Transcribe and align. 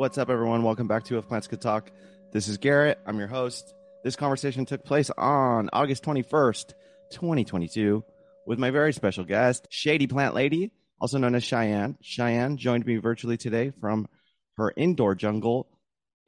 What's 0.00 0.16
up, 0.16 0.30
everyone? 0.30 0.62
Welcome 0.62 0.88
back 0.88 1.04
to 1.04 1.18
If 1.18 1.28
Plants 1.28 1.46
Could 1.46 1.60
Talk. 1.60 1.90
This 2.32 2.48
is 2.48 2.56
Garrett. 2.56 2.98
I'm 3.04 3.18
your 3.18 3.28
host. 3.28 3.74
This 4.02 4.16
conversation 4.16 4.64
took 4.64 4.82
place 4.82 5.10
on 5.10 5.68
August 5.74 6.02
21st, 6.04 6.72
2022, 7.10 8.02
with 8.46 8.58
my 8.58 8.70
very 8.70 8.94
special 8.94 9.24
guest, 9.24 9.66
Shady 9.68 10.06
Plant 10.06 10.34
Lady, 10.34 10.72
also 11.02 11.18
known 11.18 11.34
as 11.34 11.44
Cheyenne. 11.44 11.98
Cheyenne 12.00 12.56
joined 12.56 12.86
me 12.86 12.96
virtually 12.96 13.36
today 13.36 13.72
from 13.78 14.08
her 14.56 14.72
indoor 14.74 15.14
jungle 15.14 15.68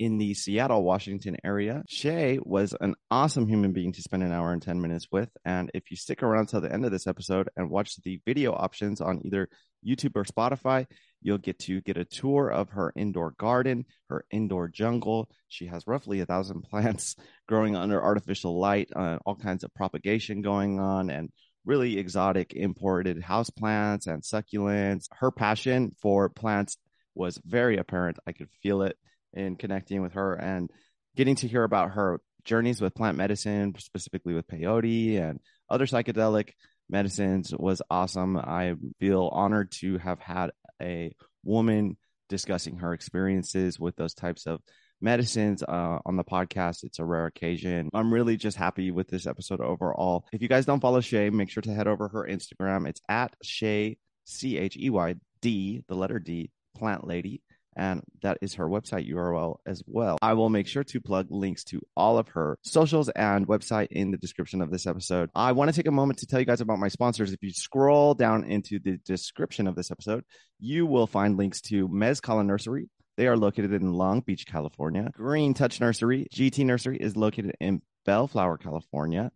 in 0.03 0.19
the 0.19 0.35
Seattle, 0.35 0.83
Washington 0.83 1.37
area. 1.45 1.85
Shay 1.89 2.41
was 2.43 2.75
an 2.81 2.97
awesome 3.09 3.47
human 3.47 3.73
being 3.73 3.93
to 3.93 4.03
spend 4.03 4.25
an 4.25 4.33
hour 4.33 4.53
and 4.53 4.61
10 4.61 4.81
minutes 4.81 5.07
with. 5.13 5.31
And 5.45 5.71
if 5.75 5.93
you 5.93 5.97
stick 5.97 6.25
around 6.25 6.47
till 6.47 6.61
the 6.61 6.73
end 6.73 6.85
of 6.85 6.91
this 6.91 7.07
episode 7.07 7.49
and 7.57 7.71
watch 7.71 7.95
the 8.03 8.21
video 8.27 8.53
options 8.53 9.01
on 9.01 9.21
either 9.25 9.49
YouTube 9.87 10.17
or 10.17 10.25
Spotify, 10.25 10.87
you'll 11.21 11.39
get 11.39 11.61
to 11.61 11.81
get 11.83 11.97
a 11.97 12.05
tour 12.05 12.49
of 12.49 12.71
her 12.71 12.93
indoor 12.97 13.31
garden, 13.39 13.85
her 14.09 14.25
indoor 14.33 14.67
jungle. 14.67 15.29
She 15.49 15.67
has 15.67 15.87
roughly 15.87 16.19
a 16.19 16.27
thousand 16.27 16.63
plants 16.71 17.15
growing 17.47 17.77
under 17.77 18.03
artificial 18.03 18.59
light, 18.59 18.91
uh, 18.97 19.19
all 19.25 19.37
kinds 19.37 19.63
of 19.63 19.73
propagation 19.73 20.43
going 20.43 20.81
on, 20.81 21.11
and 21.11 21.31
really 21.65 21.97
exotic 21.99 22.55
imported 22.55 23.23
house 23.23 23.51
plants 23.51 24.09
and 24.09 24.25
succulents. 24.25 25.07
Her 25.13 25.31
passion 25.31 25.93
for 26.03 26.29
plants 26.29 26.77
was 27.15 27.41
very 27.47 27.77
apparent. 27.77 28.19
I 28.27 28.33
could 28.33 28.49
feel 28.65 28.83
it 28.83 28.97
in 29.33 29.57
connecting 29.57 30.03
with 30.03 30.13
her 30.15 30.35
and 30.35 30.71
getting 31.17 31.37
to 31.37 31.49
hear 31.49 31.65
about 31.65 31.93
her 31.93 32.21
journeys 32.45 32.81
with 32.81 32.95
plant 32.95 33.17
medicine, 33.17 33.75
specifically 33.79 34.35
with 34.35 34.47
peyote 34.47 35.21
and 35.21 35.41
other 35.71 35.87
psychedelic 35.87 36.51
medicines 36.89 37.53
was 37.57 37.83
awesome. 37.91 38.37
I 38.37 38.75
feel 39.01 39.29
honored 39.33 39.73
to 39.73 39.99
have 39.99 40.21
had 40.21 40.51
a 40.81 41.15
woman 41.45 41.97
discussing 42.29 42.79
her 42.79 42.93
experiences 42.93 43.79
with 43.79 43.97
those 43.97 44.15
types 44.15 44.47
of 44.47 44.61
medicines 45.01 45.63
uh, 45.63 45.99
on 46.05 46.17
the 46.17 46.25
podcast. 46.25 46.85
It's 46.85 46.99
a 46.99 47.05
rare 47.05 47.27
occasion. 47.27 47.91
I'm 47.93 48.13
really 48.13 48.37
just 48.37 48.57
happy 48.57 48.91
with 48.91 49.09
this 49.09 49.27
episode 49.27 49.61
overall. 49.61 50.27
If 50.33 50.43
you 50.43 50.49
guys 50.49 50.67
don't 50.67 50.81
follow 50.81 51.01
Shay, 51.01 51.31
make 51.31 51.51
sure 51.51 51.63
to 51.63 51.75
head 51.75 51.89
over 51.89 52.09
her 52.09 52.27
Instagram. 52.29 52.89
It's 52.89 53.01
at 53.09 53.35
Shay, 53.43 53.99
C 54.25 54.59
H 54.59 54.77
E 54.77 54.91
Y 54.91 55.15
D, 55.41 55.83
the 55.89 55.95
letter 55.95 56.19
D, 56.19 56.51
plant 56.77 57.07
lady 57.07 57.43
and 57.77 58.03
that 58.23 58.39
is 58.43 58.55
her 58.55 58.69
website 58.69 59.11
URL 59.11 59.57
as 59.67 59.83
well. 59.87 60.19
I 60.23 60.35
will 60.35 60.51
make 60.51 60.67
sure 60.67 60.85
to 60.85 61.01
plug 61.01 61.27
links 61.31 61.65
to 61.65 61.81
all 61.97 62.19
of 62.19 62.29
her 62.29 62.59
socials 62.63 63.09
and 63.11 63.47
website 63.47 63.89
in 63.91 64.11
the 64.11 64.17
description 64.17 64.61
of 64.63 64.71
this 64.71 64.87
episode. 64.87 65.31
I 65.35 65.53
want 65.53 65.71
to 65.71 65.77
take 65.77 65.87
a 65.87 65.93
moment 65.93 66.19
to 66.21 66.27
tell 66.27 66.41
you 66.41 66.47
guys 66.47 66.61
about 66.61 66.79
my 66.79 66.89
sponsors. 66.89 67.33
If 67.33 67.43
you 67.43 67.53
scroll 67.53 68.15
down 68.15 68.45
into 68.45 68.79
the 68.79 68.99
description 69.05 69.67
of 69.67 69.75
this 69.75 69.91
episode, 69.91 70.25
you 70.59 70.87
will 70.87 71.07
find 71.07 71.37
links 71.37 71.61
to 71.63 71.89
Mezcala 71.89 72.45
Nursery. 72.45 72.89
They 73.17 73.27
are 73.27 73.37
located 73.37 73.73
in 73.73 73.93
Long 73.93 74.21
Beach, 74.21 74.47
California. 74.47 75.11
Green 75.15 75.55
Touch 75.55 75.81
Nursery, 75.81 76.27
GT 76.35 76.65
Nursery, 76.65 76.97
is 76.97 77.17
located 77.17 77.55
in 77.61 77.83
Bellflower, 78.07 78.59
California. 78.59 79.31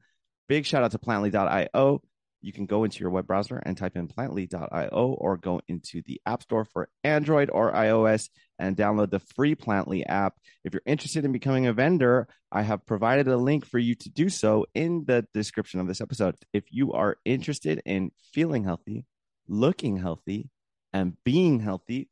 Big 0.48 0.64
shout 0.64 0.82
out 0.82 0.92
to 0.92 0.98
plantly.io 0.98 2.00
you 2.46 2.52
can 2.52 2.64
go 2.64 2.84
into 2.84 3.00
your 3.00 3.10
web 3.10 3.26
browser 3.26 3.60
and 3.66 3.76
type 3.76 3.96
in 3.96 4.06
plantly.io 4.06 5.16
or 5.18 5.36
go 5.36 5.60
into 5.66 6.00
the 6.06 6.20
App 6.26 6.44
Store 6.44 6.64
for 6.64 6.88
Android 7.02 7.50
or 7.52 7.72
iOS 7.72 8.28
and 8.60 8.76
download 8.76 9.10
the 9.10 9.18
free 9.18 9.56
Plantly 9.56 10.04
app. 10.06 10.34
If 10.62 10.72
you're 10.72 10.82
interested 10.86 11.24
in 11.24 11.32
becoming 11.32 11.66
a 11.66 11.72
vendor, 11.72 12.28
I 12.52 12.62
have 12.62 12.86
provided 12.86 13.26
a 13.26 13.36
link 13.36 13.66
for 13.66 13.80
you 13.80 13.96
to 13.96 14.08
do 14.08 14.28
so 14.28 14.64
in 14.76 15.04
the 15.06 15.26
description 15.34 15.80
of 15.80 15.88
this 15.88 16.00
episode. 16.00 16.36
If 16.52 16.62
you 16.70 16.92
are 16.92 17.16
interested 17.24 17.82
in 17.84 18.12
feeling 18.32 18.62
healthy, 18.62 19.06
looking 19.48 19.96
healthy, 19.96 20.48
and 20.92 21.16
being 21.24 21.58
healthy, 21.58 22.08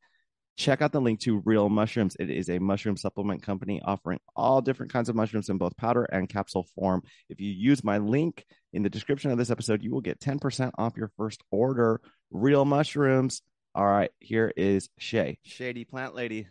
check 0.57 0.83
out 0.83 0.93
the 0.93 1.01
link 1.01 1.21
to 1.21 1.43
Real 1.45 1.69
Mushrooms. 1.69 2.17
It 2.19 2.31
is 2.31 2.49
a 2.49 2.59
mushroom 2.59 2.97
supplement 2.97 3.43
company 3.43 3.81
offering 3.85 4.21
all 4.37 4.61
different 4.61 4.93
kinds 4.93 5.09
of 5.09 5.17
mushrooms 5.17 5.49
in 5.49 5.59
both 5.59 5.77
powder 5.77 6.05
and 6.05 6.29
capsule 6.29 6.67
form. 6.75 7.03
If 7.29 7.41
you 7.41 7.51
use 7.51 7.83
my 7.83 7.99
link 7.99 8.45
in 8.73 8.83
the 8.83 8.91
description 8.91 9.31
of 9.31 9.39
this 9.39 9.51
episode, 9.51 9.83
you 9.83 9.91
will 9.91 10.01
get 10.01 10.21
10% 10.21 10.71
off 10.79 10.97
your 10.97 11.11
first 11.17 11.43
order. 11.51 12.01
Real 12.31 12.65
Mushrooms. 12.65 13.43
All 13.75 13.87
right, 13.87 14.11
here 14.21 14.53
is 14.57 14.89
Shay, 14.99 15.39
Shady 15.43 15.85
Plant 15.85 16.15
Lady. 16.15 16.47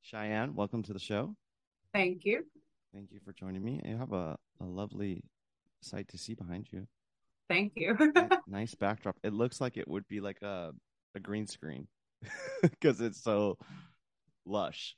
Cheyenne, 0.00 0.54
welcome 0.54 0.82
to 0.84 0.94
the 0.94 0.98
show. 0.98 1.36
Thank 1.92 2.24
you. 2.24 2.46
Thank 2.94 3.12
you 3.12 3.20
for 3.22 3.34
joining 3.34 3.62
me. 3.62 3.82
You 3.84 3.98
have 3.98 4.12
a, 4.12 4.38
a 4.60 4.64
lovely 4.64 5.22
sight 5.82 6.08
to 6.08 6.18
see 6.18 6.32
behind 6.32 6.68
you. 6.70 6.86
Thank 7.50 7.74
you. 7.76 7.96
nice 8.46 8.74
backdrop. 8.74 9.16
It 9.22 9.34
looks 9.34 9.60
like 9.60 9.76
it 9.76 9.86
would 9.86 10.08
be 10.08 10.20
like 10.20 10.40
a, 10.40 10.72
a 11.14 11.20
green 11.20 11.46
screen 11.46 11.88
because 12.62 13.00
it's 13.00 13.22
so 13.22 13.58
lush. 14.44 14.96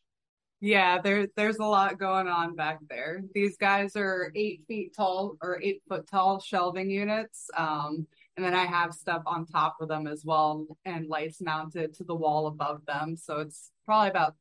Yeah, 0.61 1.01
there 1.01 1.29
there's 1.37 1.59
a 1.59 1.65
lot 1.65 1.99
going 1.99 2.27
on 2.27 2.57
back 2.57 2.79
there. 2.89 3.23
These 3.33 3.57
guys 3.57 3.95
are 3.95 4.33
eight 4.35 4.63
feet 4.67 4.95
tall 4.97 5.37
or 5.41 5.61
eight 5.63 5.83
foot 5.89 6.09
tall 6.09 6.41
shelving 6.41 6.91
units. 6.91 7.49
Um, 7.57 8.07
and 8.37 8.45
then 8.45 8.55
I 8.55 8.67
have 8.67 8.93
stuff 8.93 9.23
on 9.27 9.47
top 9.47 9.77
of 9.81 9.89
them 9.89 10.07
as 10.07 10.25
well 10.25 10.67
and 10.85 11.09
lights 11.09 11.41
mounted 11.41 11.93
to 11.95 12.05
the 12.05 12.15
wall 12.15 12.47
above 12.47 12.87
them. 12.87 13.17
So 13.17 13.39
it's 13.39 13.73
probably 13.85 14.11
about 14.11 14.37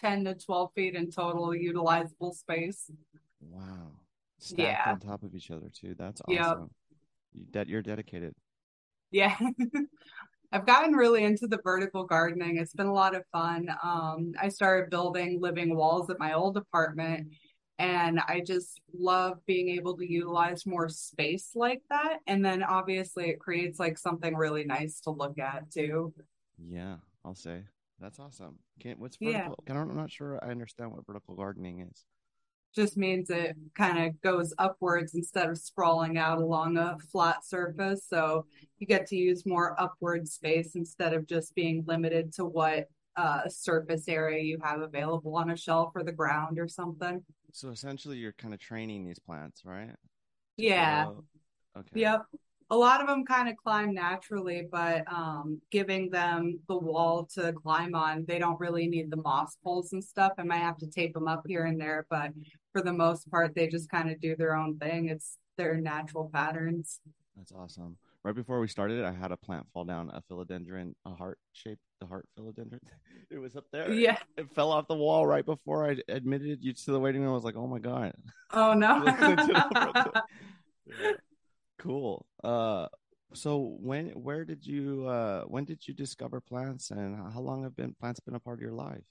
10 0.00 0.24
to 0.24 0.34
12 0.34 0.72
feet 0.74 0.94
in 0.96 1.12
total 1.12 1.50
utilizable 1.50 2.34
space. 2.34 2.90
Wow. 3.40 3.92
Stacked 4.38 4.60
yeah. 4.60 4.92
on 4.92 4.98
top 4.98 5.22
of 5.22 5.34
each 5.34 5.52
other 5.52 5.68
too. 5.72 5.94
That's 5.96 6.20
awesome. 6.22 6.34
Yep. 6.34 6.58
You 7.34 7.44
de- 7.50 7.70
you're 7.70 7.82
dedicated. 7.82 8.34
Yeah. 9.10 9.36
I've 10.52 10.66
gotten 10.66 10.94
really 10.94 11.24
into 11.24 11.46
the 11.46 11.60
vertical 11.62 12.04
gardening. 12.04 12.58
It's 12.58 12.72
been 12.72 12.86
a 12.86 12.92
lot 12.92 13.14
of 13.14 13.24
fun. 13.32 13.68
Um, 13.82 14.32
I 14.40 14.48
started 14.48 14.90
building 14.90 15.40
living 15.40 15.76
walls 15.76 16.10
at 16.10 16.18
my 16.18 16.34
old 16.34 16.56
apartment, 16.56 17.28
and 17.78 18.20
I 18.20 18.42
just 18.46 18.80
love 18.96 19.38
being 19.46 19.68
able 19.70 19.96
to 19.96 20.10
utilize 20.10 20.66
more 20.66 20.88
space 20.88 21.50
like 21.54 21.82
that. 21.90 22.18
And 22.26 22.44
then 22.44 22.62
obviously, 22.62 23.28
it 23.28 23.40
creates 23.40 23.78
like 23.78 23.98
something 23.98 24.34
really 24.34 24.64
nice 24.64 25.00
to 25.00 25.10
look 25.10 25.38
at 25.38 25.70
too. 25.70 26.14
Yeah, 26.58 26.96
I'll 27.24 27.34
say 27.34 27.64
that's 28.00 28.18
awesome. 28.18 28.58
Can't 28.80 28.98
what's 28.98 29.16
vertical? 29.16 29.64
Yeah. 29.66 29.80
I'm 29.80 29.96
not 29.96 30.10
sure 30.10 30.38
I 30.42 30.50
understand 30.50 30.92
what 30.92 31.06
vertical 31.06 31.34
gardening 31.34 31.80
is 31.80 32.04
just 32.76 32.96
means 32.96 33.30
it 33.30 33.56
kind 33.74 34.06
of 34.06 34.20
goes 34.20 34.54
upwards 34.58 35.14
instead 35.14 35.48
of 35.48 35.58
sprawling 35.58 36.18
out 36.18 36.38
along 36.38 36.76
a 36.76 36.98
flat 37.10 37.44
surface. 37.44 38.06
So 38.08 38.46
you 38.78 38.86
get 38.86 39.06
to 39.08 39.16
use 39.16 39.46
more 39.46 39.74
upward 39.80 40.28
space 40.28 40.76
instead 40.76 41.14
of 41.14 41.26
just 41.26 41.54
being 41.54 41.84
limited 41.86 42.32
to 42.34 42.44
what 42.44 42.88
uh, 43.16 43.48
surface 43.48 44.08
area 44.08 44.42
you 44.42 44.58
have 44.62 44.82
available 44.82 45.34
on 45.36 45.50
a 45.50 45.56
shelf 45.56 45.92
or 45.94 46.02
the 46.02 46.12
ground 46.12 46.58
or 46.58 46.68
something. 46.68 47.24
So 47.52 47.70
essentially, 47.70 48.18
you're 48.18 48.32
kind 48.32 48.52
of 48.52 48.60
training 48.60 49.06
these 49.06 49.18
plants, 49.18 49.62
right? 49.64 49.94
Yeah. 50.58 51.06
Okay. 51.76 52.00
Yep 52.00 52.26
a 52.70 52.76
lot 52.76 53.00
of 53.00 53.06
them 53.06 53.24
kind 53.24 53.48
of 53.48 53.56
climb 53.56 53.94
naturally, 53.94 54.66
but 54.70 55.04
um, 55.12 55.60
giving 55.70 56.10
them 56.10 56.58
the 56.68 56.76
wall 56.76 57.28
to 57.34 57.52
climb 57.52 57.94
on, 57.94 58.24
they 58.26 58.38
don't 58.38 58.58
really 58.58 58.88
need 58.88 59.10
the 59.10 59.16
moss 59.16 59.56
poles 59.62 59.92
and 59.92 60.02
stuff. 60.02 60.32
I 60.38 60.42
might 60.42 60.56
have 60.56 60.78
to 60.78 60.86
tape 60.86 61.14
them 61.14 61.28
up 61.28 61.44
here 61.46 61.66
and 61.66 61.80
there, 61.80 62.06
but 62.10 62.32
for 62.72 62.82
the 62.82 62.92
most 62.92 63.30
part, 63.30 63.54
they 63.54 63.68
just 63.68 63.88
kind 63.88 64.10
of 64.10 64.20
do 64.20 64.34
their 64.34 64.56
own 64.56 64.78
thing. 64.78 65.08
It's 65.08 65.38
their 65.56 65.76
natural 65.76 66.28
patterns. 66.32 67.00
That's 67.36 67.52
awesome. 67.52 67.96
Right 68.24 68.34
before 68.34 68.58
we 68.58 68.66
started, 68.66 69.04
I 69.04 69.12
had 69.12 69.30
a 69.30 69.36
plant 69.36 69.66
fall 69.72 69.84
down, 69.84 70.10
a 70.10 70.20
philodendron, 70.28 70.94
a 71.04 71.14
heart 71.14 71.38
shaped, 71.52 71.82
the 72.00 72.06
heart 72.06 72.26
philodendron. 72.36 72.80
it 73.30 73.38
was 73.38 73.54
up 73.54 73.66
there. 73.70 73.92
Yeah. 73.92 74.18
It 74.36 74.50
fell 74.52 74.72
off 74.72 74.88
the 74.88 74.96
wall 74.96 75.24
right 75.24 75.46
before 75.46 75.88
I 75.88 75.98
admitted 76.08 76.64
you 76.64 76.72
to 76.72 76.90
the 76.90 76.98
waiting 76.98 77.22
room. 77.22 77.30
I 77.30 77.34
was 77.34 77.44
like, 77.44 77.56
oh 77.56 77.68
my 77.68 77.78
God. 77.78 78.12
Oh 78.52 78.74
no. 78.74 79.04
cool. 81.86 82.26
Uh, 82.42 82.88
so 83.34 83.76
when, 83.80 84.08
where 84.10 84.44
did 84.44 84.66
you, 84.66 85.06
uh, 85.06 85.42
when 85.44 85.64
did 85.64 85.86
you 85.86 85.94
discover 85.94 86.40
plants, 86.40 86.90
and 86.90 87.16
how 87.32 87.40
long 87.40 87.62
have 87.62 87.76
been 87.76 87.94
plants 87.94 88.20
been 88.20 88.34
a 88.34 88.40
part 88.40 88.58
of 88.58 88.62
your 88.62 88.72
life? 88.72 89.04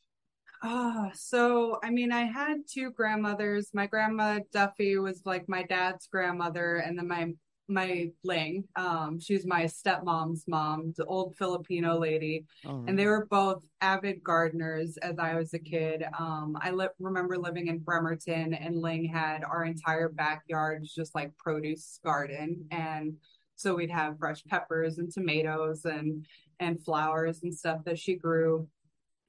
Ah, 0.63 1.11
so 1.13 1.79
I 1.83 1.89
mean, 1.89 2.11
I 2.11 2.23
had 2.23 2.59
two 2.67 2.91
grandmothers. 2.91 3.69
My 3.73 3.87
grandma 3.87 4.39
Duffy 4.51 4.97
was 4.97 5.22
like 5.25 5.47
my 5.47 5.63
dad's 5.63 6.07
grandmother, 6.07 6.77
and 6.77 6.97
then 6.97 7.07
my 7.07 7.33
my 7.67 8.09
Ling. 8.23 8.66
Um, 8.76 9.20
she's 9.20 9.46
my 9.46 9.64
stepmom's 9.64 10.44
mom, 10.47 10.94
the 10.97 11.06
old 11.06 11.35
Filipino 11.38 11.97
lady, 11.97 12.46
and 12.88 12.97
they 12.97 13.06
were 13.06 13.26
both 13.26 13.64
avid 13.82 14.23
gardeners 14.23 14.97
as 14.97 15.17
I 15.20 15.35
was 15.35 15.53
a 15.53 15.59
kid. 15.59 16.03
Um, 16.20 16.58
I 16.62 16.72
li- 16.72 16.88
remember 17.00 17.38
living 17.38 17.67
in 17.67 17.79
Bremerton, 17.79 18.53
and 18.53 18.82
Ling 18.82 19.06
had 19.06 19.44
our 19.44 19.66
entire 19.66 20.09
backyard 20.09 20.85
just 20.85 21.16
like 21.16 21.35
produce 21.38 22.00
garden, 22.03 22.66
and 22.72 23.16
so 23.56 23.76
we'd 23.76 23.91
have 23.91 24.20
fresh 24.20 24.44
peppers 24.46 24.97
and 24.97 25.12
tomatoes 25.12 25.85
and 25.85 26.26
and 26.59 26.84
flowers 26.84 27.44
and 27.44 27.53
stuff 27.53 27.84
that 27.85 28.00
she 28.00 28.16
grew. 28.16 28.67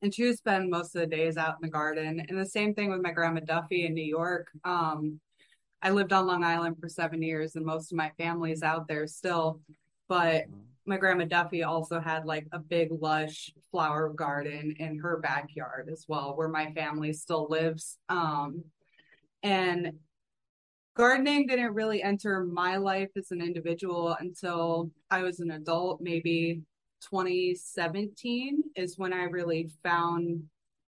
And 0.03 0.15
she 0.15 0.25
would 0.25 0.37
spend 0.37 0.71
most 0.71 0.95
of 0.95 1.01
the 1.01 1.07
days 1.07 1.37
out 1.37 1.57
in 1.61 1.63
the 1.63 1.71
garden. 1.71 2.25
And 2.29 2.39
the 2.39 2.47
same 2.47 2.75
thing 2.75 2.91
with 2.91 3.01
my 3.01 3.13
grandma 3.13 3.41
Duffy 3.41 3.87
in 3.87 3.95
New 3.95 4.05
York. 4.05 4.49
Um, 4.65 5.21
I 5.83 5.91
lived 5.91 6.13
on 6.13 6.27
Long 6.27 6.45
Island 6.45 6.77
for 6.81 6.89
seven 6.89 7.23
years 7.23 7.57
and 7.57 7.65
most 7.65 7.93
of 7.93 7.97
my 7.97 8.11
family's 8.19 8.63
out 8.63 8.89
there 8.89 9.07
still. 9.07 9.61
But 10.09 10.45
my 10.87 10.97
grandma 10.97 11.25
Duffy 11.25 11.65
also 11.65 12.01
had 12.01 12.25
like 12.25 12.47
a 12.53 12.59
big 12.59 12.89
lush 12.91 13.51
flower 13.71 14.09
garden 14.09 14.75
in 14.79 14.99
her 14.99 15.19
backyard 15.19 15.89
as 15.93 16.07
well, 16.09 16.37
where 16.37 16.49
my 16.49 16.73
family 16.73 17.13
still 17.13 17.49
lives. 17.51 17.99
Um, 18.09 18.63
and 19.43 19.93
gardening 20.97 21.47
didn't 21.47 21.75
really 21.75 22.03
enter 22.03 22.45
my 22.45 22.77
life 22.77 23.11
as 23.17 23.31
an 23.33 23.43
individual 23.43 24.17
until 24.19 24.91
I 25.11 25.23
was 25.23 25.41
an 25.41 25.51
adult, 25.51 26.01
maybe 26.01 26.63
2017 27.03 28.63
is 28.75 28.97
when 28.97 29.13
I 29.13 29.25
really 29.25 29.71
found 29.83 30.45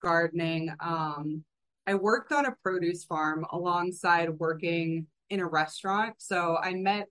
gardening. 0.02 0.72
Um, 0.80 1.44
I 1.88 1.96
worked 1.96 2.34
on 2.34 2.46
a 2.46 2.56
produce 2.62 3.06
farm 3.06 3.46
alongside 3.52 4.30
working 4.30 5.08
in 5.30 5.40
a 5.40 5.48
restaurant. 5.48 6.16
So 6.18 6.58
I 6.62 6.74
met 6.74 7.08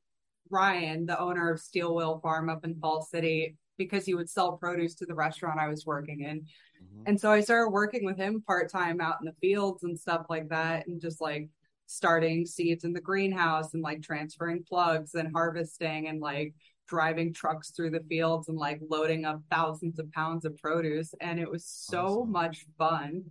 Ryan, 0.50 1.06
the 1.06 1.18
owner 1.18 1.50
of 1.50 1.60
Steel 1.60 1.94
Wheel 1.94 2.20
Farm 2.22 2.50
up 2.50 2.64
in 2.64 2.78
Fall 2.78 3.02
City, 3.02 3.56
because 3.78 4.04
he 4.06 4.14
would 4.14 4.30
sell 4.30 4.56
produce 4.56 4.94
to 4.96 5.06
the 5.06 5.14
restaurant 5.14 5.58
I 5.58 5.68
was 5.68 5.86
working 5.86 6.20
in. 6.20 6.40
Mm-hmm. 6.40 7.02
And 7.06 7.20
so 7.20 7.30
I 7.30 7.40
started 7.40 7.70
working 7.70 8.04
with 8.04 8.16
him 8.16 8.42
part 8.46 8.70
time 8.70 9.00
out 9.00 9.16
in 9.20 9.26
the 9.26 9.34
fields 9.40 9.82
and 9.82 9.98
stuff 9.98 10.26
like 10.28 10.48
that, 10.50 10.86
and 10.86 11.00
just 11.00 11.20
like 11.20 11.48
starting 11.86 12.44
seeds 12.44 12.84
in 12.84 12.92
the 12.92 13.00
greenhouse 13.00 13.74
and 13.74 13.82
like 13.82 14.02
transferring 14.02 14.64
plugs 14.68 15.14
and 15.14 15.32
harvesting 15.32 16.08
and 16.08 16.20
like 16.20 16.52
driving 16.88 17.32
trucks 17.32 17.70
through 17.70 17.90
the 17.90 18.04
fields 18.08 18.48
and 18.48 18.58
like 18.58 18.80
loading 18.88 19.24
up 19.24 19.40
thousands 19.50 19.98
of 19.98 20.10
pounds 20.12 20.44
of 20.44 20.56
produce. 20.58 21.14
And 21.20 21.38
it 21.40 21.50
was 21.50 21.64
so 21.64 22.20
awesome. 22.20 22.32
much 22.32 22.66
fun. 22.78 23.24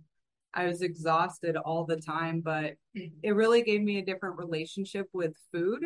I 0.56 0.66
was 0.66 0.80
exhausted 0.80 1.56
all 1.56 1.84
the 1.84 1.96
time, 1.96 2.40
but 2.40 2.74
it 2.94 3.34
really 3.34 3.62
gave 3.62 3.82
me 3.82 3.98
a 3.98 4.04
different 4.04 4.38
relationship 4.38 5.06
with 5.12 5.34
food, 5.52 5.84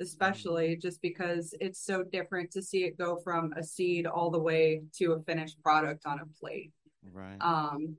especially 0.00 0.70
mm-hmm. 0.70 0.80
just 0.80 1.02
because 1.02 1.54
it's 1.60 1.84
so 1.84 2.02
different 2.02 2.50
to 2.52 2.62
see 2.62 2.84
it 2.84 2.98
go 2.98 3.18
from 3.22 3.52
a 3.56 3.62
seed 3.62 4.06
all 4.06 4.30
the 4.30 4.40
way 4.40 4.82
to 4.98 5.12
a 5.12 5.20
finished 5.20 5.62
product 5.62 6.06
on 6.06 6.20
a 6.20 6.40
plate. 6.40 6.72
Right. 7.12 7.36
Um, 7.40 7.96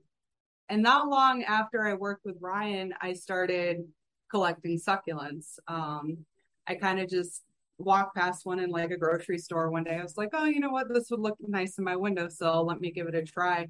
and 0.68 0.82
not 0.82 1.08
long 1.08 1.44
after 1.44 1.86
I 1.86 1.94
worked 1.94 2.24
with 2.24 2.36
Ryan, 2.40 2.92
I 3.00 3.14
started 3.14 3.84
collecting 4.30 4.78
succulents. 4.78 5.58
Um, 5.68 6.18
I 6.66 6.74
kind 6.74 7.00
of 7.00 7.08
just 7.08 7.44
walked 7.78 8.16
past 8.16 8.44
one 8.44 8.58
in 8.58 8.70
like 8.70 8.90
a 8.90 8.96
grocery 8.96 9.38
store 9.38 9.70
one 9.70 9.84
day. 9.84 9.96
I 9.96 10.02
was 10.02 10.16
like, 10.16 10.30
oh, 10.32 10.44
you 10.44 10.60
know 10.60 10.70
what? 10.70 10.92
This 10.92 11.10
would 11.10 11.20
look 11.20 11.38
nice 11.40 11.78
in 11.78 11.84
my 11.84 11.96
windowsill. 11.96 12.66
Let 12.66 12.80
me 12.80 12.90
give 12.90 13.06
it 13.06 13.14
a 13.14 13.22
try. 13.22 13.68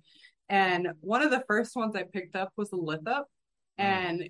And 0.48 0.88
one 1.00 1.22
of 1.22 1.30
the 1.30 1.44
first 1.46 1.76
ones 1.76 1.94
I 1.94 2.04
picked 2.04 2.36
up 2.36 2.52
was 2.56 2.72
a 2.72 2.76
lithops, 2.76 3.24
mm. 3.78 3.84
and 3.84 4.28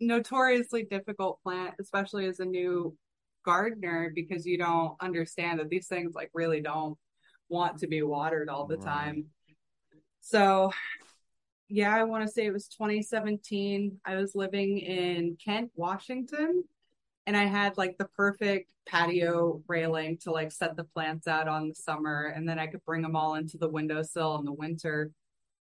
notoriously 0.00 0.84
difficult 0.84 1.40
plant, 1.42 1.74
especially 1.80 2.26
as 2.26 2.40
a 2.40 2.44
new 2.44 2.96
gardener, 3.44 4.12
because 4.14 4.46
you 4.46 4.58
don't 4.58 4.96
understand 5.00 5.60
that 5.60 5.68
these 5.68 5.86
things 5.86 6.14
like 6.14 6.30
really 6.34 6.60
don't 6.60 6.98
want 7.48 7.78
to 7.78 7.86
be 7.86 8.02
watered 8.02 8.48
all 8.48 8.66
the 8.66 8.76
right. 8.76 8.84
time. 8.84 9.24
So 10.20 10.72
yeah, 11.68 11.94
I 11.94 12.04
want 12.04 12.26
to 12.26 12.30
say 12.30 12.44
it 12.44 12.52
was 12.52 12.68
2017. 12.68 13.98
I 14.04 14.16
was 14.16 14.34
living 14.34 14.78
in 14.78 15.38
Kent, 15.42 15.70
Washington, 15.74 16.64
and 17.26 17.34
I 17.34 17.44
had 17.44 17.78
like 17.78 17.96
the 17.98 18.08
perfect 18.16 18.70
patio 18.86 19.62
railing 19.68 20.18
to 20.18 20.32
like 20.32 20.52
set 20.52 20.76
the 20.76 20.84
plants 20.84 21.26
out 21.26 21.48
on 21.48 21.68
the 21.68 21.74
summer, 21.74 22.32
and 22.34 22.46
then 22.46 22.58
I 22.58 22.66
could 22.66 22.84
bring 22.84 23.00
them 23.00 23.16
all 23.16 23.36
into 23.36 23.56
the 23.56 23.68
windowsill 23.68 24.38
in 24.38 24.44
the 24.44 24.52
winter. 24.52 25.10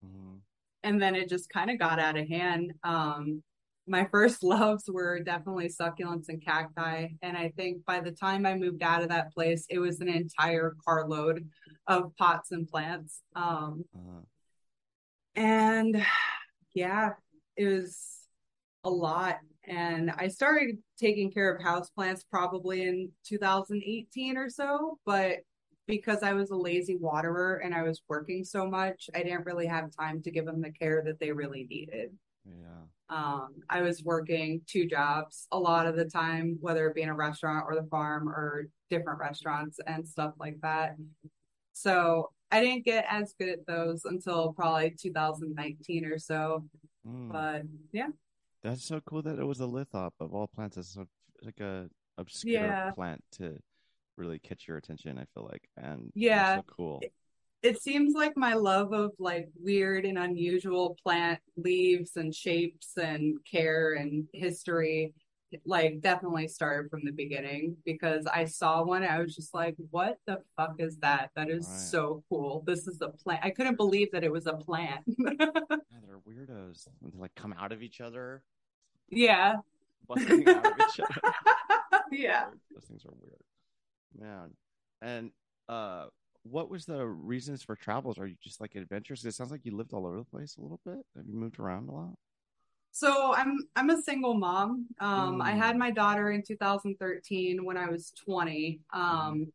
Mm-hmm. 0.05 0.37
And 0.85 1.03
then 1.03 1.15
it 1.15 1.29
just 1.29 1.51
kind 1.51 1.71
of 1.71 1.79
got 1.79 1.99
out 1.99 2.17
of 2.17 2.29
hand. 2.29 2.73
Um, 2.85 3.43
my 3.87 4.07
first 4.11 4.43
loves 4.43 4.85
were 4.89 5.21
definitely 5.21 5.69
succulents 5.69 6.29
and 6.29 6.45
cacti. 6.45 7.09
And 7.23 7.37
I 7.37 7.53
think 7.57 7.85
by 7.85 8.01
the 8.01 8.13
time 8.13 8.47
I 8.47 8.55
moved 8.55 8.83
out 8.83 9.03
of 9.03 9.09
that 9.09 9.33
place, 9.33 9.67
it 9.69 9.79
was 9.79 10.01
an 10.01 10.09
entire 10.09 10.75
carload 10.87 11.49
of 11.87 12.15
pots 12.17 12.53
and 12.53 12.69
plants. 12.69 13.23
Um, 13.35 13.85
uh-huh 13.95 14.21
and 15.39 16.05
yeah, 16.75 17.11
it 17.57 17.67
was 17.67 18.19
a 18.85 18.91
lot. 18.91 19.39
And 19.65 20.11
I 20.11 20.29
started 20.29 20.79
taking 20.99 21.31
care 21.31 21.55
of 21.55 21.63
houseplants 21.63 22.23
probably 22.31 22.83
in 22.83 23.11
2018 23.27 24.37
or 24.37 24.49
so, 24.49 24.99
but 25.05 25.39
because 25.89 26.23
I 26.23 26.35
was 26.35 26.51
a 26.51 26.57
lazy 26.57 26.97
waterer 26.97 27.57
and 27.65 27.75
I 27.75 27.83
was 27.83 28.03
working 28.09 28.45
so 28.45 28.69
much, 28.69 29.09
I 29.15 29.23
didn't 29.23 29.47
really 29.47 29.67
have 29.67 29.91
time 29.91 30.23
to 30.23 30.31
give 30.31 30.45
them 30.45 30.61
the 30.61 30.71
care 30.71 31.03
that 31.05 31.19
they 31.19 31.33
really 31.33 31.67
needed. 31.69 32.11
Yeah. 32.45 32.85
Um, 33.09 33.55
I 33.71 33.81
was 33.81 34.05
working 34.05 34.61
two 34.67 34.87
jobs 34.87 35.49
a 35.51 35.59
lot 35.59 35.87
of 35.87 35.97
the 35.97 36.05
time, 36.05 36.59
whether 36.61 36.87
it 36.87 36.95
be 36.95 37.03
in 37.03 37.09
a 37.09 37.15
restaurant 37.15 37.65
or 37.67 37.75
the 37.75 37.89
farm 37.89 38.29
or 38.29 38.69
different 38.91 39.19
restaurants 39.19 39.81
and 39.87 40.07
stuff 40.07 40.35
like 40.39 40.59
that. 40.61 40.95
So 41.73 42.31
I 42.53 42.61
didn't 42.61 42.85
get 42.85 43.07
as 43.09 43.35
good 43.39 43.49
at 43.49 43.67
those 43.67 44.05
until 44.05 44.53
probably 44.53 44.95
2019 45.01 46.05
or 46.05 46.19
so. 46.19 46.65
Mm. 47.07 47.33
But 47.33 47.63
yeah. 47.93 48.09
That's 48.63 48.85
so 48.85 49.01
cool 49.07 49.23
that 49.23 49.39
it 49.39 49.45
was 49.45 49.61
a 49.61 49.65
lithop 49.65 50.11
of 50.21 50.35
all 50.35 50.49
plants. 50.49 50.77
It's 50.77 50.99
like 51.43 51.61
a 51.61 51.89
obscure 52.19 52.61
yeah. 52.61 52.91
plant 52.91 53.23
to 53.33 53.59
really 54.19 54.39
catch 54.39 54.67
your 54.69 54.77
attention, 54.77 55.19
I 55.19 55.25
feel 55.35 55.49
like. 55.51 55.69
And 55.77 56.13
yeah, 56.15 56.57
so 56.57 56.65
cool. 56.67 56.99
It, 57.03 57.13
it 57.63 57.83
seems 57.83 58.15
like 58.15 58.37
my 58.37 58.55
love 58.55 58.93
of 58.93 59.13
like 59.19 59.49
weird 59.59 60.05
and 60.05 60.19
unusual 60.19 60.97
plant 61.03 61.41
leaves 61.57 62.17
and 62.17 62.35
shapes 62.35 62.97
and 62.97 63.39
care 63.45 63.95
and 63.95 64.29
history 64.33 65.15
like 65.65 66.01
definitely 66.01 66.49
started 66.49 66.91
from 66.91 67.05
the 67.05 67.13
beginning 67.13 67.77
because 67.85 68.27
I 68.27 68.45
saw 68.45 68.83
one. 68.85 69.03
I 69.03 69.21
was 69.21 69.35
just 69.35 69.55
like, 69.55 69.77
what 69.91 70.19
the 70.27 70.43
fuck 70.57 70.75
is 70.79 70.99
that? 70.99 71.31
That 71.37 71.49
is 71.49 71.67
right. 71.67 71.79
so 71.79 72.23
cool. 72.29 72.63
This 72.67 72.87
is 72.87 73.01
a 73.01 73.09
plant. 73.09 73.45
I 73.45 73.51
couldn't 73.51 73.77
believe 73.77 74.13
that 74.13 74.25
it 74.25 74.33
was 74.33 74.47
a 74.47 74.55
plant. 74.55 75.01
yeah, 75.07 75.47
they're 76.07 76.19
weirdos. 76.29 76.87
They 77.03 77.19
like 77.19 77.35
come 77.35 77.55
out 77.59 77.73
of 77.73 77.83
each 77.83 78.01
other. 78.01 78.43
Yeah. 79.09 79.57
Out 80.11 80.23
of 80.23 80.31
each 80.31 80.49
other. 80.49 81.35
yeah. 82.13 82.47
Those 82.75 82.85
things 82.85 83.05
are 83.05 83.15
weird. 83.21 83.43
Man. 84.17 84.55
And 85.03 85.31
uh 85.69 86.07
what 86.45 86.71
was 86.71 86.87
the 86.87 87.07
reasons 87.07 87.63
for 87.63 87.77
travels? 87.77 88.19
Are 88.19 88.27
you 88.27 88.37
just 88.43 88.61
like 88.61 88.75
adventurous? 88.75 89.25
It 89.25 89.35
sounds 89.35 89.51
like 89.51 89.65
you 89.65 89.77
lived 89.77 89.93
all 89.93 90.07
over 90.07 90.17
the 90.17 90.25
place 90.25 90.57
a 90.57 90.63
little 90.63 90.81
bit. 90.85 91.05
Have 91.17 91.27
you 91.27 91.35
moved 91.35 91.59
around 91.59 91.89
a 91.89 91.93
lot? 91.93 92.15
So 92.91 93.35
I'm 93.35 93.59
I'm 93.77 93.91
a 93.91 94.03
single 94.03 94.35
mom. 94.35 94.87
Um, 95.01 95.39
mm. 95.39 95.43
I 95.43 95.53
had 95.53 95.77
mm. 95.77 95.81
my 95.81 95.91
daughter 95.91 96.31
in 96.31 96.43
2013 96.43 97.65
when 97.65 97.77
I 97.77 97.89
was 97.89 98.13
20. 98.25 98.81
Um, 98.93 99.03
mm. 99.03 99.47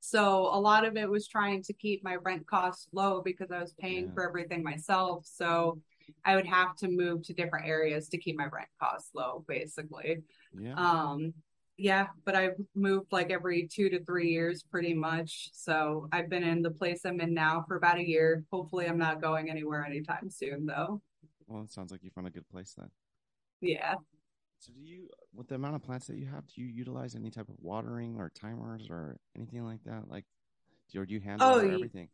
So 0.00 0.50
a 0.52 0.60
lot 0.60 0.84
of 0.84 0.98
it 0.98 1.08
was 1.08 1.26
trying 1.26 1.62
to 1.62 1.72
keep 1.72 2.04
my 2.04 2.16
rent 2.16 2.46
costs 2.46 2.88
low 2.92 3.22
because 3.24 3.50
I 3.50 3.60
was 3.60 3.72
paying 3.80 4.06
yeah. 4.06 4.10
for 4.12 4.28
everything 4.28 4.62
myself. 4.62 5.24
So 5.24 5.80
I 6.26 6.36
would 6.36 6.46
have 6.46 6.76
to 6.76 6.88
move 6.88 7.22
to 7.22 7.32
different 7.32 7.66
areas 7.66 8.08
to 8.10 8.18
keep 8.18 8.36
my 8.36 8.44
rent 8.44 8.68
costs 8.78 9.10
low, 9.14 9.44
basically. 9.48 10.18
Yeah. 10.58 10.74
Um, 10.74 11.32
yeah, 11.76 12.06
but 12.24 12.34
I've 12.36 12.56
moved 12.74 13.12
like 13.12 13.30
every 13.30 13.66
two 13.66 13.88
to 13.90 14.04
three 14.04 14.30
years 14.30 14.62
pretty 14.62 14.94
much. 14.94 15.50
So 15.52 16.08
I've 16.12 16.28
been 16.28 16.44
in 16.44 16.62
the 16.62 16.70
place 16.70 17.00
I'm 17.04 17.20
in 17.20 17.34
now 17.34 17.64
for 17.66 17.76
about 17.76 17.98
a 17.98 18.08
year. 18.08 18.44
Hopefully 18.52 18.86
I'm 18.86 18.98
not 18.98 19.20
going 19.20 19.50
anywhere 19.50 19.84
anytime 19.84 20.30
soon 20.30 20.66
though. 20.66 21.00
Well, 21.46 21.62
it 21.62 21.72
sounds 21.72 21.90
like 21.90 22.02
you 22.04 22.10
found 22.10 22.26
a 22.26 22.30
good 22.30 22.48
place 22.48 22.74
then. 22.76 22.90
Yeah. 23.60 23.94
So, 24.60 24.72
do 24.72 24.80
you, 24.80 25.08
with 25.34 25.48
the 25.48 25.56
amount 25.56 25.74
of 25.74 25.82
plants 25.82 26.06
that 26.06 26.16
you 26.16 26.26
have, 26.26 26.46
do 26.46 26.62
you 26.62 26.66
utilize 26.66 27.14
any 27.14 27.30
type 27.30 27.48
of 27.48 27.56
watering 27.60 28.16
or 28.16 28.30
timers 28.30 28.88
or 28.88 29.18
anything 29.36 29.64
like 29.64 29.82
that? 29.84 30.08
Like, 30.08 30.24
or 30.96 31.04
do 31.04 31.12
you 31.12 31.20
hand 31.20 31.40
water 31.40 31.66
oh, 31.66 31.74
everything? 31.74 32.08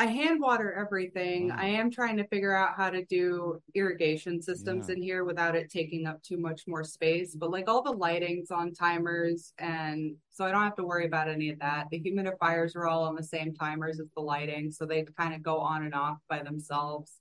I 0.00 0.06
hand 0.06 0.40
water 0.40 0.72
everything. 0.72 1.50
Wow. 1.50 1.56
I 1.58 1.66
am 1.66 1.90
trying 1.90 2.16
to 2.16 2.26
figure 2.28 2.56
out 2.56 2.74
how 2.74 2.88
to 2.88 3.04
do 3.04 3.60
irrigation 3.74 4.40
systems 4.40 4.88
yeah. 4.88 4.94
in 4.94 5.02
here 5.02 5.24
without 5.24 5.54
it 5.54 5.70
taking 5.70 6.06
up 6.06 6.22
too 6.22 6.38
much 6.38 6.62
more 6.66 6.84
space. 6.84 7.34
But 7.34 7.50
like 7.50 7.68
all 7.68 7.82
the 7.82 7.92
lighting's 7.92 8.50
on 8.50 8.72
timers, 8.72 9.52
and 9.58 10.16
so 10.30 10.46
I 10.46 10.52
don't 10.52 10.62
have 10.62 10.76
to 10.76 10.84
worry 10.84 11.04
about 11.04 11.28
any 11.28 11.50
of 11.50 11.58
that. 11.58 11.88
The 11.90 12.00
humidifiers 12.00 12.74
are 12.76 12.86
all 12.86 13.04
on 13.04 13.14
the 13.14 13.22
same 13.22 13.52
timers 13.52 14.00
as 14.00 14.06
the 14.16 14.22
lighting, 14.22 14.70
so 14.70 14.86
they 14.86 15.04
kind 15.18 15.34
of 15.34 15.42
go 15.42 15.58
on 15.58 15.84
and 15.84 15.94
off 15.94 16.16
by 16.30 16.42
themselves. 16.42 17.18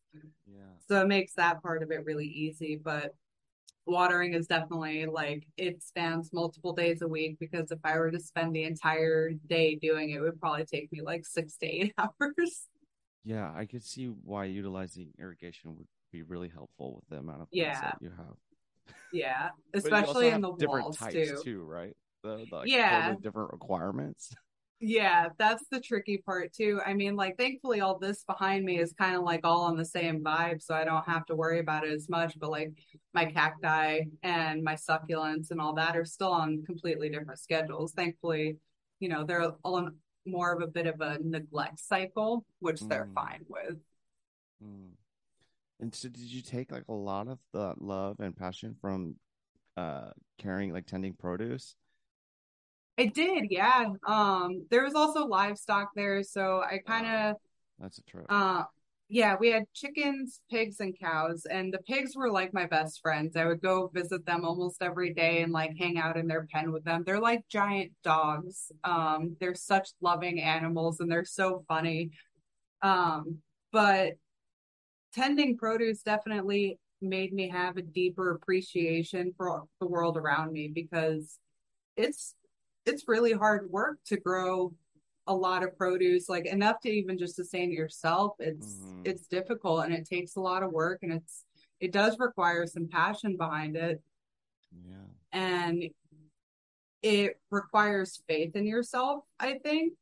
Yeah. 0.47 0.61
So 0.87 1.01
it 1.01 1.07
makes 1.09 1.33
that 1.33 1.61
part 1.61 1.83
of 1.83 1.91
it 1.91 2.05
really 2.05 2.27
easy. 2.27 2.79
But 2.81 3.13
watering 3.85 4.35
is 4.35 4.47
definitely 4.47 5.05
like 5.05 5.45
it 5.57 5.83
spans 5.83 6.31
multiple 6.31 6.71
days 6.71 7.01
a 7.01 7.07
week 7.07 7.37
because 7.39 7.71
if 7.71 7.79
I 7.83 7.97
were 7.97 8.11
to 8.11 8.19
spend 8.19 8.55
the 8.55 8.63
entire 8.63 9.31
day 9.49 9.75
doing 9.75 10.11
it, 10.11 10.17
it 10.17 10.21
would 10.21 10.39
probably 10.39 10.63
take 10.63 10.89
me 10.93 11.01
like 11.01 11.25
six 11.25 11.57
to 11.57 11.65
eight 11.65 11.93
hours. 11.97 12.68
Yeah, 13.23 13.51
I 13.55 13.65
could 13.65 13.83
see 13.83 14.05
why 14.05 14.45
utilizing 14.45 15.09
irrigation 15.19 15.75
would 15.75 15.87
be 16.11 16.23
really 16.23 16.49
helpful 16.49 16.95
with 16.95 17.09
the 17.09 17.17
amount 17.17 17.41
of 17.41 17.47
yeah. 17.51 17.81
that 17.81 17.97
you 18.01 18.09
have. 18.09 18.35
Yeah, 19.11 19.49
especially 19.73 20.29
in 20.29 20.41
the 20.41 20.53
different 20.53 20.85
walls 20.85 20.97
types 20.97 21.13
too. 21.13 21.41
too, 21.43 21.63
right? 21.63 21.95
The, 22.23 22.45
the 22.49 22.55
like, 22.55 22.67
yeah, 22.67 23.01
totally 23.01 23.21
different 23.21 23.51
requirements. 23.51 24.33
Yeah, 24.81 25.27
that's 25.37 25.65
the 25.69 25.81
tricky 25.81 26.19
part 26.25 26.53
too. 26.53 26.79
I 26.85 26.93
mean, 26.93 27.17
like 27.17 27.37
thankfully 27.37 27.81
all 27.81 27.99
this 27.99 28.23
behind 28.23 28.63
me 28.63 28.79
is 28.79 28.93
kind 28.93 29.17
of 29.17 29.23
like 29.23 29.41
all 29.43 29.63
on 29.63 29.75
the 29.75 29.83
same 29.83 30.23
vibe, 30.23 30.61
so 30.61 30.73
I 30.73 30.85
don't 30.85 31.05
have 31.05 31.25
to 31.25 31.35
worry 31.35 31.59
about 31.59 31.85
it 31.85 31.91
as 31.91 32.07
much, 32.07 32.39
but 32.39 32.49
like 32.49 32.71
my 33.13 33.25
cacti 33.25 34.03
and 34.23 34.63
my 34.63 34.75
succulents 34.75 35.51
and 35.51 35.59
all 35.59 35.73
that 35.73 35.97
are 35.97 36.05
still 36.05 36.31
on 36.31 36.63
completely 36.65 37.09
different 37.09 37.39
schedules. 37.39 37.91
Thankfully, 37.91 38.55
you 39.01 39.09
know, 39.09 39.25
they're 39.25 39.51
all 39.63 39.75
on 39.75 39.97
more 40.25 40.53
of 40.53 40.61
a 40.61 40.67
bit 40.67 40.87
of 40.87 41.01
a 41.01 41.17
neglect 41.23 41.79
cycle, 41.79 42.45
which 42.59 42.81
they're 42.81 43.05
Mm. 43.05 43.13
fine 43.13 43.45
with. 43.47 43.77
Mm. 44.63 44.91
And 45.79 45.95
so, 45.95 46.09
did 46.09 46.21
you 46.23 46.41
take 46.41 46.71
like 46.71 46.83
a 46.89 46.93
lot 46.93 47.27
of 47.27 47.39
the 47.53 47.73
love 47.79 48.19
and 48.19 48.35
passion 48.35 48.75
from 48.81 49.15
uh 49.77 50.11
carrying, 50.37 50.73
like 50.73 50.85
tending 50.85 51.13
produce? 51.13 51.75
I 52.97 53.05
did, 53.05 53.45
yeah. 53.49 53.85
Um, 54.05 54.65
there 54.69 54.83
was 54.83 54.93
also 54.93 55.25
livestock 55.25 55.91
there, 55.95 56.21
so 56.21 56.61
I 56.61 56.79
kind 56.79 57.07
of 57.07 57.35
That's 57.79 57.97
a 57.97 58.03
trip. 58.03 58.25
Uh, 58.27 58.65
yeah, 59.11 59.35
we 59.39 59.49
had 59.49 59.63
chickens, 59.73 60.39
pigs, 60.51 60.79
and 60.79 60.97
cows, 60.99 61.47
and 61.49 61.73
the 61.73 61.79
pigs 61.79 62.15
were 62.15 62.31
like 62.31 62.53
my 62.53 62.67
best 62.67 63.01
friends. 63.01 63.35
I 63.35 63.45
would 63.45 63.59
go 63.59 63.89
visit 63.91 64.23
them 64.25 64.45
almost 64.45 64.83
every 64.83 65.15
day 65.15 65.41
and 65.41 65.51
like 65.51 65.71
hang 65.79 65.97
out 65.97 66.15
in 66.15 66.27
their 66.27 66.45
pen 66.53 66.71
with 66.71 66.83
them. 66.83 67.03
They're 67.03 67.19
like 67.19 67.43
giant 67.49 67.91
dogs. 68.03 68.71
Um, 68.83 69.35
they're 69.39 69.55
such 69.55 69.89
loving 69.99 70.39
animals 70.39 70.99
and 70.99 71.11
they're 71.11 71.25
so 71.25 71.63
funny. 71.67 72.11
Um, 72.83 73.39
but 73.71 74.13
tending 75.15 75.57
produce 75.57 76.03
definitely 76.03 76.77
made 77.01 77.33
me 77.33 77.49
have 77.49 77.77
a 77.77 77.81
deeper 77.81 78.31
appreciation 78.31 79.33
for 79.35 79.63
the 79.79 79.87
world 79.87 80.17
around 80.17 80.51
me 80.51 80.67
because 80.67 81.39
it's 81.97 82.35
it's 82.85 83.07
really 83.07 83.33
hard 83.33 83.69
work 83.71 83.97
to 84.05 84.17
grow 84.17 84.73
a 85.29 85.33
lot 85.33 85.63
of 85.63 85.77
produce 85.77 86.27
like 86.27 86.45
enough 86.47 86.79
to 86.81 86.89
even 86.89 87.17
just 87.17 87.35
sustain 87.35 87.71
yourself 87.71 88.33
it's 88.39 88.75
Mhm. 88.83 89.01
it's 89.05 89.27
difficult 89.27 89.85
and 89.85 89.93
it 89.93 90.05
takes 90.05 90.35
a 90.35 90.41
lot 90.41 90.63
of 90.63 90.71
work 90.71 90.99
and 91.03 91.13
it's 91.13 91.45
it 91.79 91.91
does 91.93 92.19
require 92.19 92.65
some 92.67 92.87
passion 92.87 93.37
behind 93.37 93.77
it 93.77 94.01
Yeah. 94.71 95.05
and 95.31 95.83
it 97.01 97.39
requires 97.51 98.21
faith 98.27 98.55
in 98.55 98.65
yourself 98.65 99.23
i 99.39 99.57
think 99.59 99.93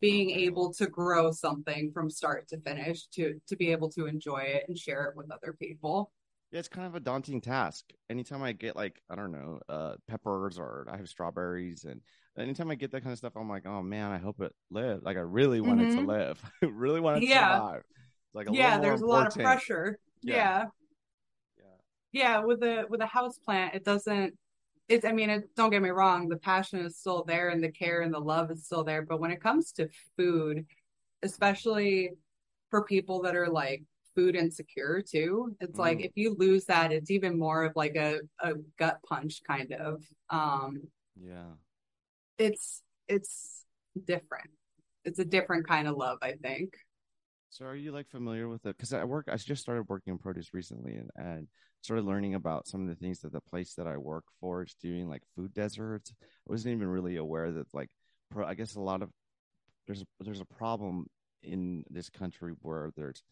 being 0.00 0.30
Okay. 0.30 0.44
able 0.46 0.72
to 0.74 0.86
grow 0.88 1.30
something 1.30 1.92
from 1.92 2.10
start 2.10 2.48
to 2.48 2.58
finish 2.60 3.06
to 3.06 3.40
to 3.46 3.56
be 3.56 3.70
able 3.70 3.88
to 3.90 4.06
enjoy 4.06 4.40
it 4.40 4.64
and 4.68 4.76
share 4.76 5.04
it 5.04 5.16
with 5.16 5.30
other 5.30 5.52
people 5.52 6.12
Yeah, 6.50 6.58
it's 6.58 6.68
kind 6.68 6.86
of 6.86 6.94
a 6.94 7.00
daunting 7.00 7.40
task. 7.40 7.84
Anytime 8.10 8.42
I 8.42 8.52
get 8.52 8.76
like, 8.76 9.00
I 9.08 9.14
don't 9.14 9.32
know, 9.32 9.60
uh 9.68 9.94
peppers 10.08 10.58
or 10.58 10.86
I 10.90 10.96
have 10.98 11.08
strawberries 11.08 11.84
and 11.84 12.02
anytime 12.38 12.70
I 12.70 12.74
get 12.74 12.90
that 12.92 13.02
kind 13.02 13.12
of 13.12 13.18
stuff, 13.18 13.34
I'm 13.36 13.48
like, 13.48 13.66
oh 13.66 13.82
man, 13.82 14.10
I 14.10 14.18
hope 14.18 14.40
it 14.40 14.52
live. 14.70 15.02
Like 15.02 15.16
I 15.16 15.20
really 15.20 15.60
want 15.60 15.80
it 15.80 15.90
to 15.90 16.00
Mhm. 16.00 16.06
live. 16.06 16.42
I 16.62 16.66
really 16.66 17.00
want 17.00 17.18
it 17.18 17.20
to 17.22 17.26
Yeah. 17.28 17.52
survive. 17.52 17.82
It's 17.84 18.34
like 18.34 18.48
a 18.48 18.52
yeah 18.52 18.78
there's 18.78 19.00
a 19.00 19.06
lot 19.06 19.26
of 19.26 19.34
pressure 19.34 19.98
Yeah. 20.22 20.34
yeah 20.34 20.66
Yeah. 22.12 22.40
with 22.40 22.62
a 22.62 22.84
with 22.88 23.00
a 23.00 23.06
house 23.06 23.38
plant 23.38 23.74
it 23.74 23.84
doesn't 23.84 24.34
it's 24.88 25.04
i 25.04 25.12
mean 25.12 25.30
it, 25.30 25.54
don't 25.56 25.70
get 25.70 25.82
me 25.82 25.90
wrong 25.90 26.28
the 26.28 26.36
passion 26.36 26.80
is 26.80 26.96
still 26.96 27.24
there 27.24 27.48
and 27.50 27.62
the 27.62 27.70
care 27.70 28.02
and 28.02 28.12
the 28.12 28.18
love 28.18 28.50
is 28.50 28.64
still 28.64 28.84
there 28.84 29.02
but 29.02 29.20
when 29.20 29.30
it 29.30 29.40
comes 29.40 29.72
to 29.72 29.88
food 30.16 30.64
especially 31.22 32.10
for 32.70 32.84
people 32.84 33.22
that 33.22 33.36
are 33.36 33.48
like 33.48 33.82
food 34.14 34.36
insecure 34.36 35.02
too 35.02 35.56
it's 35.60 35.78
like 35.78 35.98
Mm. 35.98 36.04
if 36.04 36.12
you 36.16 36.34
lose 36.38 36.64
that 36.66 36.92
it's 36.92 37.10
even 37.10 37.38
more 37.38 37.64
of 37.64 37.72
like 37.76 37.96
a, 37.96 38.20
a 38.40 38.52
gut 38.78 38.98
punch 39.08 39.40
kind 39.46 39.72
of 39.72 40.02
um 40.30 40.82
Yeah. 41.16 41.54
It's 42.38 42.82
it's 43.08 43.64
different 44.06 44.50
it's 45.04 45.18
a 45.18 45.24
different 45.24 45.66
kind 45.66 45.88
of 45.88 45.96
love 45.96 46.18
i 46.22 46.32
think 46.42 46.74
So 47.50 47.66
are 47.66 47.76
you 47.76 47.92
like 47.92 48.08
familiar 48.08 48.48
with 48.48 48.64
it? 48.64 48.76
Because 48.76 48.94
I 48.94 49.04
work, 49.04 49.28
I 49.30 49.36
just 49.36 49.60
started 49.60 49.84
working 49.86 50.12
in 50.12 50.18
produce 50.18 50.54
recently 50.54 50.94
and, 50.94 51.10
and 51.16 51.48
started 51.82 52.06
learning 52.06 52.34
about 52.34 52.66
some 52.66 52.80
of 52.80 52.88
the 52.88 52.94
things 52.94 53.20
that 53.20 53.32
the 53.32 53.42
place 53.42 53.74
that 53.74 53.86
I 53.86 53.98
work 53.98 54.24
for 54.40 54.62
is 54.62 54.74
doing, 54.80 55.06
like 55.06 55.22
food 55.36 55.52
deserts. 55.52 56.14
I 56.22 56.26
wasn't 56.46 56.74
even 56.76 56.88
really 56.88 57.16
aware 57.16 57.52
that 57.52 57.66
like, 57.74 57.90
pro, 58.30 58.46
I 58.46 58.54
guess 58.54 58.74
a 58.74 58.80
lot 58.80 59.02
of 59.02 59.10
there's 59.86 60.02
there's 60.20 60.40
a 60.40 60.46
problem 60.46 61.06
in 61.42 61.84
this 61.90 62.08
country 62.08 62.54
where 62.62 62.90
there's 62.96 63.22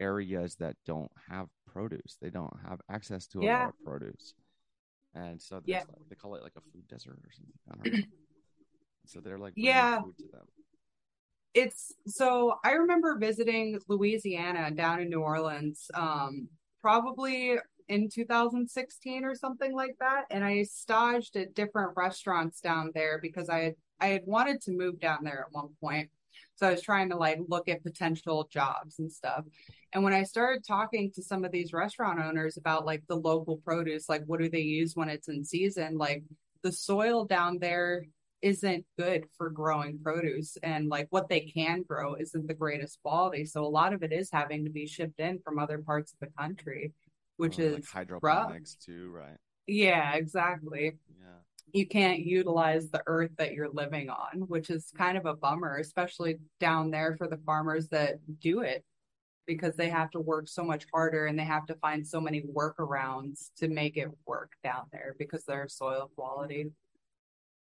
areas 0.00 0.56
that 0.56 0.76
don't 0.86 1.10
have 1.28 1.48
produce. 1.66 2.16
They 2.22 2.30
don't 2.30 2.56
have 2.66 2.80
access 2.90 3.26
to 3.28 3.42
a 3.42 3.44
Yeah. 3.44 3.58
lot 3.58 3.68
of 3.68 3.74
produce, 3.84 4.34
and 5.14 5.40
so 5.42 5.60
Yeah. 5.66 5.80
like, 5.80 6.08
they 6.08 6.16
call 6.16 6.36
it 6.36 6.42
like 6.42 6.56
a 6.56 6.62
food 6.72 6.88
desert 6.88 7.18
or 7.22 7.30
something. 7.32 7.92
I 9.10 9.14
don't 9.14 9.24
know. 9.24 9.24
so 9.24 9.28
they're 9.28 9.38
like 9.38 9.54
Yeah. 9.56 10.02
food 10.02 10.16
to 10.18 10.28
them. 10.32 10.46
it's 11.54 11.92
so 12.06 12.58
I 12.64 12.72
remember 12.72 13.16
visiting 13.18 13.80
Louisiana 13.88 14.70
down 14.70 15.00
in 15.00 15.08
New 15.08 15.20
Orleans, 15.20 15.90
um, 15.94 16.48
probably 16.80 17.56
in 17.88 18.08
2016 18.10 19.24
or 19.24 19.34
something 19.34 19.74
like 19.74 19.96
that. 19.98 20.24
And 20.30 20.44
I 20.44 20.62
staged 20.64 21.36
at 21.36 21.54
different 21.54 21.92
restaurants 21.96 22.60
down 22.60 22.92
there 22.94 23.18
because 23.20 23.48
I 23.48 23.60
had 23.60 23.74
I 24.00 24.08
had 24.08 24.22
wanted 24.26 24.60
to 24.62 24.72
move 24.72 25.00
down 25.00 25.24
there 25.24 25.40
at 25.40 25.52
one 25.52 25.70
point. 25.80 26.10
So 26.56 26.68
I 26.68 26.72
was 26.72 26.82
trying 26.82 27.08
to 27.10 27.16
like 27.16 27.38
look 27.48 27.68
at 27.68 27.82
potential 27.82 28.46
jobs 28.52 28.98
and 28.98 29.10
stuff. 29.10 29.44
And 29.92 30.04
when 30.04 30.12
I 30.12 30.22
started 30.24 30.64
talking 30.66 31.10
to 31.14 31.22
some 31.22 31.44
of 31.44 31.50
these 31.50 31.72
restaurant 31.72 32.20
owners 32.20 32.56
about 32.58 32.84
like 32.84 33.02
the 33.08 33.16
local 33.16 33.56
produce, 33.58 34.08
like 34.08 34.22
what 34.26 34.38
do 34.40 34.48
they 34.50 34.60
use 34.60 34.94
when 34.94 35.08
it's 35.08 35.28
in 35.28 35.44
season, 35.44 35.96
like 35.96 36.22
the 36.62 36.70
soil 36.72 37.24
down 37.24 37.58
there 37.58 38.04
isn't 38.42 38.84
good 38.98 39.24
for 39.36 39.50
growing 39.50 39.98
produce 40.02 40.56
and 40.62 40.88
like 40.88 41.06
what 41.10 41.28
they 41.28 41.40
can 41.40 41.82
grow 41.82 42.14
isn't 42.14 42.46
the 42.46 42.54
greatest 42.54 42.98
quality. 43.02 43.44
So 43.44 43.64
a 43.64 43.66
lot 43.68 43.92
of 43.92 44.02
it 44.02 44.12
is 44.12 44.30
having 44.30 44.64
to 44.64 44.70
be 44.70 44.86
shipped 44.86 45.18
in 45.20 45.40
from 45.40 45.58
other 45.58 45.78
parts 45.78 46.12
of 46.12 46.18
the 46.20 46.32
country 46.38 46.92
which 47.36 47.58
Or, 47.58 47.62
is 47.62 47.72
like 47.74 47.84
rough. 47.84 47.92
hydroponics 47.92 48.74
too, 48.76 49.10
right? 49.12 49.36
yeah 49.66 50.14
exactly. 50.14 50.96
Yeah. 51.20 51.40
you 51.72 51.86
can't 51.86 52.20
utilize 52.20 52.90
the 52.90 53.02
earth 53.06 53.30
that 53.38 53.52
you're 53.52 53.68
living 53.70 54.08
on 54.08 54.40
which 54.48 54.70
is 54.70 54.92
kind 54.96 55.18
of 55.18 55.26
a 55.26 55.34
bummer 55.34 55.76
especially 55.76 56.38
down 56.60 56.90
there 56.90 57.16
for 57.16 57.28
the 57.28 57.36
farmers 57.44 57.88
that 57.88 58.18
do 58.40 58.60
it 58.60 58.84
because 59.46 59.76
they 59.76 59.88
have 59.88 60.10
to 60.10 60.20
work 60.20 60.46
so 60.48 60.62
much 60.62 60.84
harder 60.92 61.26
and 61.26 61.38
they 61.38 61.44
have 61.44 61.66
to 61.66 61.74
find 61.76 62.06
so 62.06 62.20
many 62.20 62.42
workarounds 62.42 63.50
to 63.56 63.66
make 63.68 63.96
it 63.96 64.08
work 64.26 64.52
down 64.62 64.84
there 64.92 65.14
because 65.18 65.44
their 65.44 65.66
soil 65.68 66.10
quality. 66.16 66.70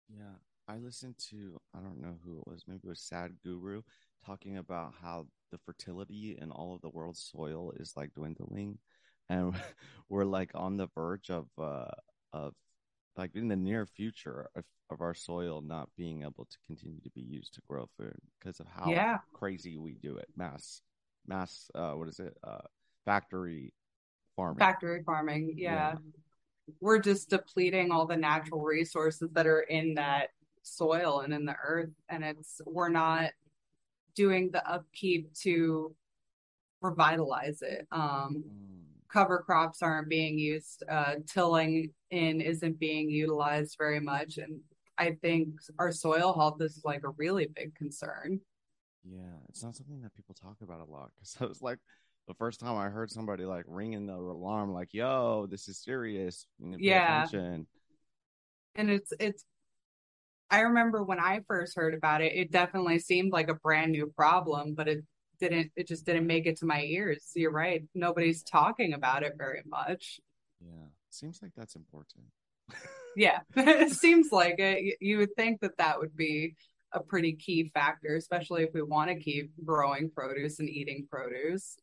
Yeah, 0.09 0.37
I 0.68 0.78
listened 0.78 1.16
to, 1.30 1.61
I 1.75 1.80
don't 1.80 2.00
know 2.00 2.16
who 2.25 2.38
it 2.38 2.47
was, 2.47 2.64
maybe 2.66 2.80
it 2.85 2.88
was 2.88 3.00
Sad 3.00 3.33
Guru 3.44 3.83
talking 4.25 4.56
about 4.56 4.94
how 5.02 5.26
the 5.52 5.59
fertility 5.59 6.38
in 6.40 6.50
all 6.50 6.75
of 6.75 6.80
the 6.80 6.88
world's 6.88 7.30
soil 7.33 7.73
is 7.76 7.92
like 7.97 8.14
dwindling. 8.14 8.78
And 9.28 9.54
we're 10.09 10.25
like 10.25 10.50
on 10.54 10.76
the 10.76 10.88
verge 10.94 11.30
of, 11.30 11.47
uh, 11.59 11.90
of 12.33 12.54
like 13.16 13.35
in 13.35 13.49
the 13.49 13.56
near 13.56 13.87
future 13.87 14.49
of, 14.56 14.64
of 14.90 15.00
our 15.00 15.14
soil 15.14 15.61
not 15.61 15.88
being 15.97 16.23
able 16.23 16.47
to 16.50 16.56
continue 16.66 17.00
to 17.00 17.11
be 17.11 17.21
used 17.21 17.54
to 17.54 17.61
grow 17.68 17.88
food 17.97 18.16
because 18.38 18.61
of 18.61 18.66
how 18.66 18.90
yeah 18.90 19.18
crazy 19.33 19.76
we 19.76 19.94
do 19.94 20.16
it. 20.16 20.28
Mass, 20.37 20.83
mass, 21.26 21.71
uh, 21.75 21.92
what 21.92 22.09
is 22.09 22.18
it? 22.18 22.37
Uh, 22.42 22.59
factory 23.04 23.73
farming. 24.37 24.59
factory 24.59 25.02
farming 25.04 25.54
yeah. 25.56 25.92
Yeah. 25.92 25.94
we're 26.80 26.99
just 26.99 27.30
depleting 27.30 27.92
all 27.92 28.06
the 28.06 28.16
natural 28.16 28.62
resources 28.62 29.30
that 29.33 29.47
are 29.47 29.61
in 29.61 29.94
that 29.94 30.30
soil 30.64 31.21
and 31.21 31.33
in 31.35 31.44
the 31.44 31.56
earth 31.64 31.90
and 32.09 32.25
it's 32.25 32.61
we're 32.66 32.88
not 32.88 33.30
doing 34.16 34.50
the 34.52 34.66
upkeep 34.71 35.33
to 35.35 35.94
revitalize 36.83 37.62
it 37.62 37.87
um 37.92 38.44
Mm, 38.49 38.85
cover 39.12 39.38
crops 39.38 39.83
aren't 39.83 40.09
being 40.09 40.38
used 40.38 40.83
uh 40.90 41.14
tilling 41.26 41.90
in 42.11 42.40
isn't 42.40 42.78
being 42.80 43.11
utilized 43.11 43.76
very 43.78 44.00
much 44.00 44.38
and 44.38 44.61
i 44.99 45.12
think 45.23 45.49
our 45.78 45.92
soil 45.92 46.35
health 46.35 46.61
is 46.61 46.83
like 46.85 47.04
a 47.04 47.11
really 47.11 47.47
big 47.54 47.75
concern 47.75 48.40
Yeah, 49.04 49.37
it's 49.49 49.62
not 49.62 49.76
something 49.76 50.00
that 50.02 50.14
people 50.14 50.35
talk 50.35 50.56
about 50.62 50.80
a 50.80 50.90
lot 50.90 51.11
because 51.14 51.37
I 51.40 51.44
was 51.47 51.62
like 51.62 51.78
the 52.26 52.35
first 52.35 52.61
time 52.61 52.76
I 52.76 52.88
heard 52.88 53.11
somebody 53.11 53.44
like 53.44 53.64
ringing 53.68 54.06
the 54.06 54.14
alarm, 54.14 54.73
like, 54.73 54.94
"Yo, 54.94 55.47
this 55.50 55.68
is 55.68 55.78
serious. 55.78 56.47
You 56.59 56.66
need 56.68 56.76
to 56.76 56.80
pay 56.83 56.94
Yeah. 56.94 56.97
attention." 56.97 57.66
and 58.76 58.90
it's 58.90 59.12
it's 59.21 59.44
I 60.51 60.61
remember 60.61 61.03
when 61.03 61.19
I 61.19 61.41
first 61.47 61.77
heard 61.77 61.95
about 61.95 62.21
it, 62.21 62.35
it 62.35 62.51
definitely 62.53 62.99
seemed 62.99 63.33
like 63.33 63.49
a 63.49 63.55
brand 63.55 63.93
new 63.93 64.13
problem, 64.17 64.75
but 64.75 64.89
it 64.89 65.05
didn't 65.41 65.73
it 65.77 65.89
just 65.89 66.07
didn't 66.07 66.27
make 66.27 66.47
it 66.47 66.59
to 66.59 66.67
my 66.67 66.83
ears. 66.83 67.31
You're 67.35 67.51
right. 67.51 67.83
Nobody's 67.95 68.43
talking 68.43 68.93
about 68.93 69.23
it 69.23 69.35
very 69.37 69.63
much. 69.67 70.21
Yeah, 70.61 70.87
seems 71.11 71.41
like 71.43 71.53
that's 71.57 71.77
important. 71.77 72.27
Yeah. 73.17 73.43
it 73.57 73.93
seems 73.93 74.33
like 74.33 74.57
it. 74.59 74.97
You- 75.01 75.19
would 75.19 75.37
think 75.37 75.61
that 75.61 75.79
that 75.79 76.01
would 76.01 76.17
be 76.17 76.57
a 76.93 77.01
pretty 77.01 77.35
key 77.35 77.71
factor, 77.73 78.17
especially 78.17 78.65
if 78.65 78.71
we 78.75 78.83
want 78.83 79.09
to 79.09 79.15
keep 79.15 79.53
growing 79.65 80.11
produce 80.11 80.59
and 80.59 80.69
eating 80.69 81.07
produce. 81.09 81.77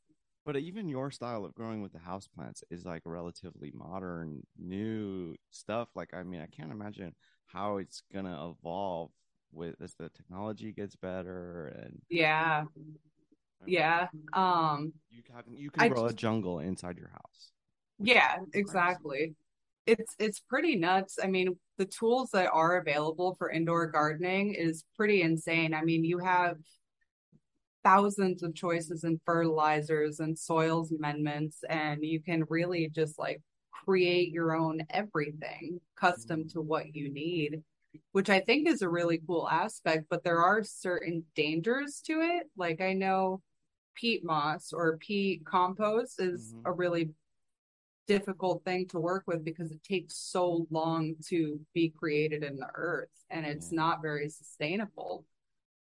But 0.46 0.58
even 0.58 0.90
your 0.90 1.10
style 1.10 1.46
of 1.46 1.54
growing 1.54 1.82
with 1.82 1.94
the 1.94 2.00
houseplants 2.00 2.64
is 2.70 2.84
like 2.84 3.04
relatively 3.06 3.72
modern, 3.74 4.42
new 4.58 5.36
stuff. 5.52 5.88
Like, 5.96 6.10
I 6.14 6.24
mean, 6.24 6.42
I 6.42 6.48
can't 6.48 6.72
imagine 6.74 7.16
how 7.52 7.78
it's 7.78 8.04
gonna 8.14 8.52
evolve 8.52 9.12
with 9.52 9.76
as 9.82 9.94
the 9.96 10.10
technology 10.10 10.72
gets 10.72 10.96
better 10.96 11.68
and 11.68 12.02
Yeah. 12.10 12.64
Yeah. 13.66 14.08
Um 14.34 14.94
you 15.10 15.24
can 15.24 15.56
you 15.56 15.70
can 15.70 15.84
I 15.84 15.90
grow 15.90 16.08
a 16.08 16.14
jungle 16.14 16.60
inside 16.60 16.98
your 16.98 17.10
house. 17.10 17.52
Yeah, 18.00 18.38
exactly. 18.54 19.36
it's 19.86 20.16
it's 20.20 20.40
pretty 20.40 20.76
nuts. 20.76 21.20
I 21.22 21.28
mean, 21.28 21.58
the 21.78 21.86
tools 21.86 22.30
that 22.32 22.50
are 22.52 22.78
available 22.78 23.36
for 23.38 23.50
indoor 23.50 23.88
gardening 23.88 24.54
is 24.54 24.86
pretty 24.96 25.22
insane. 25.22 25.74
I 25.74 25.84
mean, 25.84 26.04
you 26.04 26.20
have 26.20 26.58
thousands 27.84 28.44
of 28.44 28.54
choices 28.56 29.04
in 29.04 29.20
fertilizers 29.26 30.20
and 30.20 30.38
soils 30.38 30.92
amendments, 30.92 31.64
and 31.70 32.04
you 32.04 32.22
can 32.22 32.46
really 32.50 32.90
just 32.90 33.18
like 33.20 33.42
create 33.86 34.32
your 34.32 34.56
own 34.56 34.82
everything 34.90 35.80
custom 35.96 36.48
to 36.50 36.62
what 36.62 36.96
you 36.96 37.12
need, 37.12 37.64
which 38.12 38.30
I 38.30 38.40
think 38.40 38.68
is 38.68 38.82
a 38.82 38.90
really 38.90 39.20
cool 39.26 39.50
aspect. 39.50 40.06
But 40.10 40.24
there 40.24 40.40
are 40.40 40.64
certain 40.64 41.26
dangers 41.36 42.02
to 42.06 42.22
it. 42.22 42.50
Like 42.56 42.82
I 42.82 42.94
know 42.94 43.42
peat 43.96 44.24
moss 44.24 44.72
or 44.74 44.98
peat 44.98 45.46
compost 45.46 46.22
is 46.22 46.54
Mhm. 46.54 46.62
a 46.66 46.72
really 46.72 47.10
difficult 48.08 48.64
thing 48.66 48.88
to 48.88 49.00
work 49.00 49.24
with 49.28 49.44
because 49.44 49.72
it 49.72 49.84
takes 49.84 50.16
so 50.16 50.68
long 50.70 51.16
to 51.28 51.60
be 51.74 51.90
created 51.90 52.44
in 52.44 52.58
the 52.58 52.70
earth 52.76 53.10
and 53.30 53.46
it's 53.46 53.72
Yeah. 53.72 53.78
not 53.78 54.02
very 54.02 54.28
sustainable. 54.30 55.26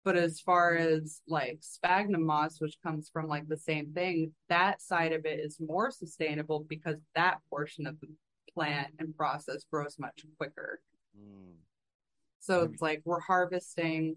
But 0.08 0.16
as 0.16 0.40
far 0.40 0.78
as 0.78 1.22
like 1.28 1.58
sphagnum 1.60 2.26
moss, 2.26 2.62
which 2.62 2.78
comes 2.82 3.10
from 3.12 3.28
like 3.28 3.46
the 3.50 3.58
same 3.58 3.92
thing, 3.92 4.32
that 4.48 4.82
side 4.82 5.12
of 5.12 5.26
it 5.26 5.38
is 5.42 5.60
more 5.60 5.92
sustainable 5.92 6.66
because 6.70 6.96
that 7.14 7.40
portion 7.50 7.86
of 7.86 8.00
the 8.00 8.08
plant 8.54 8.88
and 9.00 9.14
process 9.18 9.66
grows 9.70 9.98
much 10.00 10.26
quicker. 10.38 10.80
Mm. 11.14 11.56
So 12.40 12.64
it's 12.64 12.82
like 12.82 13.02
we're 13.04 13.20
harvesting 13.20 14.16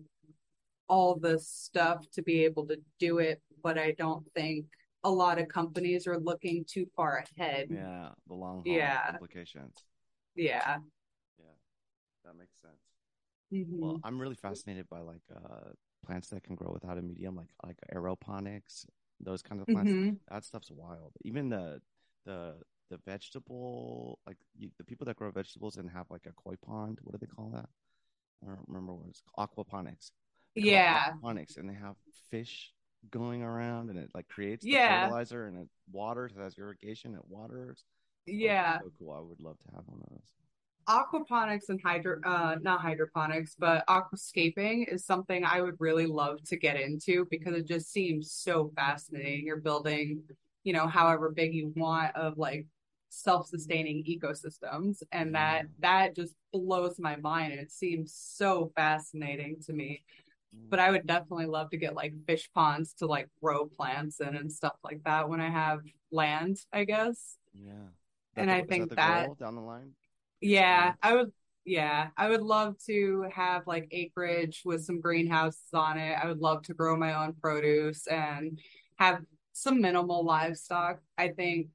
all 0.87 1.16
this 1.16 1.49
stuff 1.49 2.04
to 2.12 2.23
be 2.23 2.44
able 2.44 2.68
to 2.68 2.76
do 3.00 3.18
it, 3.18 3.42
but 3.61 3.76
I 3.76 3.90
don't 3.99 4.25
think 4.32 4.66
a 5.02 5.11
lot 5.11 5.40
of 5.40 5.49
companies 5.49 6.06
are 6.06 6.20
looking 6.20 6.64
too 6.68 6.87
far 6.94 7.25
ahead. 7.37 7.66
Yeah, 7.68 8.11
the 8.28 8.35
long 8.35 8.62
haul 8.64 8.73
Yeah. 8.73 9.14
implications. 9.14 9.75
Yeah. 10.37 10.78
Yeah, 11.37 11.47
that 12.25 12.37
makes 12.37 12.61
sense. 12.61 12.79
Mhm. 13.52 13.78
Well, 13.80 14.00
I'm 14.04 14.21
really 14.21 14.37
fascinated 14.37 14.88
by 14.88 15.00
like 15.00 15.23
uh 15.35 15.71
plants 16.04 16.28
that 16.28 16.42
can 16.45 16.54
grow 16.57 16.73
without 16.73 16.99
a 16.99 17.02
medium, 17.02 17.37
like 17.37 17.50
like 17.64 17.78
aeroponics, 17.95 18.87
those 19.21 19.42
kinds 19.42 19.61
of 19.62 19.66
plants. 19.69 19.92
Mhm. 19.92 20.19
That 20.30 20.45
stuff's 20.45 20.71
wild. 20.71 21.12
Even 21.25 21.49
the 21.49 21.80
the 22.25 22.62
the 22.90 22.99
vegetable, 23.07 24.19
like 24.26 24.37
you, 24.57 24.71
the 24.78 24.85
people 24.85 25.04
that 25.07 25.16
grow 25.16 25.30
vegetables 25.30 25.76
and 25.76 25.88
have 25.90 26.07
like 26.11 26.26
a 26.26 26.33
koi 26.33 26.57
pond. 26.57 26.99
What 27.02 27.12
do 27.12 27.19
they 27.19 27.30
call 27.33 27.50
that? 27.50 27.69
I 28.42 28.47
don't 28.47 28.64
remember 28.69 28.95
what 28.95 29.09
it's 29.09 29.21
called. 29.21 29.49
Aquaponics. 29.50 30.11
They 30.54 30.62
call 30.62 30.71
it 30.71 30.73
Yeah. 30.73 31.12
aquaponics, 31.23 31.57
and 31.57 31.69
they 31.69 31.75
have 31.75 31.97
fish 32.30 32.73
going 33.11 33.42
around, 33.42 33.90
and 33.90 33.99
it 33.99 34.11
like 34.14 34.28
creates 34.28 34.64
the 34.64 34.73
Yeah. 34.73 35.04
fertilizer, 35.04 35.47
and 35.47 35.59
it 35.59 35.69
waters. 35.90 36.33
It 36.37 36.40
has 36.40 36.57
irrigation. 36.59 37.14
It 37.14 37.25
waters. 37.28 37.85
Yeah. 38.26 38.78
so 38.80 38.90
cool. 38.99 39.12
I 39.12 39.21
would 39.21 39.40
love 39.40 39.59
to 39.61 39.69
have 39.75 39.87
one 39.87 40.00
of 40.02 40.09
those. 40.11 40.33
Aquaponics 40.90 41.68
and 41.68 41.80
hydro 41.85 42.20
uh 42.25 42.56
not 42.62 42.80
hydroponics 42.80 43.54
but 43.59 43.87
aquascaping 43.87 44.92
is 44.92 45.04
something 45.04 45.44
i 45.44 45.61
would 45.61 45.76
really 45.78 46.06
love 46.06 46.42
to 46.44 46.56
get 46.56 46.78
into 46.78 47.26
because 47.30 47.54
it 47.54 47.66
just 47.66 47.92
seems 47.92 48.32
so 48.32 48.73
fascinating 48.75 49.44
you're 49.47 49.56
building 49.61 50.20
you 50.64 50.73
know 50.73 50.87
however 50.87 51.30
big 51.30 51.54
you 51.54 51.73
want 51.76 52.14
of 52.16 52.37
like 52.38 52.66
self-sustaining 53.11 54.04
ecosystems 54.04 55.02
and 55.12 55.35
that 55.35 55.66
that 55.80 56.14
just 56.14 56.35
blows 56.52 56.97
my 56.99 57.16
mind 57.16 57.52
and 57.52 57.61
it 57.61 57.70
seems 57.73 58.14
so 58.14 58.70
fascinating 58.76 59.56
to 59.64 59.73
me 59.73 60.02
but 60.68 60.78
i 60.78 60.90
would 60.90 61.06
definitely 61.06 61.47
love 61.47 61.70
to 61.70 61.76
get 61.76 61.94
like 61.94 62.12
fish 62.26 62.49
ponds 62.54 62.92
to 62.94 63.06
like 63.06 63.28
grow 63.42 63.66
plants 63.66 64.20
in 64.20 64.35
and 64.37 64.50
stuff 64.52 64.76
like 64.85 65.00
that 65.04 65.28
when 65.28 65.40
i 65.40 65.50
have 65.50 65.80
land 66.12 66.56
i 66.73 66.85
guess 66.85 67.37
Yeah. 67.54 67.73
And 68.37 68.49
the- 68.49 68.54
I 68.54 68.62
think 68.62 68.94
that- 68.94 69.26
goal 69.26 69.35
down 69.35 69.54
the 69.56 69.61
line. 69.61 69.92
Yeah, 70.40 70.94
I 71.02 71.14
would. 71.14 71.32
Yeah, 71.64 72.09
I 72.16 72.28
would 72.28 72.40
love 72.40 72.76
to 72.87 73.26
have 73.32 73.66
like 73.66 73.88
acreage 73.90 74.62
with 74.64 74.85
some 74.85 75.00
greenhouses 75.00 75.62
on 75.75 75.99
it. 75.99 76.16
I 76.20 76.26
would 76.26 76.40
love 76.40 76.62
to 76.62 76.75
grow 76.75 76.97
my 76.97 77.23
own 77.23 77.35
produce 77.40 78.06
and 78.06 78.59
have 78.99 79.20
some 79.52 79.80
minimal 79.80 80.25
livestock. 80.25 81.00
I 81.18 81.28
think. 81.28 81.68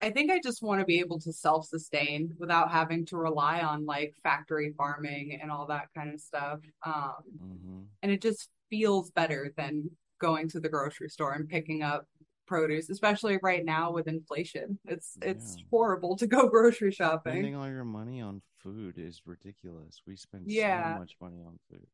I 0.00 0.10
think 0.10 0.30
I 0.30 0.38
just 0.38 0.62
want 0.62 0.78
to 0.80 0.86
be 0.86 1.00
able 1.00 1.18
to 1.20 1.32
self-sustain 1.32 2.36
without 2.38 2.70
having 2.70 3.04
to 3.06 3.16
rely 3.16 3.60
on 3.60 3.84
like 3.84 4.14
factory 4.22 4.72
farming 4.76 5.40
and 5.42 5.50
all 5.50 5.66
that 5.66 5.88
kind 5.92 6.14
of 6.14 6.20
stuff. 6.20 6.60
Um, 6.86 7.14
hmm 7.38 7.82
and 8.00 8.12
it 8.12 8.22
just 8.22 8.48
feels 8.70 9.10
better 9.10 9.52
than 9.56 9.90
going 10.20 10.48
to 10.50 10.60
the 10.60 10.68
grocery 10.68 11.08
store 11.08 11.32
and 11.32 11.48
picking 11.48 11.82
up 11.82 12.06
produce, 12.48 12.90
especially 12.90 13.38
right 13.42 13.64
now 13.64 13.92
with 13.92 14.08
inflation. 14.08 14.78
It's 14.86 15.16
it's 15.22 15.56
horrible 15.70 16.16
to 16.16 16.26
go 16.26 16.48
grocery 16.54 16.90
shopping. 16.90 17.32
Spending 17.34 17.54
all 17.54 17.68
your 17.68 17.84
money 17.84 18.20
on 18.20 18.42
food 18.62 18.94
is 18.98 19.22
ridiculous. 19.26 20.02
We 20.06 20.16
spend 20.16 20.44
Yeah. 20.50 20.94
so 20.94 20.98
much 20.98 21.16
money 21.20 21.42
on 21.46 21.58
food. 21.70 21.86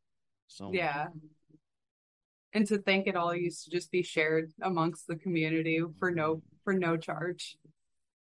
So 0.46 0.66
much. 0.66 0.76
Yeah. 0.76 1.06
And 2.54 2.66
to 2.68 2.78
think 2.78 3.06
it 3.08 3.16
all 3.16 3.34
used 3.34 3.64
to 3.64 3.70
just 3.70 3.90
be 3.90 4.02
shared 4.02 4.52
amongst 4.62 5.08
the 5.08 5.16
community 5.16 5.82
for 5.98 6.10
no 6.10 6.40
for 6.62 6.72
no 6.72 6.96
charge. 6.96 7.56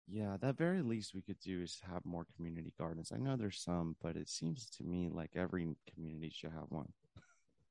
Yeah, 0.07 0.37
that 0.41 0.57
very 0.57 0.81
least 0.81 1.13
we 1.13 1.21
could 1.21 1.39
do 1.39 1.61
is 1.61 1.79
have 1.91 2.03
more 2.05 2.25
community 2.35 2.73
gardens. 2.79 3.11
I 3.13 3.17
know 3.17 3.35
there's 3.35 3.61
some, 3.61 3.95
but 4.01 4.15
it 4.15 4.27
seems 4.29 4.67
to 4.77 4.83
me 4.83 5.09
like 5.11 5.31
every 5.35 5.67
community 5.93 6.31
should 6.33 6.51
have 6.51 6.69
one. 6.69 6.89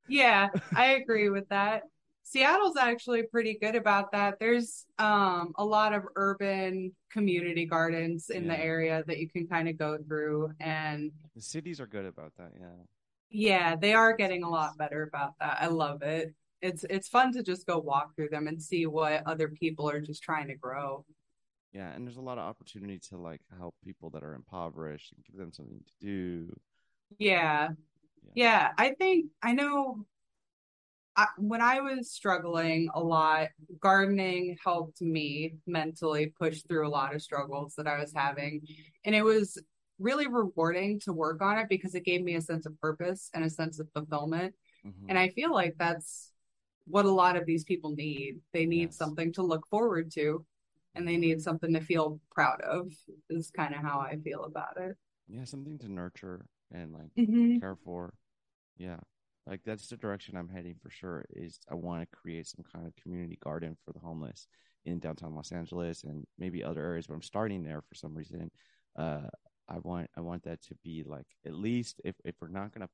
Yeah, 0.08 0.48
I 0.74 0.92
agree 0.92 1.28
with 1.30 1.48
that. 1.50 1.82
Seattle's 2.30 2.76
actually 2.76 3.22
pretty 3.22 3.54
good 3.58 3.74
about 3.74 4.12
that. 4.12 4.38
There's 4.38 4.86
um 4.98 5.52
a 5.56 5.64
lot 5.64 5.94
of 5.94 6.04
urban 6.16 6.92
community 7.10 7.64
gardens 7.64 8.30
in 8.30 8.46
the 8.46 8.58
area 8.58 9.02
that 9.06 9.18
you 9.18 9.28
can 9.28 9.46
kind 9.46 9.68
of 9.68 9.78
go 9.78 9.98
through 10.06 10.52
and 10.60 11.10
The 11.34 11.40
cities 11.40 11.80
are 11.80 11.86
good 11.86 12.04
about 12.04 12.34
that. 12.36 12.52
Yeah. 12.60 12.84
yeah, 13.30 13.76
they 13.76 13.94
are 13.94 14.14
getting 14.16 14.42
a 14.42 14.48
lot 14.50 14.76
better 14.78 15.02
about 15.02 15.34
that. 15.40 15.58
I 15.60 15.66
love 15.68 16.02
it. 16.02 16.34
It's 16.60 16.84
it's 16.90 17.08
fun 17.08 17.32
to 17.32 17.42
just 17.42 17.66
go 17.66 17.78
walk 17.78 18.14
through 18.16 18.30
them 18.30 18.46
and 18.48 18.60
see 18.62 18.86
what 18.86 19.22
other 19.26 19.48
people 19.48 19.88
are 19.88 20.00
just 20.00 20.22
trying 20.22 20.48
to 20.48 20.54
grow. 20.56 21.04
Yeah, 21.72 21.92
and 21.92 22.06
there's 22.06 22.16
a 22.16 22.22
lot 22.22 22.38
of 22.38 22.44
opportunity 22.44 22.98
to 23.10 23.18
like 23.18 23.40
help 23.58 23.74
people 23.84 24.10
that 24.10 24.24
are 24.24 24.34
impoverished 24.34 25.12
and 25.12 25.24
give 25.24 25.36
them 25.36 25.52
something 25.52 25.80
to 25.86 26.06
do. 26.06 26.56
Yeah. 27.18 27.70
Yeah, 28.34 28.72
I 28.78 28.94
think 28.94 29.30
I 29.42 29.52
know 29.52 30.06
I, 31.18 31.26
when 31.36 31.60
I 31.60 31.80
was 31.80 32.12
struggling 32.12 32.88
a 32.94 33.00
lot, 33.00 33.48
gardening 33.80 34.56
helped 34.64 35.02
me 35.02 35.56
mentally 35.66 36.32
push 36.38 36.62
through 36.62 36.86
a 36.86 36.88
lot 36.88 37.12
of 37.12 37.20
struggles 37.22 37.74
that 37.76 37.88
I 37.88 37.98
was 37.98 38.12
having. 38.14 38.62
And 39.04 39.16
it 39.16 39.22
was 39.22 39.60
really 39.98 40.28
rewarding 40.28 41.00
to 41.00 41.12
work 41.12 41.42
on 41.42 41.58
it 41.58 41.68
because 41.68 41.96
it 41.96 42.04
gave 42.04 42.22
me 42.22 42.36
a 42.36 42.40
sense 42.40 42.66
of 42.66 42.80
purpose 42.80 43.30
and 43.34 43.44
a 43.44 43.50
sense 43.50 43.80
of 43.80 43.90
fulfillment. 43.92 44.54
Mhm. 44.86 44.92
And 45.08 45.18
I 45.18 45.30
feel 45.30 45.52
like 45.52 45.74
that's 45.76 46.30
what 46.86 47.04
a 47.04 47.10
lot 47.10 47.34
of 47.34 47.46
these 47.46 47.64
people 47.64 47.90
need. 47.96 48.40
They 48.52 48.64
need 48.64 48.90
Yes. 48.90 48.96
something 48.96 49.32
to 49.32 49.42
look 49.42 49.66
forward 49.66 50.12
to 50.12 50.46
and 50.94 51.06
they 51.06 51.16
need 51.16 51.42
something 51.42 51.72
to 51.74 51.80
feel 51.80 52.20
proud 52.30 52.60
of, 52.60 52.92
is 53.28 53.50
kind 53.50 53.74
of 53.74 53.80
how 53.82 53.98
I 53.98 54.18
feel 54.18 54.44
about 54.44 54.76
it. 54.76 54.96
yeah, 55.28 55.44
something 55.44 55.78
to 55.78 55.88
nurture 55.90 56.46
and 56.70 56.92
like 56.92 57.10
Mm-hmm. 57.18 57.58
care 57.58 57.76
for. 57.84 58.14
Yeah. 58.76 59.00
Like 59.48 59.60
that's 59.64 59.88
the 59.88 59.96
direction 59.96 60.36
I'm 60.36 60.48
heading 60.48 60.76
for 60.82 60.90
sure 60.90 61.24
is 61.30 61.58
I 61.70 61.74
want 61.74 62.02
to 62.02 62.16
create 62.16 62.46
some 62.46 62.64
kind 62.70 62.86
of 62.86 62.94
community 62.96 63.38
garden 63.42 63.76
for 63.84 63.92
the 63.92 64.00
homeless 64.00 64.46
in 64.84 64.98
downtown 64.98 65.34
Los 65.34 65.52
Angeles 65.52 66.04
and 66.04 66.26
maybe 66.38 66.62
other 66.62 66.82
areas, 66.82 67.06
but 67.06 67.14
I'm 67.14 67.22
starting 67.22 67.62
there 67.62 67.80
for 67.80 67.94
some 67.94 68.14
reason. 68.14 68.50
Uh 68.96 69.28
I 69.68 69.78
want 69.78 70.10
I 70.16 70.20
want 70.20 70.44
that 70.44 70.62
to 70.62 70.74
be 70.82 71.02
like 71.06 71.26
at 71.46 71.54
least 71.54 72.00
if 72.04 72.14
if 72.24 72.34
we're 72.40 72.48
not 72.48 72.72
gonna 72.72 72.88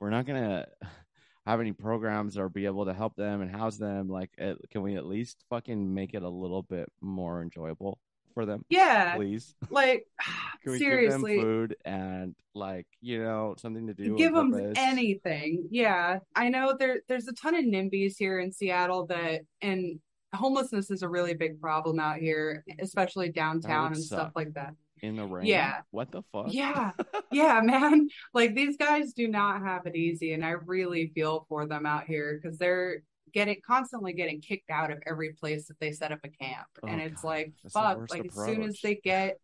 we're 0.00 0.10
not 0.10 0.26
gonna 0.26 0.66
have 1.46 1.60
any 1.60 1.72
programs 1.72 2.38
or 2.38 2.48
be 2.48 2.66
able 2.66 2.86
to 2.86 2.94
help 2.94 3.16
them 3.16 3.42
and 3.42 3.50
house 3.50 3.76
them, 3.76 4.08
like 4.08 4.30
can 4.70 4.82
we 4.82 4.96
at 4.96 5.06
least 5.06 5.44
fucking 5.50 5.92
make 5.92 6.14
it 6.14 6.22
a 6.22 6.28
little 6.28 6.62
bit 6.62 6.90
more 7.00 7.42
enjoyable 7.42 7.98
for 8.34 8.44
them, 8.46 8.64
Yeah, 8.68 9.16
please? 9.16 9.54
like 9.70 10.06
seriously. 10.66 11.40
food 11.40 11.76
and 11.84 12.34
like 12.54 12.86
you 13.00 13.22
know 13.22 13.54
something 13.58 13.86
to 13.86 13.94
do? 13.94 14.16
give 14.16 14.34
them 14.34 14.52
purpose? 14.52 14.74
anything. 14.76 15.66
Yeah, 15.70 16.18
I 16.34 16.48
know 16.48 16.76
there 16.78 17.00
there's 17.08 17.28
a 17.28 17.32
ton 17.32 17.54
of 17.54 17.64
NIMBYs 17.64 18.14
here 18.18 18.38
in 18.40 18.52
Seattle 18.52 19.06
that 19.06 19.42
and 19.62 19.98
homelessness 20.34 20.90
is 20.90 21.02
a 21.02 21.08
really 21.08 21.34
big 21.34 21.60
problem 21.60 22.00
out 22.00 22.16
here, 22.18 22.64
especially 22.80 23.30
downtown 23.30 23.92
and 23.92 24.02
stuff 24.02 24.32
like 24.34 24.52
that. 24.54 24.74
in 25.00 25.16
the 25.16 25.24
rain. 25.24 25.46
Yeah. 25.46 25.80
What 25.92 26.10
the 26.10 26.22
fuck? 26.32 26.46
Yeah. 26.52 26.90
Yeah, 27.30 27.60
man. 27.64 28.08
Like 28.34 28.54
these 28.54 28.76
guys 28.76 29.12
do 29.12 29.26
not 29.26 29.60
have 29.62 29.86
it 29.86 29.96
easy 29.96 30.32
and 30.34 30.44
I 30.44 30.50
really 30.50 31.10
feel 31.14 31.46
for 31.48 31.66
them 31.66 31.84
out 31.86 32.04
here 32.04 32.38
because 32.40 32.58
they're 32.58 33.02
getting 33.34 33.60
constantly 33.66 34.12
getting 34.14 34.40
kicked 34.40 34.70
out 34.70 34.90
of 34.90 34.98
every 35.06 35.32
place 35.32 35.66
that 35.68 35.78
they 35.80 35.92
set 35.92 36.12
up 36.12 36.20
a 36.24 36.28
camp. 36.28 36.66
Oh, 36.82 36.88
and 36.88 37.00
it's 37.00 37.22
God. 37.22 37.28
like 37.28 37.52
That's 37.62 37.72
fuck, 37.74 38.10
like 38.10 38.26
as 38.26 38.34
soon 38.34 38.62
as 38.62 38.80
they 38.80 38.94
get 38.94 39.38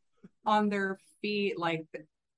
on 0.46 0.68
their 0.70 0.98
feet, 1.20 1.58
like 1.58 1.84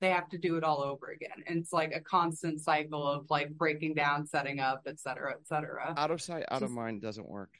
they 0.00 0.10
have 0.10 0.28
to 0.30 0.38
do 0.38 0.56
it 0.56 0.64
all 0.64 0.82
over 0.82 1.10
again. 1.10 1.44
And 1.46 1.60
it's 1.60 1.72
like 1.72 1.92
a 1.94 2.00
constant 2.00 2.60
cycle 2.60 3.06
of 3.06 3.26
like 3.30 3.50
breaking 3.50 3.94
down, 3.94 4.26
setting 4.26 4.58
up, 4.58 4.82
et 4.86 4.98
cetera, 4.98 5.32
et 5.32 5.46
cetera. 5.46 5.94
Out 5.96 6.10
of 6.10 6.20
sight, 6.20 6.44
out 6.50 6.62
of 6.62 6.70
mind 6.72 7.02
doesn't 7.02 7.28
work. 7.28 7.50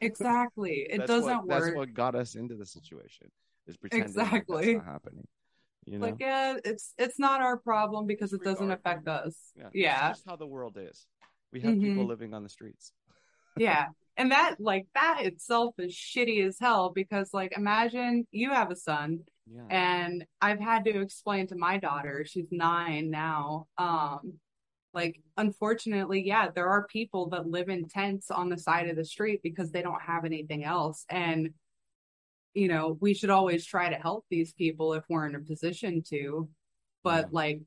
Exactly. 0.00 0.86
It 0.90 1.06
doesn't 1.06 1.46
what, 1.46 1.46
work. 1.46 1.62
That's 1.64 1.76
what 1.76 1.94
got 1.94 2.14
us 2.14 2.34
into 2.34 2.56
the 2.56 2.66
situation. 2.66 3.28
Is 3.66 3.76
pretending 3.76 4.14
like 4.14 4.26
Exactly. 4.26 4.74
that's 4.74 4.84
not 4.86 4.92
happening. 4.92 5.28
You 5.86 5.98
know, 5.98 6.06
like 6.06 6.16
yeah, 6.18 6.56
it's 6.64 6.92
it's 6.98 7.18
not 7.18 7.40
our 7.40 7.56
problem 7.56 8.06
because 8.06 8.32
it 8.32 8.42
doesn't 8.42 8.70
affect 8.70 9.06
us. 9.06 9.36
yeah, 9.56 9.68
Yeah. 9.72 10.10
It's 10.10 10.18
just 10.18 10.28
how 10.28 10.36
the 10.36 10.46
world 10.46 10.76
is. 10.80 11.06
We 11.52 11.60
have 11.60 11.78
people 11.80 12.04
Mhm. 12.04 12.08
living 12.08 12.34
on 12.34 12.42
the 12.42 12.48
streets. 12.48 12.92
Yeah. 13.60 13.88
And 14.16 14.32
that 14.32 14.56
like 14.58 14.86
that 14.94 15.20
itself 15.24 15.74
is 15.78 15.94
shitty 15.94 16.46
as 16.46 16.58
hell 16.58 16.90
because 16.94 17.32
like 17.32 17.56
imagine 17.56 18.26
you 18.32 18.50
have 18.50 18.70
a 18.70 18.76
son 18.76 19.20
Yeah, 19.46 19.62
and 19.70 20.24
I've 20.40 20.60
had 20.60 20.84
to 20.84 21.00
explain 21.00 21.46
to 21.48 21.56
my 21.56 21.78
daughter, 21.78 22.24
she's 22.26 22.48
nine 22.50 23.10
now, 23.10 23.66
um, 23.78 24.34
like 24.92 25.20
unfortunately, 25.36 26.26
yeah, 26.26 26.48
there 26.54 26.68
are 26.68 26.86
people 26.86 27.28
that 27.30 27.46
live 27.48 27.68
in 27.68 27.86
tents 27.86 28.30
on 28.30 28.48
the 28.48 28.58
side 28.58 28.88
of 28.88 28.96
the 28.96 29.04
street 29.04 29.40
because 29.42 29.70
they 29.70 29.82
don't 29.82 30.02
have 30.02 30.24
anything 30.24 30.64
else. 30.64 31.04
And 31.08 31.50
you 32.54 32.68
know, 32.68 32.96
we 33.00 33.14
should 33.14 33.30
always 33.30 33.64
try 33.64 33.88
to 33.90 33.96
help 33.96 34.24
these 34.30 34.52
people 34.52 34.94
if 34.94 35.04
we're 35.08 35.26
in 35.26 35.34
a 35.36 35.40
position 35.40 36.02
to. 36.10 36.48
But 37.02 37.26
Yeah. 37.26 37.28
like 37.30 37.60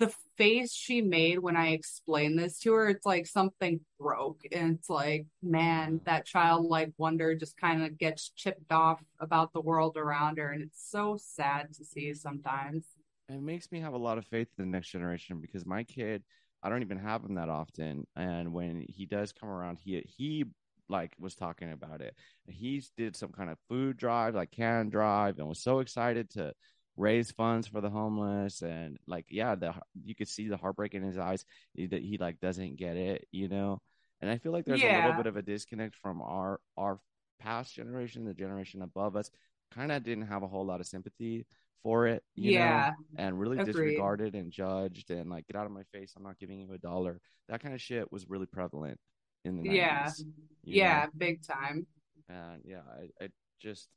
the 0.00 0.12
face 0.36 0.72
she 0.74 1.02
made 1.02 1.38
when 1.38 1.56
I 1.56 1.68
explained 1.68 2.38
this 2.38 2.58
to 2.60 2.72
her, 2.74 2.88
it's 2.88 3.06
like 3.06 3.26
something 3.28 3.80
broke. 4.00 4.42
And 4.50 4.76
it's 4.78 4.90
like, 4.90 5.26
man, 5.42 6.00
that 6.06 6.26
childlike 6.26 6.92
wonder 6.98 7.36
just 7.36 7.56
kind 7.56 7.84
of 7.84 7.98
gets 7.98 8.30
chipped 8.30 8.72
off 8.72 9.00
about 9.20 9.52
the 9.52 9.60
world 9.60 9.96
around 9.96 10.38
her. 10.38 10.50
And 10.50 10.62
it's 10.62 10.82
so 10.90 11.18
sad 11.20 11.74
to 11.74 11.84
see 11.84 12.14
sometimes. 12.14 12.86
it 13.28 13.42
makes 13.42 13.70
me 13.70 13.80
have 13.80 13.92
a 13.94 13.98
lot 13.98 14.18
of 14.18 14.26
faith 14.26 14.48
in 14.58 14.64
the 14.64 14.70
next 14.70 14.88
generation 14.88 15.40
because 15.40 15.64
my 15.66 15.84
kid, 15.84 16.22
I 16.62 16.68
don't 16.68 16.82
even 16.82 16.98
have 16.98 17.24
him 17.24 17.34
that 17.36 17.48
often, 17.48 18.06
and 18.16 18.52
when 18.52 18.84
he 18.88 19.06
does 19.06 19.32
come 19.32 19.48
around, 19.48 19.78
he 19.82 20.02
he 20.06 20.44
like 20.88 21.14
was 21.18 21.34
talking 21.36 21.72
about 21.72 22.00
it. 22.00 22.14
He 22.48 22.82
did 22.96 23.16
some 23.16 23.30
kind 23.30 23.50
of 23.50 23.58
food 23.68 23.96
drive, 23.96 24.34
like 24.34 24.50
can 24.50 24.88
drive, 24.90 25.38
and 25.38 25.48
was 25.48 25.62
so 25.62 25.78
excited 25.80 26.30
to 26.30 26.52
raise 27.00 27.30
funds 27.30 27.66
for 27.66 27.80
the 27.80 27.88
homeless 27.88 28.60
and 28.62 28.98
like 29.06 29.24
yeah 29.30 29.54
the 29.54 29.72
you 30.04 30.14
could 30.14 30.28
see 30.28 30.48
the 30.48 30.56
heartbreak 30.56 30.94
in 30.94 31.02
his 31.02 31.16
eyes 31.16 31.44
he, 31.74 31.86
that 31.86 32.02
he 32.02 32.18
like 32.18 32.38
doesn't 32.40 32.76
get 32.76 32.96
it 32.96 33.26
you 33.32 33.48
know 33.48 33.80
and 34.20 34.30
i 34.30 34.36
feel 34.36 34.52
like 34.52 34.66
there's 34.66 34.82
a 34.82 34.96
little 34.96 35.14
bit 35.14 35.26
of 35.26 35.36
a 35.36 35.42
disconnect 35.42 35.96
from 35.96 36.20
our 36.20 36.60
our 36.76 37.00
past 37.40 37.74
generation 37.74 38.24
the 38.24 38.34
generation 38.34 38.82
above 38.82 39.16
us 39.16 39.30
kind 39.74 39.90
of 39.90 40.02
didn't 40.04 40.26
have 40.26 40.42
a 40.42 40.48
whole 40.48 40.66
lot 40.66 40.80
of 40.80 40.86
sympathy 40.86 41.46
for 41.82 42.06
it 42.06 42.22
you 42.34 42.52
know 42.52 42.58
yeah. 42.58 42.92
and 43.16 43.40
really 43.40 43.56
Agreed. 43.58 43.72
disregarded 43.72 44.34
and 44.34 44.52
judged 44.52 45.10
and 45.10 45.30
like 45.30 45.46
get 45.46 45.56
out 45.56 45.64
of 45.64 45.72
my 45.72 45.84
face 45.94 46.12
i'm 46.16 46.22
not 46.22 46.38
giving 46.38 46.60
you 46.60 46.70
a 46.74 46.78
dollar 46.78 47.18
that 47.48 47.62
kind 47.62 47.74
of 47.74 47.80
shit 47.80 48.12
was 48.12 48.28
really 48.28 48.46
prevalent 48.46 48.98
in 49.46 49.56
the 49.56 49.62
90s 49.62 49.74
Yeah. 49.74 50.10
you 50.18 50.24
know? 50.24 50.32
Yeah. 50.64 51.06
Big 51.16 51.42
time. 51.42 51.86
and 52.28 52.60
yeah 52.64 52.82
I, 52.94 53.24
I 53.24 53.28
just 53.58 53.88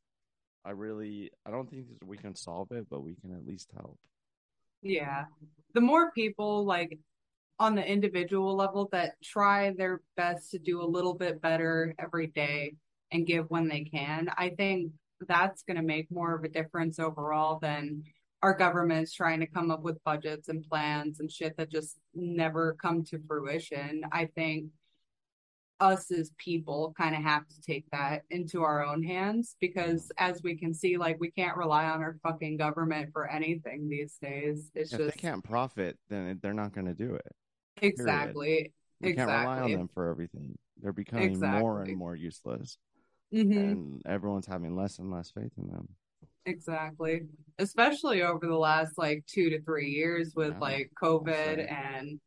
i 0.65 0.71
really 0.71 1.31
i 1.45 1.51
don't 1.51 1.69
think 1.69 1.85
we 2.05 2.17
can 2.17 2.35
solve 2.35 2.71
it 2.71 2.87
but 2.89 3.03
we 3.03 3.15
can 3.15 3.31
at 3.33 3.45
least 3.45 3.69
help 3.75 3.97
Yeah. 4.83 5.25
The 5.73 5.81
more 5.81 6.11
people 6.11 6.65
like 6.65 6.99
on 7.57 7.75
the 7.75 7.85
individual 7.85 8.55
level 8.55 8.89
that 8.91 9.15
try 9.23 9.71
their 9.71 10.01
best 10.17 10.51
to 10.51 10.59
do 10.59 10.81
a 10.81 10.85
little 10.85 11.13
bit 11.13 11.41
better 11.41 11.95
every 11.97 12.27
day 12.27 12.75
and 13.11 13.25
give 13.25 13.45
when 13.49 13.67
they 13.67 13.83
can, 13.85 14.29
I 14.37 14.49
think 14.49 14.91
that's 15.27 15.63
going 15.63 15.77
to 15.77 15.83
make 15.83 16.11
more 16.11 16.35
of 16.35 16.43
a 16.43 16.49
difference 16.49 16.99
overall 16.99 17.59
than 17.59 18.03
our 18.41 18.53
government's 18.53 19.13
trying 19.13 19.39
to 19.39 19.47
come 19.47 19.71
up 19.71 19.83
with 19.83 20.03
budgets 20.03 20.49
and 20.49 20.67
plans 20.69 21.21
and 21.21 21.31
shit 21.31 21.55
that 21.55 21.71
just 21.71 21.97
never 22.13 22.75
come 22.81 23.05
to 23.05 23.19
fruition. 23.25 24.03
I 24.11 24.25
think 24.35 24.65
us 25.79 26.11
as 26.11 26.31
people 26.37 26.93
kind 26.97 27.15
of 27.15 27.21
have 27.23 27.47
to 27.47 27.61
take 27.61 27.85
that 27.91 28.23
into 28.29 28.61
our 28.61 28.85
own 28.85 29.03
hands 29.03 29.55
because 29.59 30.11
as 30.17 30.41
we 30.43 30.55
can 30.55 30.73
see 30.73 30.97
like 30.97 31.19
we 31.19 31.31
can't 31.31 31.57
rely 31.57 31.85
on 31.85 32.01
our 32.01 32.17
fucking 32.23 32.57
government 32.57 33.09
for 33.11 33.29
anything 33.29 33.89
these 33.89 34.17
days. 34.21 34.71
It's 34.75 34.91
if 34.91 34.99
just 34.99 35.15
they 35.15 35.21
can't 35.21 35.43
profit 35.43 35.97
then 36.09 36.39
they're 36.41 36.53
not 36.53 36.73
going 36.73 36.87
to 36.87 36.93
do 36.93 37.15
it 37.15 37.31
exactly. 37.81 38.71
We 39.01 39.11
can't 39.11 39.29
rely 39.29 39.59
on 39.59 39.71
Exactly. 39.71 39.73
them 39.73 39.89
for 39.93 40.07
everything. 40.09 40.57
They're 40.81 40.93
becoming 40.93 41.39
more 41.39 41.81
and 41.81 41.95
more 41.97 42.15
useless 42.15 42.77
hmm 43.31 43.73
and 43.73 44.01
everyone's 44.05 44.47
having 44.47 44.75
less 44.75 44.99
and 44.99 45.11
less 45.11 45.31
faith 45.31 45.51
in 45.57 45.67
them. 45.67 45.89
Exactly. 46.45 47.21
Especially 47.57 48.21
over 48.21 48.45
the 48.45 48.57
last 48.57 48.97
like 48.97 49.23
two 49.27 49.49
to 49.49 49.61
three 49.61 49.89
years 49.91 50.33
with 50.35 50.51
Yeah, 50.51 50.59
like 50.59 50.91
covid 51.01 51.71
and 51.71 52.19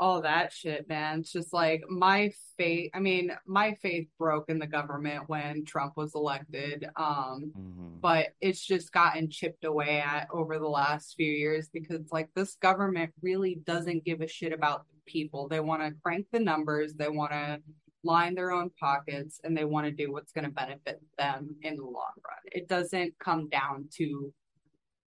all 0.00 0.22
that 0.22 0.52
shit 0.52 0.88
man 0.88 1.20
it's 1.20 1.30
just 1.30 1.52
like 1.52 1.82
my 1.88 2.32
faith 2.56 2.90
i 2.94 2.98
mean 2.98 3.30
my 3.46 3.74
faith 3.82 4.08
broke 4.18 4.48
in 4.48 4.58
the 4.58 4.66
government 4.66 5.28
when 5.28 5.64
trump 5.64 5.92
was 5.96 6.14
elected 6.14 6.88
um 6.96 7.52
hmm 7.54 7.80
but 8.00 8.28
it's 8.40 8.64
just 8.64 8.92
gotten 8.92 9.28
chipped 9.28 9.64
away 9.64 10.00
at 10.00 10.26
over 10.32 10.58
the 10.58 10.68
last 10.68 11.14
few 11.16 11.30
years 11.30 11.68
because 11.68 12.10
like 12.10 12.28
this 12.34 12.56
government 12.56 13.12
really 13.22 13.60
doesn't 13.66 14.04
give 14.04 14.20
a 14.20 14.28
shit 14.28 14.52
about 14.52 14.86
the 14.88 15.00
people. 15.10 15.48
They 15.48 15.60
want 15.60 15.82
to 15.82 15.94
crank 16.02 16.26
the 16.32 16.40
numbers, 16.40 16.94
they 16.94 17.08
want 17.08 17.32
to 17.32 17.60
line 18.02 18.34
their 18.34 18.52
own 18.52 18.70
pockets, 18.80 19.40
and 19.44 19.56
they 19.56 19.64
want 19.64 19.86
to 19.86 19.92
do 19.92 20.10
what's 20.12 20.32
going 20.32 20.46
to 20.46 20.50
benefit 20.50 21.00
them 21.18 21.54
in 21.62 21.76
the 21.76 21.84
long 21.84 22.14
run. 22.26 22.38
It 22.46 22.68
doesn't 22.68 23.18
come 23.18 23.48
down 23.48 23.88
to 23.96 24.32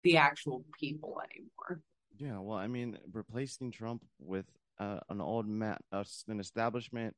the 0.03 0.17
actual 0.17 0.63
people 0.79 1.19
anymore. 1.31 1.81
Yeah, 2.19 2.39
well, 2.39 2.57
I 2.57 2.67
mean, 2.67 2.99
replacing 3.11 3.71
Trump 3.71 4.03
with 4.19 4.45
uh, 4.79 4.99
an 5.09 5.21
old 5.21 5.47
man, 5.47 5.77
uh, 5.91 6.03
an 6.27 6.39
establishment, 6.39 7.15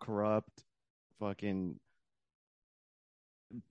corrupt, 0.00 0.64
fucking 1.18 1.78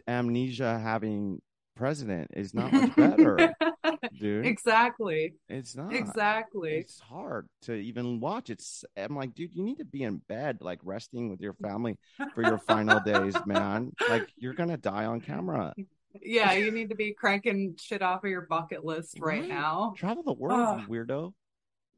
amnesia 0.07 0.79
having 0.79 1.41
president 1.75 2.29
is 2.35 2.53
not 2.53 2.71
much 2.73 2.95
better, 2.95 3.53
dude. 4.19 4.45
exactly. 4.45 5.33
It's 5.47 5.75
not. 5.75 5.93
Exactly. 5.93 6.71
It's 6.77 6.99
hard 6.99 7.47
to 7.63 7.73
even 7.73 8.19
watch. 8.19 8.49
It's. 8.49 8.83
I'm 8.97 9.15
like, 9.15 9.33
dude, 9.33 9.55
you 9.55 9.63
need 9.63 9.77
to 9.77 9.85
be 9.85 10.03
in 10.03 10.17
bed, 10.27 10.57
like 10.61 10.79
resting 10.83 11.29
with 11.29 11.39
your 11.41 11.53
family 11.53 11.97
for 12.35 12.43
your 12.43 12.57
final 12.57 12.99
days, 12.99 13.35
man. 13.45 13.93
Like 14.09 14.27
you're 14.37 14.53
gonna 14.53 14.77
die 14.77 15.05
on 15.05 15.21
camera. 15.21 15.73
Yeah, 16.21 16.53
you 16.53 16.71
need 16.71 16.89
to 16.89 16.95
be 16.95 17.13
cranking 17.13 17.75
shit 17.79 18.01
off 18.01 18.23
of 18.23 18.29
your 18.29 18.41
bucket 18.41 18.83
list 18.83 19.17
right 19.21 19.41
Right. 19.41 19.49
now. 19.49 19.93
Travel 19.95 20.23
the 20.23 20.33
world, 20.33 20.81
weirdo. 20.89 21.33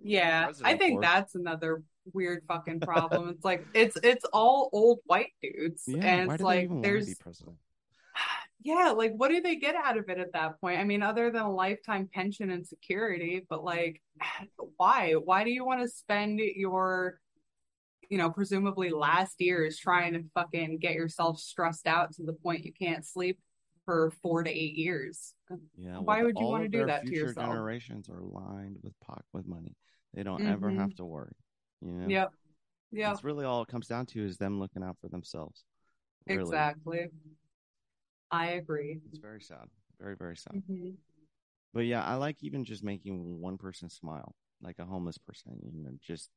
Yeah, 0.03 0.51
I 0.63 0.77
think 0.77 0.97
for. 0.97 1.01
that's 1.01 1.35
another 1.35 1.83
weird 2.13 2.43
fucking 2.47 2.79
problem. 2.81 3.29
It's 3.29 3.45
like 3.45 3.65
it's 3.73 3.97
it's 4.03 4.25
all 4.33 4.69
old 4.73 4.99
white 5.05 5.33
dudes, 5.41 5.83
Yeah, 5.87 6.03
and 6.03 6.31
it's 6.31 6.39
do 6.39 6.43
like 6.43 6.69
want 6.69 6.83
to 6.83 6.89
there's 6.89 7.07
yeah, 8.63 8.91
like 8.91 9.13
what 9.15 9.29
do 9.29 9.41
they 9.41 9.55
get 9.55 9.75
out 9.75 9.97
of 9.97 10.09
it 10.09 10.17
at 10.17 10.33
that 10.33 10.59
point? 10.59 10.79
I 10.79 10.83
mean, 10.83 11.03
other 11.03 11.31
than 11.31 11.43
a 11.43 11.53
lifetime 11.53 12.09
pension 12.11 12.49
and 12.49 12.65
security, 12.65 13.45
but 13.49 13.63
like, 13.63 14.01
why? 14.77 15.13
Why 15.13 15.43
do 15.43 15.51
you 15.51 15.65
want 15.65 15.81
to 15.81 15.87
spend 15.87 16.39
your 16.39 17.19
you 18.09 18.17
know, 18.17 18.29
presumably 18.29 18.89
last 18.89 19.39
years 19.39 19.77
trying 19.77 20.11
to 20.11 20.23
fucking 20.33 20.79
get 20.79 20.95
yourself 20.95 21.39
stressed 21.39 21.87
out 21.87 22.11
to 22.13 22.23
the 22.23 22.33
point 22.33 22.65
you 22.65 22.73
can't 22.73 23.05
sleep 23.05 23.39
for 23.85 24.11
four 24.21 24.43
to 24.43 24.49
eight 24.49 24.75
years. 24.75 25.33
Yeah. 25.77 25.97
Why 25.97 26.17
well, 26.17 26.25
would 26.25 26.37
you 26.39 26.45
wanna 26.45 26.67
do 26.67 26.79
their 26.79 26.87
that 26.87 27.05
to 27.05 27.13
yourself? 27.13 27.47
Generations 27.47 28.09
are 28.09 28.21
lined 28.21 28.77
with 28.83 28.93
pock 28.99 29.23
with 29.33 29.47
money. 29.47 29.75
They 30.13 30.23
don't 30.23 30.45
ever 30.45 30.69
Mhm. 30.69 30.77
have 30.77 30.95
to 30.95 31.05
worry. 31.05 31.35
You 31.81 31.91
know. 31.93 32.09
Yep. 32.09 32.33
Yep. 32.91 33.07
That's 33.07 33.23
really 33.23 33.45
all 33.45 33.61
it 33.61 33.67
comes 33.69 33.87
down 33.87 34.05
to 34.07 34.23
is 34.25 34.37
them 34.37 34.59
looking 34.59 34.83
out 34.83 34.97
for 34.99 35.07
themselves. 35.07 35.63
Really. 36.25 36.41
Exactly. 36.41 37.09
I 38.29 38.47
agree. 38.51 39.01
It's 39.09 39.19
very 39.19 39.41
sad. 39.41 39.69
Very 39.99 40.15
very 40.15 40.35
sad. 40.37 40.61
Mhm. 40.69 40.97
But 41.73 41.85
yeah, 41.85 42.03
I 42.03 42.15
like 42.15 42.37
even 42.43 42.65
just 42.65 42.83
making 42.83 43.39
one 43.39 43.57
person 43.57 43.89
smile, 43.89 44.35
like 44.61 44.79
a 44.79 44.85
homeless 44.85 45.17
person. 45.17 45.57
You 45.63 45.83
know, 45.83 45.97
just 46.01 46.29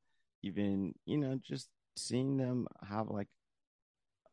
even 0.43 0.95
you 1.07 1.19
know 1.19 1.37
just 1.43 1.69
seeing 1.97 2.37
them 2.37 2.67
have 2.89 3.09
like 3.09 3.29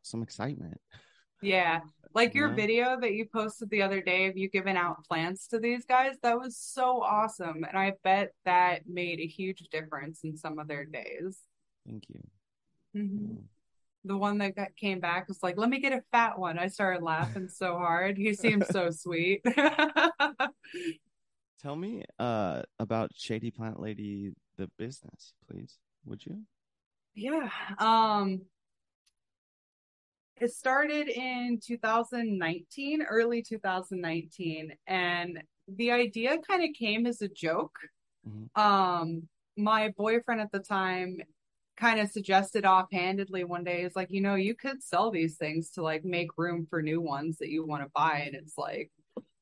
some 0.04 0.22
excitement. 0.24 0.80
Yeah. 1.42 1.82
Like 2.14 2.34
your 2.36 2.50
Yeah. 2.50 2.56
video 2.56 3.00
that 3.00 3.14
you 3.14 3.26
posted 3.26 3.70
the 3.70 3.82
other 3.82 4.02
day 4.02 4.28
of 4.28 4.38
you 4.38 4.50
giving 4.50 4.76
out 4.76 5.06
plants 5.08 5.48
to 5.48 5.60
these 5.60 5.86
guys, 5.86 6.16
that 6.24 6.38
was 6.38 6.58
so 6.58 7.02
awesome. 7.02 7.64
And 7.64 7.78
I 7.78 7.94
bet 8.04 8.34
that 8.46 8.88
made 8.88 9.20
a 9.20 9.28
huge 9.28 9.60
difference 9.70 10.24
in 10.24 10.36
some 10.38 10.60
of 10.60 10.68
their 10.68 10.84
days. 10.86 11.40
Thank 11.88 12.04
you. 12.10 12.22
Mhm. 12.96 13.44
The 14.04 14.18
one 14.18 14.40
that 14.40 14.56
got, 14.56 14.76
came 14.76 15.00
back 15.00 15.28
was 15.28 15.42
like, 15.44 15.58
let 15.58 15.70
me 15.70 15.80
get 15.80 15.94
a 15.94 16.02
fat 16.12 16.38
one. 16.38 16.58
I 16.60 16.68
started 16.68 17.04
laughing 17.04 17.48
so 17.48 17.78
hard. 17.78 18.18
He 18.18 18.34
seemed 18.34 18.66
so 18.66 18.90
sweet. 18.92 19.42
Tell 21.62 21.76
me 21.76 22.04
uh 22.18 22.64
about 22.80 23.12
Shady 23.16 23.52
Plant 23.52 23.80
Lady 23.80 24.32
the 24.58 24.68
business, 24.78 25.34
please. 25.48 25.78
Would 26.06 26.26
you? 26.26 26.42
Yeah. 27.14 27.50
Um 27.78 28.42
it 30.42 30.52
started 30.52 31.08
in 31.08 31.60
2019, 31.64 33.04
early 33.04 33.44
2019, 33.44 34.74
and 34.88 35.44
the 35.68 35.92
idea 35.92 36.38
kind 36.40 36.64
of 36.64 36.72
came 36.78 37.06
as 37.06 37.22
a 37.22 37.30
joke. 37.30 37.78
Mhm. 38.28 38.58
Um 38.60 39.30
my 39.58 39.90
boyfriend 39.90 40.42
at 40.42 40.52
the 40.52 40.60
time 40.60 41.18
kind 41.78 42.00
of 42.00 42.10
suggested 42.10 42.66
offhandedly 42.66 43.44
one 43.44 43.64
day 43.64 43.84
is 43.84 43.96
like, 43.96 44.10
you 44.12 44.22
know, 44.22 44.36
you 44.36 44.56
could 44.56 44.82
sell 44.82 45.12
these 45.12 45.36
things 45.38 45.72
to 45.72 45.82
like 45.82 46.04
make 46.06 46.38
room 46.38 46.66
for 46.70 46.82
new 46.82 47.02
ones 47.02 47.38
that 47.38 47.50
you 47.50 47.66
want 47.66 47.84
to 47.84 47.90
buy 47.94 48.24
and 48.26 48.36
it's 48.36 48.58
like 48.58 48.92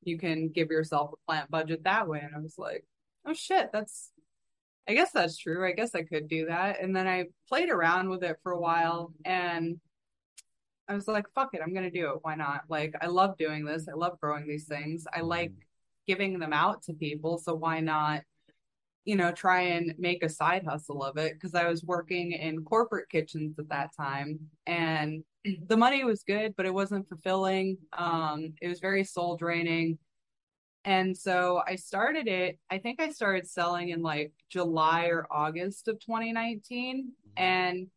you 0.03 0.17
can 0.17 0.49
give 0.49 0.69
yourself 0.69 1.12
a 1.13 1.31
plant 1.31 1.49
budget 1.51 1.83
that 1.83 2.07
way. 2.07 2.19
And 2.19 2.35
I 2.35 2.39
was 2.39 2.57
like, 2.57 2.85
oh 3.25 3.33
shit, 3.33 3.69
that's, 3.71 4.12
I 4.88 4.93
guess 4.93 5.12
that's 5.12 5.38
true. 5.38 5.67
I 5.67 5.73
guess 5.73 5.93
I 5.93 6.03
could 6.03 6.27
do 6.27 6.47
that. 6.47 6.81
And 6.81 6.95
then 6.95 7.07
I 7.07 7.25
played 7.47 7.69
around 7.69 8.09
with 8.09 8.23
it 8.23 8.38
for 8.41 8.51
a 8.51 8.59
while 8.59 9.13
and 9.25 9.79
I 10.89 10.95
was 10.95 11.08
like, 11.08 11.25
fuck 11.36 11.49
it, 11.54 11.62
I'm 11.63 11.73
to 11.73 11.91
do 11.91 12.10
it. 12.10 12.19
Why 12.23 12.34
not? 12.34 12.63
Like, 12.67 12.95
I 12.99 13.06
love 13.06 13.38
doing 13.38 13.63
this. 13.63 13.88
I 13.88 13.93
love 13.93 14.19
growing 14.19 14.47
these 14.47 14.65
things. 14.65 15.06
I 15.13 15.21
like 15.21 15.54
giving 16.08 16.39
them 16.39 16.52
out 16.52 16.82
to 16.84 16.93
people. 16.93 17.38
So 17.38 17.54
why 17.54 17.80
not, 17.80 18.23
you 19.06 19.15
know, 19.15 19.32
try 19.32 19.62
and 19.62 19.93
make 19.99 20.23
a 20.23 20.30
side 20.30 20.65
hustle 20.65 21.04
of 21.04 21.17
it? 21.17 21.34
Because 21.34 21.54
I 21.54 21.69
was 21.69 21.84
working 21.84 22.32
in 22.32 22.65
corporate 22.65 23.08
kitchens 23.08 23.60
at 23.60 23.69
that 23.69 23.91
time 23.95 24.39
and 24.65 25.23
the 25.67 25.78
money 25.78 26.04
was 26.04 26.23
good, 26.23 26.56
but 26.58 26.65
it 26.65 26.73
wasn't 26.73 27.08
fulfilling. 27.08 27.78
Um, 27.93 28.54
it 28.60 28.67
was 28.67 28.80
very 28.80 29.04
soul 29.04 29.38
draining. 29.38 29.99
And 30.86 31.15
so 31.15 31.62
I 31.67 31.75
started 31.75 32.28
it, 32.28 32.58
I 32.71 32.80
think 32.80 32.99
I 32.99 33.10
started 33.10 33.47
selling 33.47 33.89
in 33.89 34.02
like 34.02 34.32
July 34.49 35.08
or 35.08 35.28
August 35.30 35.88
of 35.88 35.99
2019. 35.99 37.12
And 37.38 37.88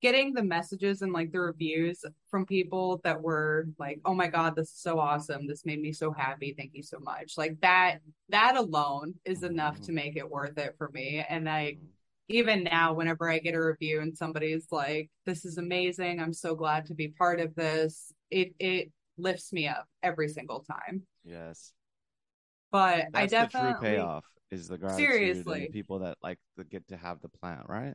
getting 0.00 0.32
the 0.32 0.42
messages 0.42 1.02
and 1.02 1.12
like 1.12 1.32
the 1.32 1.40
reviews 1.40 2.04
from 2.30 2.46
people 2.46 3.00
that 3.04 3.20
were 3.20 3.66
like 3.78 4.00
oh 4.04 4.14
my 4.14 4.28
god 4.28 4.54
this 4.54 4.68
is 4.68 4.80
so 4.80 4.98
awesome. 4.98 5.46
This 5.46 5.66
made 5.66 5.80
me 5.80 5.92
so 5.92 6.12
happy. 6.12 6.54
Thank 6.56 6.72
you 6.74 6.82
so 6.82 6.98
much. 7.00 7.36
Like 7.36 7.60
that 7.60 7.98
that 8.28 8.56
alone 8.56 9.14
is 9.24 9.42
enough 9.42 9.76
to 9.76 9.82
mm-hmm. 9.82 9.94
make 9.94 10.16
it 10.16 10.28
worth 10.28 10.58
it 10.58 10.74
for 10.78 10.90
me. 10.90 11.24
And 11.28 11.48
i 11.48 11.76
even 12.30 12.62
now 12.62 12.92
whenever 12.92 13.30
i 13.30 13.38
get 13.38 13.54
a 13.54 13.64
review 13.64 14.02
and 14.02 14.16
somebody's 14.16 14.66
like 14.70 15.10
this 15.26 15.44
is 15.44 15.58
amazing. 15.58 16.20
I'm 16.20 16.32
so 16.32 16.54
glad 16.54 16.86
to 16.86 16.94
be 16.94 17.08
part 17.08 17.40
of 17.40 17.54
this 17.54 18.12
it 18.30 18.54
it 18.58 18.90
lifts 19.16 19.52
me 19.52 19.66
up 19.66 19.86
every 20.02 20.28
single 20.28 20.60
time. 20.60 21.02
Yes. 21.24 21.72
But 22.70 23.06
That's 23.12 23.14
i 23.14 23.26
definitely 23.26 23.72
the 23.72 23.78
true 23.78 23.88
payoff 23.88 24.24
is 24.50 24.68
the 24.68 24.78
gratitude 24.78 25.10
seriously. 25.10 25.64
and 25.64 25.72
people 25.72 25.98
that 26.00 26.16
like 26.22 26.38
get 26.70 26.86
to 26.88 26.96
have 26.96 27.20
the 27.20 27.28
plant 27.28 27.62
right 27.68 27.94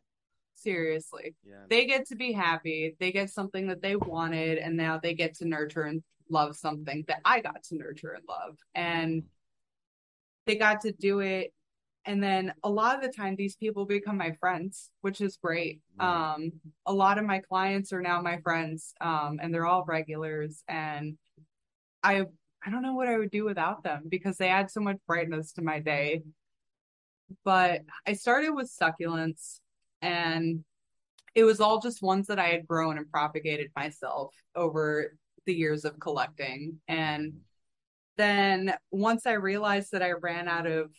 Seriously. 0.64 1.36
Yeah. 1.46 1.66
They 1.70 1.86
get 1.86 2.08
to 2.08 2.16
be 2.16 2.32
happy. 2.32 2.96
They 3.00 3.12
get 3.12 3.30
something 3.30 3.68
that 3.68 3.82
they 3.82 3.96
wanted, 3.96 4.58
and 4.58 4.78
now 4.78 4.98
they 4.98 5.14
get 5.14 5.36
to 5.36 5.48
nurture 5.48 5.84
and 5.84 6.02
love 6.30 6.56
something 6.56 7.04
that 7.08 7.20
I 7.26 7.42
got 7.42 7.64
to 7.64 7.76
nurture 7.76 8.12
and 8.12 8.24
love. 8.28 8.58
And 8.74 9.24
they 10.46 10.56
got 10.56 10.82
to 10.82 10.92
do 10.94 11.20
it. 11.20 11.54
And 12.06 12.22
then 12.22 12.54
a 12.64 12.70
lot 12.70 12.96
of 12.96 13.02
the 13.02 13.16
time, 13.16 13.36
these 13.36 13.56
people 13.56 13.86
become 13.86 14.18
my 14.18 14.34
friends, 14.40 14.90
which 15.02 15.22
is 15.22 15.38
great. 15.38 15.80
Um, 16.00 16.52
a 16.86 16.94
lot 16.94 17.18
of 17.18 17.26
my 17.26 17.40
clients 17.40 17.94
are 17.94 18.02
now 18.02 18.22
my 18.22 18.40
friends, 18.42 18.94
um, 19.00 19.40
and 19.42 19.54
they're 19.54 19.66
all 19.66 19.86
regulars. 19.86 20.64
And 20.68 21.18
I, 22.04 22.26
I 22.66 22.72
don't 22.72 22.82
know 22.82 22.94
what 22.94 23.08
I 23.08 23.18
would 23.18 23.32
do 23.32 23.46
without 23.46 23.84
them 23.84 24.04
because 24.10 24.38
they 24.38 24.50
add 24.50 24.70
so 24.70 24.82
much 24.82 24.98
brightness 25.08 25.54
to 25.54 25.62
my 25.62 25.80
day. 25.80 26.24
But 27.46 27.82
I 28.06 28.14
started 28.14 28.52
with 28.52 28.72
succulents 28.72 29.60
and 30.04 30.64
it 31.34 31.46
was 31.46 31.60
all 31.60 31.80
just 31.80 32.04
ones 32.04 32.28
that 32.28 32.38
I 32.38 32.50
had 32.50 32.68
grown 32.68 32.98
and 32.98 33.10
propagated 33.10 33.72
myself 33.76 34.36
over 34.56 35.16
the 35.46 35.54
years 35.54 35.86
of 35.86 36.00
collecting. 36.00 36.80
And 36.88 37.34
then 38.18 38.76
once 38.92 39.26
I 39.26 39.34
realized 39.34 39.92
that 39.94 40.04
I 40.04 40.12
ran 40.12 40.48
out 40.48 40.68
of 40.68 40.92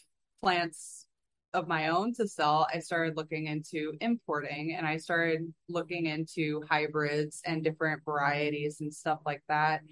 plants 0.43 1.07
of 1.53 1.69
my 1.69 1.89
own 1.89 2.15
to 2.15 2.27
sell, 2.27 2.67
I 2.75 2.81
started 2.81 3.17
looking 3.17 3.47
into 3.47 3.93
importing 4.01 4.75
and 4.75 4.87
I 4.87 4.97
started 4.97 5.53
looking 5.69 6.07
into 6.07 6.65
hybrids 6.69 7.43
and 7.45 7.63
different 7.63 8.03
varieties 8.05 8.81
and 8.81 8.93
stuff 8.93 9.21
like 9.25 9.43
that. 9.49 9.83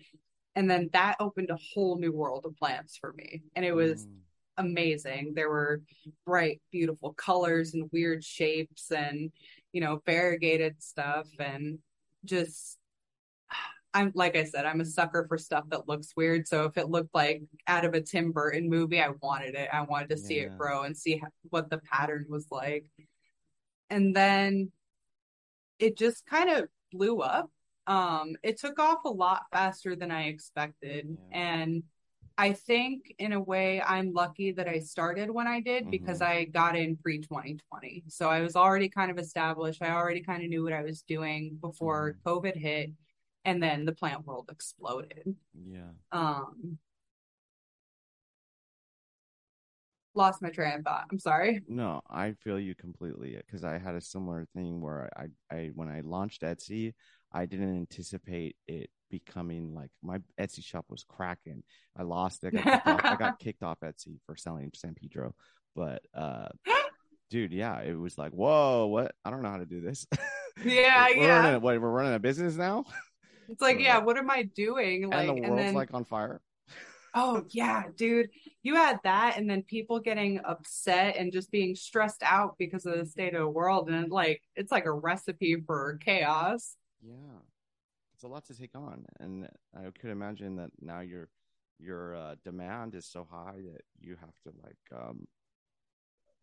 And 0.57 0.69
then 0.69 0.91
that 0.93 1.17
opened 1.21 1.51
a 1.51 1.59
whole 1.73 1.99
new 1.99 2.13
world 2.13 2.45
of 2.47 2.57
plants 2.57 2.97
for 2.97 3.13
me. 3.13 3.43
And 3.55 3.65
it 3.65 3.75
was 3.75 4.07
mm 4.07 4.11
amazing. 4.57 5.33
There 5.35 5.49
were 5.49 5.83
bright, 6.27 6.61
beautiful 6.71 7.13
colors 7.15 7.75
and 7.75 7.91
weird 7.93 8.25
shapes 8.25 8.91
and, 8.91 9.33
you 9.73 9.81
know, 9.81 10.03
variegated 10.07 10.83
stuff 10.83 11.29
and 11.39 11.79
just 12.25 12.79
I'm 13.95 14.13
like 14.15 14.37
I 14.37 14.45
said, 14.45 14.65
I'm 14.65 14.81
a 14.81 14.85
sucker 14.85 15.27
for 15.29 15.37
stuff 15.37 15.65
that 15.69 15.87
looks 15.87 16.15
weird. 16.17 16.49
So 16.49 16.65
if 16.65 16.79
it 16.79 16.89
looked 16.89 17.15
like 17.15 17.43
out 17.67 17.85
of 17.85 17.95
a 17.95 18.01
Tim 18.01 18.33
Burton 18.33 18.71
movie, 18.71 19.01
I 19.01 19.11
wanted 19.21 19.55
it. 19.55 19.69
I 19.73 19.83
wanted 19.83 20.11
to 20.11 20.17
see 20.17 20.37
yeah. 20.37 20.45
it 20.45 20.57
grow 20.57 20.85
and 20.85 20.97
see 20.97 21.19
how, 21.19 21.29
what 21.51 21.69
the 21.69 21.79
pattern 21.79 22.27
was 22.29 22.47
like. 22.51 22.87
And 23.91 24.17
then 24.17 24.73
it 25.79 25.99
just 25.99 26.25
kind 26.25 26.49
of 26.49 26.69
blew 26.91 27.21
up. 27.21 27.51
Um, 27.87 28.37
it 28.43 28.59
took 28.59 28.79
off 28.79 29.05
a 29.05 29.11
lot 29.11 29.43
faster 29.53 29.95
than 29.95 30.11
I 30.11 30.29
expected. 30.29 31.19
Yeah. 31.31 31.39
And 31.39 31.83
I 32.39 32.53
think 32.53 33.15
in 33.19 33.33
a 33.33 33.41
way 33.41 33.83
I'm 33.83 34.13
lucky 34.13 34.53
that 34.53 34.69
I 34.69 34.79
started 34.79 35.31
when 35.31 35.47
I 35.47 35.61
did 35.61 35.91
because 35.91 36.21
mm-hmm. 36.21 36.39
I 36.39 36.45
got 36.45 36.77
in 36.77 36.97
pre 36.97 37.19
2020. 37.19 38.05
So 38.09 38.29
I 38.29 38.41
was 38.41 38.57
already 38.57 38.89
kind 38.89 39.11
of 39.11 39.19
established. 39.19 39.83
I 39.83 39.91
already 39.91 40.23
kind 40.23 40.43
of 40.43 40.49
knew 40.49 40.65
what 40.65 40.73
I 40.73 40.83
was 40.83 41.03
doing 41.03 41.59
before 41.61 42.15
mm-hmm. 42.15 42.29
COVID 42.29 42.57
hit 42.57 42.91
and 43.45 43.63
then 43.63 43.85
the 43.85 43.93
plant 43.93 44.25
world 44.27 44.49
exploded. 44.51 45.35
Yeah. 45.55 45.91
Um 46.11 46.79
lost 50.15 50.43
my 50.43 50.51
train 50.51 50.75
of 50.79 50.85
thought. 50.85 51.07
I'm 51.11 51.19
sorry. 51.19 51.63
No, 51.69 52.03
I 52.11 52.33
feel 52.33 52.59
you 52.59 52.75
completely 52.75 53.37
because 53.47 53.65
I 53.65 53.79
had 53.79 53.95
a 53.95 54.01
similar 54.01 54.47
thing 54.55 54.81
where 54.81 55.09
I, 55.17 55.27
I 55.55 55.71
when 55.75 55.89
I 55.89 56.01
launched 56.01 56.43
Etsy, 56.43 56.93
I 57.33 57.47
didn't 57.47 57.77
anticipate 57.77 58.57
it 58.67 58.91
becoming 59.13 59.75
like 59.75 59.91
my 60.03 60.19
Etsy 60.41 60.65
shop 60.65 60.87
was 60.89 61.05
cracking. 61.05 61.63
I 61.97 62.03
lost 62.03 62.43
it. 62.43 62.55
I 62.57 62.63
got, 62.63 62.87
off, 62.87 63.01
I 63.05 63.17
got 63.17 63.39
kicked 63.39 63.63
off 63.63 63.79
Etsy 63.81 64.19
for 64.27 64.35
selling 64.35 64.73
San 64.75 64.95
Pedro, 64.95 65.35
but 65.77 66.03
uh, 66.15 66.49
dude, 67.31 67.53
yeah, 67.53 67.81
it 67.81 67.95
was 67.95 68.19
like, 68.19 68.33
whoa, 68.33 68.87
what? 68.87 69.13
I 69.25 69.31
don't 69.31 69.43
know 69.43 69.51
how 69.51 69.59
to 69.59 69.67
do 69.67 69.81
this. 69.81 70.07
Yeah, 70.63 71.07
we're 71.09 71.23
yeah. 71.25 71.39
Running, 71.39 71.63
what, 71.63 71.81
we're 71.81 71.91
running 71.91 72.13
a 72.13 72.19
business 72.19 72.57
now. 72.57 72.85
It's 73.49 73.63
like, 73.63 73.77
so, 73.77 73.83
yeah, 73.83 73.99
what 74.01 74.19
am 74.19 74.31
I 74.31 74.43
doing? 74.43 75.09
Like, 75.09 75.21
and 75.21 75.29
the 75.31 75.33
world's 75.33 75.49
and 75.49 75.59
then, 75.59 75.75
like 75.75 75.95
on 75.95 76.05
fire. 76.05 76.43
Oh 77.15 77.43
yeah, 77.49 77.85
dude. 77.97 78.29
You 78.63 78.75
had 78.75 78.99
that 79.05 79.39
and 79.39 79.49
then 79.49 79.63
people 79.63 79.99
getting 79.99 80.41
upset 80.45 81.17
and 81.17 81.33
just 81.33 81.51
being 81.51 81.75
stressed 81.75 82.23
out 82.23 82.57
because 82.59 82.85
of 82.85 82.99
the 82.99 83.07
state 83.07 83.35
of 83.35 83.41
the 83.41 83.49
world. 83.49 83.89
And 83.89 84.11
like 84.11 84.43
it's 84.55 84.71
like 84.71 84.85
a 84.85 84.93
recipe 84.93 85.57
for 85.67 85.99
chaos. 86.05 86.77
Yeah 87.03 87.39
it's 88.23 88.31
a 88.31 88.33
lot 88.33 88.47
to 88.47 88.55
take 88.55 88.77
on, 88.77 89.05
and 89.19 89.49
I 89.77 89.91
could 90.01 90.11
imagine 90.11 90.55
that 90.57 90.71
now 90.81 91.01
your 91.01 91.29
your 91.81 92.15
uh, 92.15 92.35
demand 92.45 92.95
is 92.95 93.05
so 93.05 93.27
high 93.29 93.57
that 93.57 93.83
you 93.99 94.15
have 94.21 94.35
to 94.45 94.53
like 94.63 95.01
um, 95.01 95.27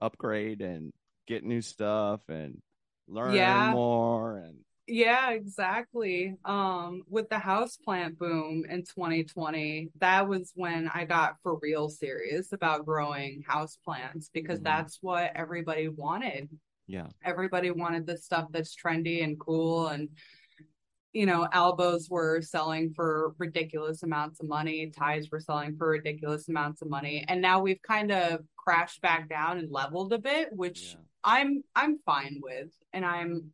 upgrade 0.02 0.60
and 0.60 0.92
get 1.26 1.46
new 1.46 1.62
stuff 1.62 2.20
and 2.28 2.62
learn 3.08 3.34
yeah. 3.34 3.72
more 3.72 4.40
and 4.40 4.58
yeah 4.88 5.30
exactly 5.32 6.36
um 6.46 7.04
with 7.08 7.30
the 7.30 7.38
house 7.38 7.78
plant 7.78 8.18
boom 8.20 8.66
in 8.68 8.82
2020 8.82 9.90
that 10.00 10.28
was 10.28 10.52
when 10.56 10.90
i 10.94 11.06
got 11.06 11.36
for 11.44 11.60
real 11.62 11.90
serious 11.90 12.52
about 12.54 12.86
growing 12.86 13.44
house 13.48 13.78
plants 13.86 14.30
because 14.34 14.58
mm-hmm. 14.58 14.66
that's 14.66 14.98
what 15.02 15.32
everybody 15.36 15.88
wanted 15.88 16.50
yeah 16.88 17.08
everybody 17.24 17.70
wanted 17.70 18.06
the 18.08 18.18
stuff 18.18 18.48
that's 18.52 18.76
trendy 18.76 19.24
and 19.24 19.40
cool 19.40 19.88
and 19.88 20.10
you 21.14 21.26
know, 21.26 21.48
albos 21.54 22.10
were 22.10 22.42
selling 22.42 22.94
for 22.94 23.34
ridiculous 23.38 24.04
amounts 24.04 24.40
of 24.40 24.48
money, 24.48 24.92
Thais 24.96 25.30
were 25.32 25.40
selling 25.40 25.76
for 25.76 25.90
ridiculous 25.90 26.50
amounts 26.50 26.82
of 26.82 26.90
money, 26.90 27.26
and 27.28 27.42
now 27.42 27.62
we've 27.62 27.82
kind 27.82 28.12
of 28.12 28.42
crashed 28.56 29.02
back 29.02 29.30
down 29.30 29.58
and 29.58 29.72
leveled 29.72 30.14
a 30.14 30.20
bit, 30.20 30.50
which 30.52 30.92
yeah. 30.92 31.00
I'm 31.24 31.64
I'm 31.76 32.00
fine 32.06 32.40
with, 32.42 32.70
and 32.94 33.06
I'm 33.06 33.52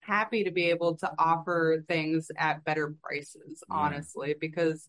happy 0.00 0.44
to 0.44 0.52
be 0.52 0.70
able 0.70 0.96
to 0.96 1.10
offer 1.18 1.84
things 1.88 2.30
at 2.38 2.64
better 2.64 2.94
prices, 3.02 3.64
yeah. 3.68 3.76
honestly, 3.76 4.34
because 4.40 4.88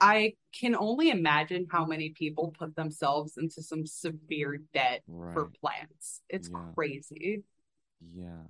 I 0.00 0.34
can 0.52 0.76
only 0.76 1.10
imagine 1.10 1.66
how 1.70 1.84
many 1.84 2.10
people 2.10 2.54
put 2.58 2.76
themselves 2.76 3.36
into 3.36 3.62
some 3.62 3.86
severe 3.86 4.60
debt 4.72 5.02
right. 5.06 5.32
for 5.32 5.50
plants. 5.60 6.22
It's 6.28 6.48
yeah. 6.52 6.58
crazy. 6.74 7.42
Yeah. 8.14 8.42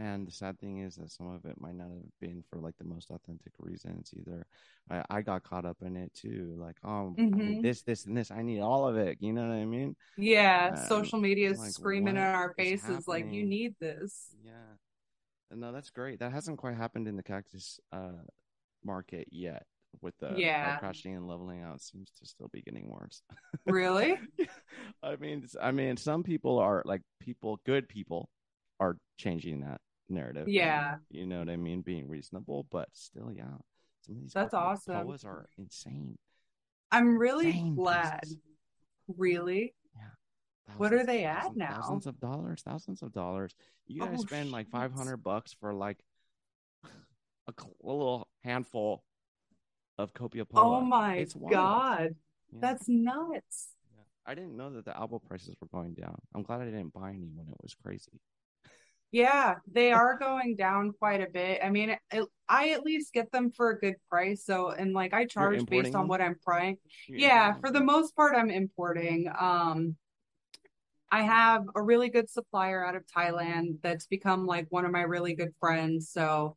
And 0.00 0.26
the 0.26 0.32
sad 0.32 0.58
thing 0.58 0.78
is 0.78 0.96
that 0.96 1.10
some 1.10 1.28
of 1.28 1.44
it 1.44 1.60
might 1.60 1.74
not 1.74 1.88
have 1.88 2.20
been 2.22 2.42
for 2.48 2.58
like 2.58 2.74
the 2.78 2.84
most 2.84 3.10
authentic 3.10 3.52
reasons 3.58 4.14
either. 4.16 4.46
I, 4.90 5.04
I 5.10 5.20
got 5.20 5.42
caught 5.42 5.66
up 5.66 5.76
in 5.82 5.94
it 5.94 6.10
too. 6.14 6.56
Like, 6.58 6.76
oh, 6.82 7.14
mm-hmm. 7.18 7.60
this, 7.60 7.82
this, 7.82 8.06
and 8.06 8.16
this. 8.16 8.30
I 8.30 8.40
need 8.40 8.60
all 8.60 8.88
of 8.88 8.96
it. 8.96 9.18
You 9.20 9.34
know 9.34 9.46
what 9.46 9.52
I 9.52 9.66
mean? 9.66 9.94
Yeah. 10.16 10.74
social 10.86 11.20
media 11.20 11.50
is 11.50 11.58
like, 11.58 11.72
screaming 11.72 12.16
in 12.16 12.22
our 12.22 12.54
faces 12.54 13.06
like, 13.06 13.30
you 13.30 13.44
need 13.44 13.74
this. 13.78 14.34
Yeah. 14.42 14.52
No, 15.54 15.70
that's 15.70 15.90
great. 15.90 16.20
That 16.20 16.32
hasn't 16.32 16.56
quite 16.56 16.76
happened 16.76 17.06
in 17.06 17.16
the 17.16 17.22
cactus 17.22 17.78
uh, 17.92 18.22
market 18.82 19.28
yet. 19.30 19.66
With 20.00 20.16
the 20.18 20.32
yeah. 20.36 20.78
crashing 20.78 21.16
and 21.16 21.26
leveling 21.26 21.62
out, 21.62 21.82
seems 21.82 22.10
to 22.20 22.26
still 22.26 22.48
be 22.52 22.62
getting 22.62 22.88
worse. 22.88 23.22
really? 23.66 24.18
I 25.02 25.16
mean, 25.16 25.46
I 25.60 25.72
mean, 25.72 25.98
some 25.98 26.22
people 26.22 26.58
are 26.58 26.82
like 26.86 27.02
people, 27.18 27.60
good 27.66 27.86
people, 27.88 28.30
are 28.78 28.96
changing 29.18 29.60
that 29.60 29.80
narrative. 30.10 30.48
Yeah. 30.48 30.94
And, 30.94 31.00
you 31.10 31.26
know 31.26 31.38
what 31.40 31.48
I 31.50 31.56
mean? 31.56 31.82
Being 31.82 32.08
reasonable, 32.08 32.66
but 32.70 32.88
still, 32.92 33.30
yeah. 33.32 33.44
Some 34.02 34.16
of 34.16 34.22
these 34.22 34.32
That's 34.32 34.54
awesome. 34.54 35.06
Koas 35.06 35.24
are 35.24 35.46
insane. 35.58 36.16
I'm 36.90 37.16
really 37.18 37.48
Insane 37.48 37.74
glad. 37.74 38.20
pieces. 38.22 38.38
Really? 39.16 39.74
What 40.76 40.92
are 40.92 40.98
Thousands- 40.98 41.06
they 41.06 41.24
at 41.24 41.56
now? 41.56 41.74
Thousands 41.80 42.06
of 42.06 42.20
dollars. 42.20 42.62
Thousands 42.62 43.02
of 43.02 43.12
dollars. 43.12 43.54
You 43.86 44.00
gotta 44.00 44.14
Oh, 44.14 44.16
spend 44.22 44.52
like 44.52 44.68
five 44.70 44.92
hundred 44.92 45.16
bucks 45.18 45.52
for 45.60 45.74
like 45.74 45.98
a, 47.48 47.52
little 47.82 48.28
handful 48.44 49.02
of 49.98 50.14
Copiapoa. 50.14 50.46
Oh 50.54 50.80
my 50.80 51.16
It's 51.16 51.34
wild. 51.34 51.52
god. 51.52 52.14
Yeah. 52.52 52.58
That's 52.60 52.88
nuts. 52.88 53.74
Yeah. 53.92 54.02
I 54.26 54.34
didn't 54.34 54.56
know 54.56 54.70
that 54.74 54.84
the 54.84 54.96
album 54.96 55.20
prices 55.26 55.56
were 55.60 55.66
going 55.68 55.94
down. 55.94 56.16
I'm 56.34 56.42
glad 56.42 56.60
I 56.60 56.66
didn't 56.66 56.92
buy 56.92 57.10
any 57.10 57.30
when 57.34 57.48
it 57.48 57.56
was 57.62 57.74
crazy. 57.74 58.20
Yeah, 59.12 59.56
they 59.72 59.92
are 59.92 60.16
going 60.18 60.54
down 60.56 60.92
quite 60.98 61.20
a 61.20 61.30
bit. 61.30 61.60
I 61.64 61.70
mean, 61.70 61.96
it, 62.12 62.24
I 62.48 62.70
at 62.70 62.84
least 62.84 63.12
get 63.12 63.32
them 63.32 63.50
for 63.50 63.70
a 63.70 63.78
good 63.78 63.96
price. 64.08 64.44
So, 64.44 64.70
and 64.70 64.92
like 64.92 65.12
I 65.12 65.26
charge 65.26 65.66
based 65.66 65.94
on 65.96 66.06
what 66.08 66.20
I'm 66.20 66.36
buying. 66.46 66.78
Yeah, 67.08 67.54
for 67.60 67.70
the 67.70 67.80
most 67.80 68.14
part, 68.14 68.36
I'm 68.36 68.50
importing. 68.50 69.28
Um, 69.38 69.96
I 71.10 71.22
have 71.22 71.64
a 71.74 71.82
really 71.82 72.08
good 72.08 72.30
supplier 72.30 72.86
out 72.86 72.94
of 72.94 73.02
Thailand 73.06 73.78
that's 73.82 74.06
become 74.06 74.46
like 74.46 74.66
one 74.70 74.84
of 74.84 74.92
my 74.92 75.02
really 75.02 75.34
good 75.34 75.52
friends. 75.58 76.10
So 76.10 76.56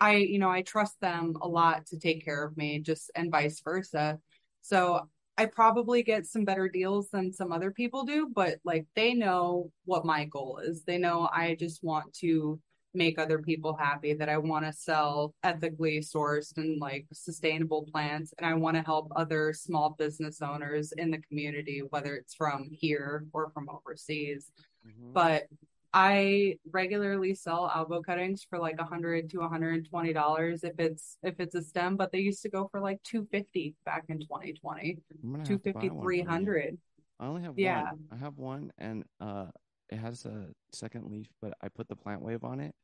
I, 0.00 0.16
you 0.16 0.38
know, 0.38 0.50
I 0.50 0.62
trust 0.62 0.98
them 1.00 1.34
a 1.42 1.48
lot 1.48 1.86
to 1.88 1.98
take 1.98 2.24
care 2.24 2.42
of 2.42 2.56
me, 2.56 2.78
just 2.78 3.10
and 3.14 3.30
vice 3.30 3.60
versa. 3.60 4.18
So 4.62 5.08
I 5.40 5.46
probably 5.46 6.02
get 6.02 6.26
some 6.26 6.44
better 6.44 6.68
deals 6.68 7.08
than 7.08 7.32
some 7.32 7.50
other 7.50 7.70
people 7.70 8.04
do, 8.04 8.28
but 8.30 8.58
like 8.62 8.86
they 8.94 9.14
know 9.14 9.72
what 9.86 10.04
my 10.04 10.26
goal 10.26 10.60
is. 10.62 10.84
They 10.84 10.98
know 10.98 11.30
I 11.32 11.54
just 11.54 11.82
want 11.82 12.12
to 12.16 12.60
make 12.92 13.18
other 13.18 13.38
people 13.38 13.74
happy, 13.74 14.12
that 14.12 14.28
I 14.28 14.36
want 14.36 14.66
to 14.66 14.72
sell 14.74 15.32
ethically 15.42 16.00
sourced 16.00 16.54
and 16.58 16.78
like 16.78 17.06
sustainable 17.14 17.86
plants, 17.90 18.34
and 18.36 18.46
I 18.46 18.52
want 18.52 18.76
to 18.76 18.82
help 18.82 19.10
other 19.16 19.54
small 19.54 19.96
business 19.98 20.42
owners 20.42 20.92
in 20.92 21.10
the 21.10 21.22
community, 21.22 21.80
whether 21.88 22.16
it's 22.16 22.34
from 22.34 22.68
here 22.70 23.24
or 23.32 23.48
from 23.54 23.70
overseas. 23.70 24.52
Mhm. 24.86 25.14
But 25.14 25.46
I 25.92 26.56
regularly 26.70 27.34
sell 27.34 27.70
albo 27.74 28.00
cuttings 28.02 28.46
for 28.48 28.58
like 28.58 28.76
a 28.78 28.84
hundred 28.84 29.30
to 29.30 29.38
$120 29.38 30.64
if 30.64 30.78
it's 30.78 31.18
if 31.22 31.40
it's 31.40 31.54
a 31.54 31.62
stem, 31.62 31.96
but 31.96 32.12
they 32.12 32.20
used 32.20 32.42
to 32.42 32.48
go 32.48 32.68
for 32.70 32.80
like 32.80 33.02
250 33.02 33.74
back 33.84 34.04
in 34.08 34.20
2020. 34.20 34.98
I'm 35.24 35.34
have 35.34 35.44
250 35.46 35.90
one 35.90 36.04
300 36.04 36.78
I 37.18 37.26
only 37.26 37.42
have 37.42 37.58
Yeah. 37.58 37.84
one. 37.84 37.98
I 38.12 38.16
have 38.16 38.38
one, 38.38 38.72
and 38.78 39.04
uh, 39.20 39.46
it 39.90 39.98
has 39.98 40.24
a 40.24 40.46
second 40.72 41.10
leaf, 41.10 41.28
but 41.42 41.54
I 41.60 41.68
put 41.68 41.88
the 41.88 41.96
plant 41.96 42.22
wave 42.22 42.44
on 42.44 42.60
it, 42.60 42.74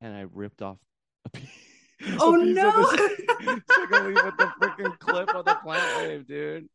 and 0.00 0.14
I 0.14 0.26
ripped 0.32 0.60
off 0.60 0.78
a 1.24 1.30
piece. 1.30 1.48
Oh, 2.18 2.34
a 2.34 2.44
piece 2.44 2.56
no! 2.56 2.90
second 3.70 4.06
leaf 4.08 4.24
with 4.24 4.36
the 4.36 4.52
freaking 4.60 4.98
clip 4.98 5.34
of 5.34 5.44
the 5.44 5.54
plant 5.54 5.96
wave, 5.98 6.26
dude. 6.26 6.68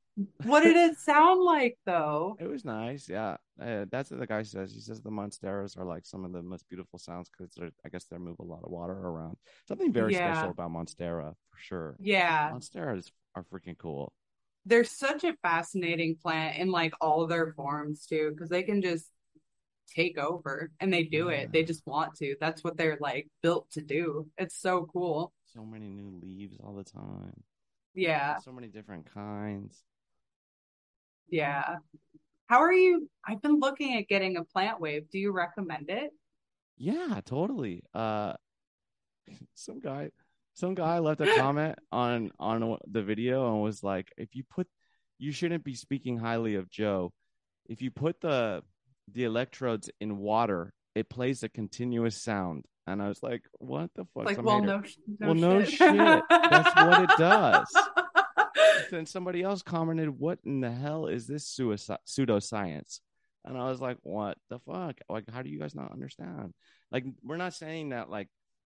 What 0.45 0.61
did 0.61 0.75
it 0.75 0.97
sound 0.99 1.41
like 1.41 1.77
though? 1.85 2.37
It 2.39 2.47
was 2.49 2.65
nice, 2.65 3.07
yeah. 3.09 3.37
Uh, 3.61 3.85
that's 3.91 4.11
what 4.11 4.19
the 4.19 4.27
guy 4.27 4.43
says. 4.43 4.73
He 4.73 4.79
says 4.79 5.01
the 5.01 5.09
monsteras 5.09 5.77
are 5.77 5.85
like 5.85 6.05
some 6.05 6.25
of 6.25 6.31
the 6.33 6.41
most 6.41 6.67
beautiful 6.69 6.99
sounds 6.99 7.29
because 7.29 7.55
I 7.85 7.89
guess 7.89 8.05
they 8.05 8.17
move 8.17 8.37
a 8.39 8.43
lot 8.43 8.63
of 8.63 8.71
water 8.71 8.93
around. 8.93 9.37
Something 9.67 9.93
very 9.93 10.13
Yeah. 10.13 10.33
special 10.33 10.51
about 10.51 10.71
monstera 10.71 11.33
for 11.49 11.57
sure. 11.59 11.95
Yeah, 11.99 12.51
Monsteras 12.51 13.11
are 13.35 13.43
freaking 13.43 13.77
cool. 13.77 14.11
they're 14.65 14.83
such 14.83 15.23
a 15.23 15.35
fascinating 15.41 16.15
plant 16.15 16.57
in 16.57 16.71
like 16.71 16.93
all 17.01 17.25
their 17.27 17.53
forms 17.53 18.05
too, 18.05 18.31
because 18.33 18.49
they 18.49 18.63
can 18.63 18.81
just 18.81 19.07
take 19.95 20.17
over 20.17 20.71
and 20.79 20.93
they 20.93 21.03
do 21.03 21.29
it. 21.29 21.51
They 21.51 21.63
just 21.63 21.85
want 21.85 22.15
to. 22.17 22.35
That's 22.39 22.63
what 22.63 22.77
they're 22.77 22.97
like 23.01 23.27
built 23.43 23.69
to 23.71 23.81
do. 23.81 24.27
It's 24.37 24.55
so 24.55 24.87
cool. 24.91 25.33
So 25.53 25.65
many 25.65 25.89
new 25.89 26.17
leaves 26.21 26.57
all 26.63 26.73
the 26.73 26.83
time. 26.83 27.43
Yeah, 27.93 28.37
So 28.39 28.51
many 28.53 28.67
different 28.67 29.11
kinds. 29.13 29.83
Yeah. 31.31 31.77
How 32.47 32.59
are 32.61 32.73
you? 32.73 33.09
I've 33.25 33.41
been 33.41 33.59
looking 33.59 33.97
at 33.97 34.07
getting 34.09 34.35
a 34.37 34.43
plant 34.43 34.79
wave. 34.81 35.09
Do 35.09 35.17
you 35.17 35.31
recommend 35.31 35.89
it? 35.89 36.11
Yeah, 36.77 37.21
totally. 37.25 37.83
Uh, 37.93 38.33
some 39.55 39.79
guy, 39.79 40.09
some 40.53 40.75
guy 40.75 40.99
left 40.99 41.21
a 41.21 41.33
comment 41.37 41.79
on 41.91 42.31
on 42.39 42.77
the 42.89 43.01
video 43.03 43.51
and 43.53 43.61
was 43.63 43.83
like, 43.83 44.11
"If 44.17 44.35
you 44.35 44.43
put, 44.49 44.67
you 45.17 45.31
shouldn't 45.31 45.63
be 45.63 45.75
speaking 45.75 46.17
highly 46.17 46.55
of 46.55 46.69
Joe. 46.69 47.13
If 47.67 47.81
you 47.81 47.89
put 47.91 48.19
the 48.21 48.63
the 49.13 49.23
electrodes 49.23 49.89
in 50.01 50.17
water, 50.17 50.73
it 50.93 51.09
plays 51.09 51.43
a 51.43 51.49
continuous 51.49 52.21
sound." 52.21 52.65
And 52.87 53.01
I 53.01 53.07
was 53.07 53.23
like, 53.23 53.43
"What 53.59 53.91
the 53.95 54.05
fuck?" 54.13 54.25
like, 54.25 54.43
well, 54.43 54.61
no, 54.61 54.79
no 55.07 55.27
Well, 55.27 55.35
no 55.35 55.63
shit. 55.63 55.77
shit. 55.77 56.23
That's 56.29 56.75
what 56.75 57.03
it 57.03 57.09
does. 57.17 57.67
Then 58.89 59.05
somebody 59.05 59.41
else 59.43 59.61
commented, 59.61 60.09
"What 60.19 60.39
in 60.43 60.61
the 60.61 60.71
hell 60.71 61.07
is 61.07 61.27
this 61.27 61.45
suicide 61.47 61.99
pseudoscience?" 62.07 62.99
And 63.45 63.57
I 63.57 63.69
was 63.69 63.81
like, 63.81 63.97
"What 64.03 64.37
the 64.49 64.59
fuck? 64.59 64.99
Like, 65.09 65.29
how 65.31 65.41
do 65.41 65.49
you 65.49 65.59
guys 65.59 65.75
not 65.75 65.91
understand? 65.91 66.53
Like, 66.91 67.05
we're 67.23 67.37
not 67.37 67.53
saying 67.53 67.89
that 67.89 68.09
like 68.09 68.27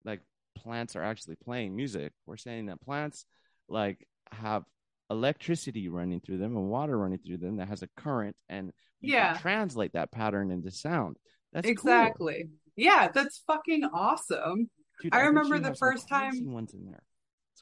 like 0.04 0.22
plants 0.56 0.96
are 0.96 1.04
actually 1.04 1.36
playing 1.38 1.76
music. 1.76 2.14
We're 2.26 2.38
saying 2.38 2.68
that 2.68 2.82
plants 2.82 3.26
like 3.70 4.06
have 4.32 4.64
electricity 5.10 5.90
running 5.90 6.22
through 6.22 6.38
them 6.38 6.56
and 6.56 6.70
water 6.70 6.98
running 6.98 7.20
through 7.20 7.38
them 7.38 7.58
that 7.58 7.68
has 7.68 7.82
a 7.84 7.90
current, 7.98 8.36
and 8.50 8.72
you 9.02 9.14
Yeah. 9.14 9.34
can 9.34 9.42
translate 9.42 9.94
that 9.94 10.12
pattern 10.12 10.52
into 10.52 10.72
sound. 10.72 11.18
That's 11.54 11.66
cool. 11.66 11.72
exactly. 11.72 12.50
Yeah, 12.76 13.10
that's 13.14 13.40
fucking 13.46 13.84
awesome. 13.86 14.70
Dude, 15.02 15.14
I 15.14 15.18
bet 15.20 15.28
remember 15.28 15.60
the 15.60 15.76
first 15.76 16.08
time- 16.08 16.52
ones 16.52 16.74
in 16.74 16.86
there. 16.86 17.04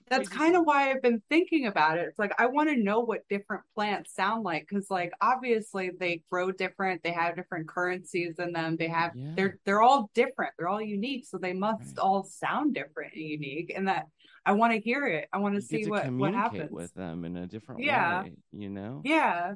That's 0.07 0.29
kind 0.29 0.55
of 0.55 0.63
why 0.65 0.89
I've 0.89 1.01
been 1.03 1.21
thinking 1.29 1.67
about 1.67 1.97
it. 1.99 2.07
It's 2.07 2.17
like 2.17 2.33
I 2.39 2.47
want 2.47 2.69
to 2.69 2.75
know 2.75 2.99
what 3.01 3.27
different 3.29 3.63
plants 3.75 4.13
sound 4.15 4.43
like 4.43 4.65
because, 4.67 4.89
like, 4.89 5.12
obviously 5.21 5.91
they 5.99 6.23
grow 6.31 6.51
different. 6.51 7.03
They 7.03 7.12
have 7.12 7.35
different 7.35 7.67
currencies 7.67 8.35
in 8.39 8.51
them. 8.53 8.75
They 8.75 8.88
have 8.88 9.12
Yeah. 9.15 9.33
they're 9.35 9.57
they're 9.65 9.81
all 9.81 10.09
different. 10.15 10.53
They're 10.57 10.67
all 10.67 10.81
unique, 10.81 11.25
so 11.25 11.38
they 11.38 11.53
must 11.53 11.97
Right. 11.97 11.99
all 11.99 12.23
sound 12.23 12.73
different 12.73 13.13
and 13.13 13.23
unique. 13.23 13.71
And 13.75 13.88
that 13.88 14.07
I 14.45 14.53
want 14.53 14.73
to 14.73 14.79
hear 14.79 15.05
it. 15.05 15.27
I 15.31 15.38
want 15.38 15.55
to 15.55 15.62
see 15.62 15.85
what 15.85 16.12
what 16.13 16.33
happens. 16.33 16.71
with 16.71 16.93
them 16.95 17.25
in 17.25 17.38
a 17.38 17.45
different 17.45 17.83
Yeah. 17.83 18.23
way, 18.23 18.33
you 18.51 18.69
know? 18.69 19.01
Yeah, 19.03 19.53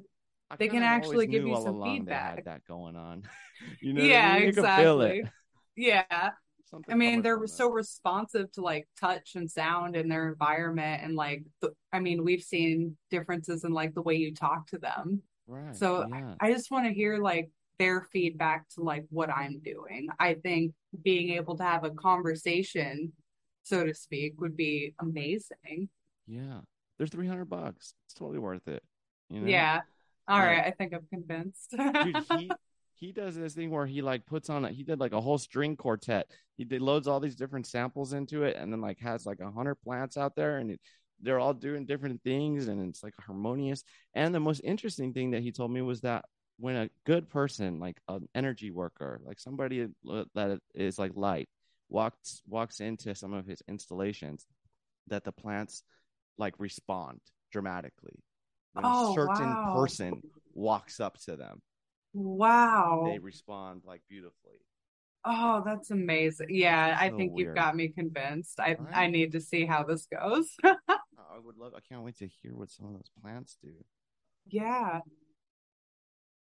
I 0.51 0.55
They 0.57 0.67
can 0.67 0.83
actually 0.83 1.25
give 1.25 1.47
you 1.47 1.55
some 1.55 1.81
feedback. 1.83 2.45
That 2.45 2.63
going 2.67 2.95
on. 2.95 3.23
you 3.81 3.93
know 3.93 4.01
what 4.01 4.11
I 4.11 4.13
yeah, 4.13 4.33
mean? 4.33 4.41
You 4.43 4.47
exactly. 4.49 5.23
Yeah. 5.75 6.31
Something 6.73 6.91
I 6.93 6.97
mean, 6.97 7.21
they're 7.21 7.45
so 7.45 7.69
responsive 7.69 8.51
to 8.53 8.61
like 8.61 8.87
touch 8.99 9.35
and 9.35 9.49
sound 9.49 9.95
in 9.95 10.09
their 10.09 10.27
environment, 10.27 11.03
and 11.03 11.15
like, 11.15 11.43
th- 11.61 11.73
I 11.91 11.99
mean, 11.99 12.23
we've 12.23 12.41
seen 12.41 12.97
differences 13.11 13.63
in 13.63 13.71
like 13.73 13.93
the 13.93 14.01
way 14.01 14.15
you 14.15 14.33
talk 14.33 14.65
to 14.67 14.79
them. 14.79 15.21
right. 15.47 15.75
So 15.75 16.07
yeah. 16.09 16.33
I 16.39 16.51
just 16.51 16.71
want 16.71 16.87
to 16.87 16.93
hear 16.93 17.19
like 17.19 17.51
their 17.77 18.01
feedback 18.11 18.67
to 18.69 18.81
like 18.81 19.05
what 19.11 19.29
I'm 19.29 19.59
doing. 19.59 20.07
I 20.19 20.33
think 20.33 20.73
being 21.03 21.29
able 21.35 21.55
to 21.57 21.63
have 21.63 21.83
a 21.83 21.91
conversation, 21.91 23.13
so 23.61 23.85
to 23.85 23.93
speak, 23.93 24.41
would 24.41 24.57
be 24.57 24.95
amazing. 24.99 25.89
yeah. 26.27 26.61
They're 26.97 27.07
three 27.07 27.27
hundred 27.27 27.45
bucks. 27.49 27.93
It's 28.05 28.13
totally 28.13 28.39
worth 28.39 28.67
it. 28.67 28.83
You 29.29 29.41
know? 29.41 29.47
Yeah. 29.47 29.81
All 30.27 30.37
Like- 30.39 30.47
right. 30.47 30.65
I 30.65 30.71
think 30.71 30.93
I'm 30.93 31.05
convinced. 31.09 31.71
Dude, 31.71 32.17
he 32.39 32.51
he 32.95 33.11
does 33.11 33.35
this 33.35 33.53
thing 33.53 33.71
where 33.71 33.85
he 33.85 34.01
like 34.01 34.25
puts 34.25 34.49
on 34.49 34.65
a, 34.65 34.69
he 34.69 34.83
did 34.83 34.99
like 34.99 35.13
a 35.13 35.21
whole 35.21 35.37
string 35.37 35.75
quartet. 35.75 36.31
He 36.57 36.63
did 36.65 36.81
loads 36.81 37.07
all 37.07 37.19
these 37.19 37.35
different 37.35 37.67
samples 37.67 38.13
into 38.13 38.43
it 38.43 38.55
and 38.57 38.71
then 38.71 38.81
like 38.81 38.99
has 38.99 39.25
like 39.25 39.39
a 39.39 39.51
hundred 39.51 39.75
plants 39.75 40.17
out 40.17 40.35
there 40.35 40.57
and 40.59 40.71
it, 40.71 40.79
they're 41.21 41.39
all 41.39 41.53
doing 41.53 41.85
different 41.85 42.21
things 42.23 42.67
and 42.67 42.87
it's 42.89 43.03
like 43.03 43.13
harmonious. 43.19 43.83
And 44.13 44.33
the 44.33 44.39
most 44.39 44.61
interesting 44.63 45.13
thing 45.13 45.31
that 45.31 45.41
he 45.43 45.51
told 45.51 45.71
me 45.71 45.81
was 45.81 46.01
that 46.01 46.25
when 46.57 46.75
a 46.75 46.89
good 47.05 47.29
person, 47.29 47.79
like 47.79 47.97
an 48.07 48.27
energy 48.35 48.71
worker, 48.71 49.19
like 49.25 49.39
somebody 49.39 49.87
that 50.35 50.59
is 50.75 50.99
like 50.99 51.11
light, 51.15 51.49
walks 51.89 52.41
walks 52.47 52.79
into 52.79 53.15
some 53.15 53.33
of 53.33 53.45
his 53.45 53.61
installations, 53.67 54.45
that 55.07 55.23
the 55.23 55.31
plants 55.31 55.83
like 56.37 56.53
respond 56.59 57.19
dramatically. 57.51 58.19
When 58.73 58.85
Oh, 58.85 58.89
a 58.89 58.93
certain 59.13 59.55
wow. 59.55 59.71
person 59.73 60.21
walks 60.53 60.99
up 60.99 61.17
to 61.25 61.35
them, 61.35 61.61
wow. 62.13 63.03
they 63.05 63.19
respond 63.19 63.81
like 63.85 64.01
beautifully. 64.09 64.59
Oh, 65.25 65.61
that's 65.65 65.91
amazing. 65.91 66.47
Yeah, 66.49 66.97
I 66.99 67.09
So 67.09 67.17
think 67.17 67.33
you've 67.37 67.55
got 67.55 67.75
me 67.75 67.89
convinced. 67.89 68.59
I 68.59 68.75
Right? 68.79 68.93
I 68.93 69.07
need 69.07 69.31
to 69.33 69.41
see 69.41 69.65
how 69.65 69.83
this 69.83 70.05
goes. 70.05 70.49
I 70.63 71.39
would 71.39 71.57
love. 71.57 71.73
I 71.75 71.79
can't 71.79 72.03
wait 72.03 72.17
to 72.19 72.27
hear 72.27 72.53
what 72.55 72.69
some 72.69 72.87
of 72.87 72.93
those 72.93 73.09
plants 73.21 73.57
do. 73.63 73.73
yeah. 74.47 74.99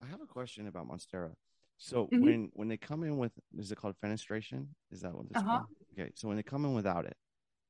I 0.02 0.06
have 0.06 0.20
a 0.20 0.26
question 0.26 0.66
about 0.66 0.88
Monstera. 0.88 1.32
So 1.78 2.08
Mhm. 2.12 2.20
when 2.22 2.50
when 2.54 2.68
they 2.68 2.76
come 2.76 3.02
in 3.04 3.18
with 3.18 3.32
is 3.58 3.72
it 3.72 3.76
called 3.78 3.96
fenestration? 4.02 4.66
Is 4.90 5.00
that 5.02 5.14
what 5.14 5.26
it's 5.30 5.42
Uh-huh. 5.42 5.58
called? 5.58 5.66
Okay, 5.98 6.10
so 6.14 6.28
when 6.28 6.36
they 6.36 6.42
come 6.42 6.64
in 6.64 6.74
without 6.74 7.04
it, 7.04 7.16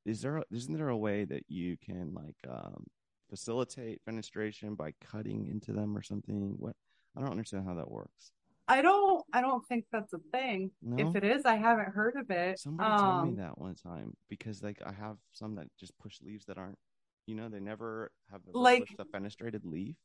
is 0.04 0.20
there 0.22 0.38
a, 0.38 0.44
isn't 0.50 0.74
there 0.74 0.88
a 0.88 0.96
way 0.96 1.24
that 1.24 1.44
you 1.48 1.76
can 1.76 2.12
like 2.14 2.36
um, 2.48 2.84
facilitate 3.30 4.00
fenestration 4.08 4.76
by 4.76 4.92
cutting 5.00 5.46
into 5.46 5.72
them 5.72 5.96
or 5.96 6.02
something? 6.02 6.54
What 6.58 6.76
I 7.16 7.20
don't 7.20 7.30
understand 7.30 7.66
how 7.66 7.74
that 7.74 7.90
works. 7.90 8.32
I 8.66 8.80
don't 8.80 9.22
I 9.32 9.40
don't 9.42 9.64
think 9.66 9.84
that's 9.92 10.12
a 10.14 10.18
thing. 10.32 10.70
No? 10.82 11.08
If 11.08 11.16
it 11.16 11.24
is, 11.24 11.44
I 11.44 11.56
haven't 11.56 11.88
heard 11.94 12.16
of 12.16 12.30
it. 12.30 12.58
Somebody 12.58 12.90
told 12.98 13.24
me 13.24 13.30
Um, 13.30 13.36
that 13.36 13.58
one 13.58 13.74
time 13.74 14.16
because 14.28 14.62
like 14.62 14.80
I 14.84 14.92
have 14.92 15.16
some 15.32 15.54
that 15.56 15.66
just 15.78 15.96
push 15.98 16.20
leaves 16.22 16.46
that 16.46 16.56
aren't, 16.56 16.78
you 17.26 17.34
know, 17.34 17.48
they 17.48 17.60
never 17.60 18.10
have 18.30 18.40
ever 18.48 18.58
Like- 18.58 18.88
the 18.96 19.04
fenestrated 19.04 19.64
leaf. 19.64 19.96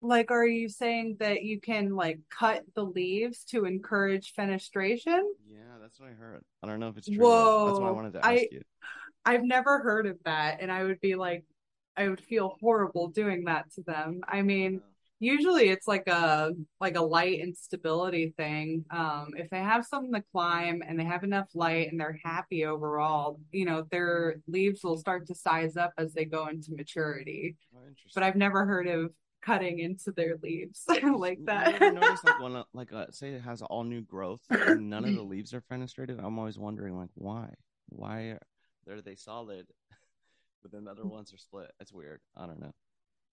Like, 0.00 0.30
are 0.30 0.46
you 0.46 0.68
saying 0.68 1.16
that 1.20 1.44
you 1.44 1.60
can 1.60 1.94
like 1.94 2.20
cut 2.28 2.64
the 2.74 2.84
leaves 2.84 3.44
to 3.46 3.64
encourage 3.64 4.34
fenestration? 4.34 5.22
Yeah, 5.48 5.78
that's 5.80 5.98
what 5.98 6.10
I 6.10 6.12
heard. 6.12 6.42
I 6.62 6.66
don't 6.66 6.78
know 6.80 6.88
if 6.88 6.98
it's 6.98 7.06
true. 7.08 7.16
though. 7.18 7.66
That's 7.68 7.78
why 7.80 7.88
I 7.88 7.92
wanted 7.92 8.12
to 8.14 8.18
ask 8.18 8.28
I- 8.28 8.48
you. 8.50 8.62
I've 9.26 9.44
never 9.44 9.78
heard 9.78 10.06
of 10.06 10.18
that, 10.24 10.60
and 10.60 10.70
I 10.70 10.84
would 10.84 11.00
be 11.00 11.14
like, 11.14 11.44
I 11.96 12.08
would 12.08 12.20
feel 12.20 12.58
horrible 12.60 13.08
doing 13.08 13.44
that 13.44 13.70
to 13.72 13.82
them. 13.82 14.20
I 14.28 14.42
mean, 14.42 14.82
usually 15.20 15.68
it's 15.68 15.86
like 15.86 16.06
a 16.08 16.52
like 16.80 16.96
a 16.96 17.02
light 17.02 17.40
and 17.40 17.56
stability 17.56 18.34
thing. 18.36 18.84
Um, 18.90 19.30
if 19.36 19.50
they 19.50 19.58
have 19.58 19.84
something 19.84 20.12
to 20.12 20.22
climb 20.32 20.82
and 20.86 20.98
they 20.98 21.04
have 21.04 21.24
enough 21.24 21.48
light 21.54 21.90
and 21.90 22.00
they're 22.00 22.18
happy 22.22 22.64
overall, 22.64 23.40
you 23.52 23.64
know, 23.64 23.86
their 23.90 24.36
leaves 24.46 24.82
will 24.82 24.98
start 24.98 25.26
to 25.28 25.34
size 25.34 25.76
up 25.76 25.92
as 25.98 26.12
they 26.12 26.24
go 26.24 26.48
into 26.48 26.74
maturity. 26.74 27.56
Oh. 27.74 27.80
But 28.14 28.22
I've 28.22 28.36
never 28.36 28.64
heard 28.66 28.86
of 28.88 29.10
cutting 29.44 29.78
into 29.78 30.10
their 30.12 30.36
leaves 30.42 30.84
like 30.88 31.44
that. 31.44 31.80
notice 31.80 32.24
like 32.24 32.40
when 32.40 32.62
like 32.72 32.92
uh, 32.92 33.06
say 33.10 33.30
it 33.30 33.42
has 33.42 33.62
all 33.62 33.84
new 33.84 34.00
growth 34.02 34.40
and 34.50 34.88
none 34.88 35.04
of 35.04 35.14
the 35.14 35.22
leaves 35.22 35.54
are 35.54 35.62
fenestrated? 35.62 36.18
I'm 36.22 36.38
always 36.38 36.58
wondering 36.58 36.96
like 36.96 37.10
why? 37.14 37.50
Why 37.90 38.20
are, 38.20 38.40
are 38.90 39.02
they 39.02 39.16
solid, 39.16 39.66
but 40.62 40.72
then 40.72 40.84
the 40.84 40.90
other 40.90 41.06
ones 41.06 41.32
are 41.32 41.38
split? 41.38 41.70
It's 41.80 41.92
weird. 41.92 42.20
I 42.36 42.46
don't 42.46 42.60
know. 42.60 42.72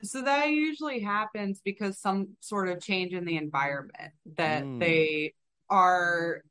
So 0.04 0.22
that 0.24 0.50
usually 0.50 1.00
happens 1.00 1.62
because 1.64 1.98
some 2.00 2.30
sort 2.40 2.70
of 2.70 2.82
change 2.82 3.14
in 3.14 3.26
the 3.26 3.38
environment 3.38 4.14
that 4.38 4.64
Mm. 4.64 4.80
they 4.80 5.34
are 5.70 6.42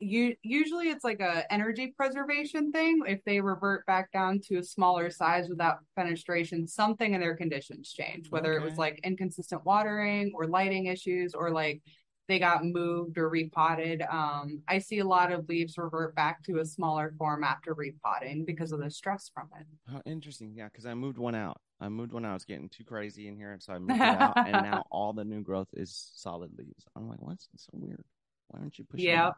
you 0.00 0.34
usually 0.42 0.88
it's 0.88 1.04
like 1.04 1.20
a 1.20 1.50
energy 1.52 1.94
preservation 1.96 2.72
thing 2.72 3.00
if 3.06 3.22
they 3.24 3.40
revert 3.40 3.86
back 3.86 4.10
down 4.12 4.40
to 4.40 4.56
a 4.58 4.62
smaller 4.62 5.08
size 5.08 5.48
without 5.48 5.78
fenestration 5.96 6.68
something 6.68 7.14
in 7.14 7.20
their 7.20 7.36
conditions 7.36 7.92
change 7.92 8.30
whether 8.30 8.54
it 8.54 8.62
was 8.62 8.76
like 8.76 8.98
inconsistent 9.04 9.64
watering 9.64 10.32
or 10.34 10.46
lighting 10.46 10.86
issues 10.86 11.32
or 11.32 11.50
like 11.50 11.80
they 12.26 12.38
got 12.40 12.64
moved 12.64 13.16
or 13.18 13.28
repotted 13.28 14.02
um 14.10 14.60
i 14.66 14.78
see 14.78 14.98
a 14.98 15.04
lot 15.06 15.30
of 15.30 15.48
leaves 15.48 15.78
revert 15.78 16.14
back 16.16 16.42
to 16.42 16.58
a 16.58 16.64
smaller 16.64 17.14
form 17.16 17.44
after 17.44 17.72
repotting 17.72 18.44
because 18.44 18.72
of 18.72 18.80
the 18.80 18.90
stress 18.90 19.30
from 19.32 19.48
it 19.58 19.66
How 19.90 20.02
interesting. 20.04 20.52
Yeah, 20.54 20.64
because 20.66 20.86
I 20.86 20.94
moved 20.94 21.18
one 21.18 21.36
out. 21.36 21.58
I 21.84 21.88
moved 21.88 22.12
when 22.12 22.24
I 22.24 22.32
was 22.32 22.44
getting 22.44 22.68
too 22.68 22.84
crazy 22.84 23.28
in 23.28 23.36
here, 23.36 23.56
so 23.60 23.74
I 23.74 23.78
moved 23.78 24.00
it 24.00 24.02
out, 24.02 24.36
and 24.38 24.52
now 24.52 24.84
all 24.90 25.12
the 25.12 25.24
new 25.24 25.42
growth 25.42 25.68
is 25.74 26.10
solid 26.14 26.50
leaves. 26.56 26.84
I'm 26.96 27.08
like, 27.08 27.20
what's 27.20 27.48
so 27.56 27.70
weird? 27.74 28.04
Why 28.48 28.60
aren't 28.60 28.78
you 28.78 28.84
pushing? 28.84 29.06
Yeah. 29.06 29.28
it? 29.28 29.34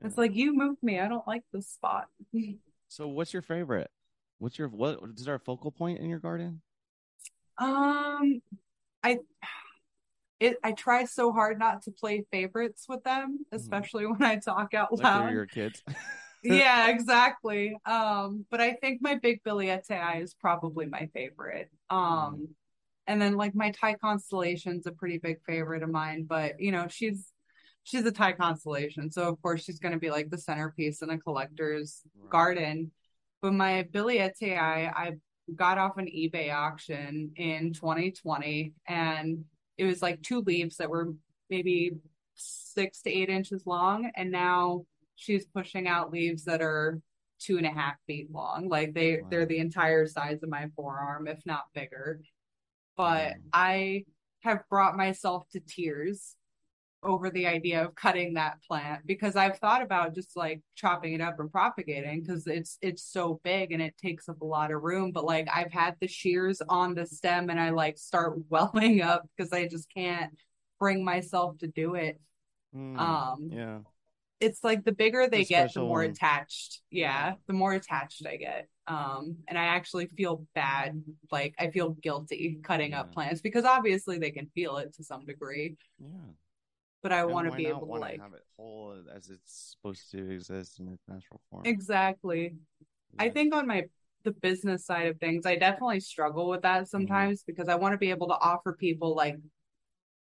Yeah. 0.00 0.06
it's 0.08 0.18
like 0.18 0.34
you 0.34 0.54
moved 0.54 0.82
me 0.82 1.00
i 1.00 1.08
don't 1.08 1.26
like 1.26 1.42
this 1.52 1.68
spot 1.68 2.08
So, 2.88 3.08
what's 3.08 3.32
your 3.32 3.42
favorite? 3.42 3.90
What's 4.38 4.58
your 4.58 4.68
what? 4.68 5.00
Is 5.16 5.24
there 5.24 5.34
a 5.34 5.40
focal 5.40 5.72
point 5.72 5.98
in 5.98 6.08
your 6.08 6.18
garden? 6.20 6.60
Um, 7.58 8.40
I 9.02 9.18
it 10.38 10.56
I 10.62 10.72
try 10.72 11.04
so 11.04 11.32
hard 11.32 11.58
not 11.58 11.82
to 11.82 11.90
play 11.90 12.24
favorites 12.30 12.84
with 12.88 13.02
them, 13.04 13.44
especially 13.52 14.06
when 14.06 14.22
I 14.22 14.36
talk 14.36 14.74
out 14.74 14.90
Mm-hmm. 14.92 15.02
Like 15.02 15.14
loud. 15.24 15.32
your 15.32 15.46
kids. 15.46 15.82
Yeah, 16.42 16.90
exactly. 16.90 17.76
Um, 17.86 18.44
but 18.52 18.60
I 18.60 18.74
think 18.74 19.02
my 19.02 19.16
big 19.16 19.42
Billy 19.42 19.66
Billietiae 19.66 20.22
is 20.22 20.32
probably 20.32 20.86
my 20.86 21.08
favorite. 21.12 21.72
Mm-hmm. 21.90 21.96
Um, 21.96 22.48
and 23.06 23.20
then 23.22 23.36
like 23.36 23.54
my 23.54 23.70
Thai 23.70 23.94
constellation's 23.94 24.86
a 24.86 24.92
pretty 24.92 25.18
big 25.18 25.38
favorite 25.46 25.82
of 25.82 25.90
mine, 25.90 26.24
but 26.28 26.60
you 26.60 26.72
know, 26.72 26.86
she's 26.88 27.32
she's 27.84 28.04
a 28.04 28.10
Thai 28.12 28.32
constellation, 28.32 29.10
so 29.10 29.28
of 29.28 29.40
course 29.42 29.62
she's 29.64 29.78
gonna 29.78 29.98
be 29.98 30.10
like 30.10 30.30
the 30.30 30.38
centerpiece 30.38 31.02
in 31.02 31.10
a 31.10 31.18
collector's 31.18 32.02
Right. 32.20 32.30
garden. 32.30 32.90
But 33.42 33.52
my 33.52 33.84
Billietiae, 33.92 34.58
I, 34.58 34.86
I 34.94 35.12
got 35.54 35.78
off 35.78 35.98
an 35.98 36.06
eBay 36.06 36.52
auction 36.52 37.30
in 37.36 37.72
2020, 37.74 38.72
and 38.88 39.44
it 39.78 39.84
was 39.84 40.02
like 40.02 40.22
two 40.22 40.40
leaves 40.40 40.78
that 40.78 40.90
were 40.90 41.12
maybe 41.48 41.92
six 42.34 43.02
to 43.02 43.10
eight 43.10 43.28
inches 43.28 43.66
long, 43.66 44.10
and 44.16 44.32
now 44.32 44.84
she's 45.14 45.46
pushing 45.46 45.86
out 45.86 46.10
leaves 46.10 46.44
that 46.44 46.60
are 46.60 47.00
two 47.38 47.58
and 47.58 47.66
a 47.66 47.70
half 47.70 47.96
feet 48.06 48.30
long. 48.32 48.68
Like 48.68 48.94
they 48.94 49.20
Wow. 49.20 49.28
they're 49.30 49.46
the 49.46 49.58
entire 49.58 50.06
size 50.06 50.42
of 50.42 50.48
my 50.48 50.68
forearm, 50.76 51.28
if 51.28 51.40
not 51.46 51.64
bigger. 51.74 52.20
But 52.96 53.34
Wow. 53.34 53.42
I 53.52 54.04
have 54.40 54.68
brought 54.70 54.96
myself 54.96 55.48
to 55.50 55.60
tears 55.60 56.36
over 57.02 57.30
the 57.30 57.46
idea 57.46 57.84
of 57.84 57.94
cutting 57.94 58.34
that 58.34 58.60
plant 58.66 59.06
because 59.06 59.36
I've 59.36 59.58
thought 59.58 59.82
about 59.82 60.14
just 60.14 60.36
like 60.36 60.60
chopping 60.74 61.12
it 61.14 61.20
up 61.20 61.38
and 61.38 61.50
propagating 61.52 62.22
because 62.22 62.46
it's 62.46 62.78
it's 62.82 63.02
so 63.04 63.40
big 63.44 63.72
and 63.72 63.82
it 63.82 63.96
takes 63.98 64.28
up 64.28 64.40
a 64.40 64.44
lot 64.46 64.72
of 64.72 64.82
room. 64.82 65.12
But 65.12 65.24
like 65.24 65.48
I've 65.54 65.72
had 65.72 65.96
the 66.00 66.08
shears 66.08 66.62
on 66.68 66.94
the 66.94 67.06
stem 67.06 67.50
and 67.50 67.60
I 67.60 67.70
like 67.70 67.98
start 67.98 68.38
welling 68.50 69.02
up 69.02 69.28
because 69.36 69.52
I 69.52 69.68
just 69.68 69.88
can't 69.94 70.32
bring 70.80 71.04
myself 71.04 71.58
to 71.58 71.68
do 71.68 71.94
it. 71.94 72.20
Hmm, 72.72 72.96
Um, 72.98 73.50
yeah. 73.50 73.78
It's 74.40 74.62
like 74.62 74.84
the 74.84 74.92
bigger 74.92 75.28
they 75.28 75.38
The 75.38 75.44
get, 75.46 75.74
the 75.74 75.80
more 75.80 76.02
attached. 76.02 76.82
Yeah, 76.90 77.28
Yeah. 77.30 77.34
the 77.46 77.52
more 77.52 77.72
attached 77.72 78.24
I 78.26 78.36
get. 78.36 78.68
Um, 78.86 79.36
and 79.48 79.58
I 79.58 79.64
actually 79.64 80.06
feel 80.06 80.46
bad. 80.54 81.02
Like 81.32 81.54
I 81.58 81.70
feel 81.70 81.90
guilty 81.90 82.58
cutting 82.62 82.94
up 82.94 83.12
plants 83.12 83.40
because 83.40 83.64
obviously 83.64 84.18
they 84.18 84.30
can 84.30 84.46
feel 84.54 84.76
it 84.76 84.94
to 84.94 85.04
some 85.04 85.24
degree. 85.24 85.76
Yeah. 85.98 86.08
But 87.02 87.12
I 87.12 87.24
want 87.24 87.50
to 87.50 87.56
be 87.56 87.66
able 87.66 87.86
to 87.86 87.92
like 88.00 88.20
have 88.20 88.34
it 88.34 88.44
whole 88.56 88.96
as 89.14 89.28
it's 89.30 89.76
supposed 89.76 90.10
to 90.10 90.30
exist 90.30 90.80
in 90.80 90.88
its 90.88 91.02
natural 91.08 91.40
form. 91.50 91.64
exactly. 91.64 92.54
I 93.18 93.30
think 93.30 93.54
on 93.54 93.66
my 93.66 93.84
the 94.24 94.32
business 94.32 94.84
side 94.84 95.06
of 95.06 95.18
things, 95.20 95.46
I 95.46 95.54
definitely 95.56 96.00
struggle 96.00 96.48
with 96.48 96.62
that 96.62 96.88
sometimes 96.88 97.44
because 97.46 97.68
I 97.68 97.76
want 97.76 97.92
to 97.92 97.98
be 97.98 98.10
able 98.10 98.26
to 98.28 98.34
offer 98.34 98.72
people 98.72 99.14
like 99.14 99.36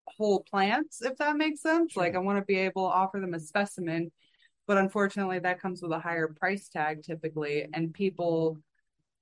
whole 0.06 0.40
plants, 0.40 1.02
if 1.02 1.16
that 1.18 1.36
makes 1.36 1.60
sense. 1.60 1.96
Like 1.96 2.14
I 2.14 2.18
want 2.18 2.38
to 2.38 2.44
be 2.44 2.56
able 2.56 2.88
to 2.88 2.94
offer 2.94 3.20
them 3.20 3.34
a 3.34 3.40
specimen, 3.40 4.10
but 4.66 4.78
unfortunately 4.78 5.38
that 5.40 5.60
comes 5.60 5.82
with 5.82 5.92
a 5.92 5.98
higher 5.98 6.28
price 6.28 6.68
tag 6.68 7.02
typically, 7.02 7.66
and 7.72 7.92
people 7.92 8.58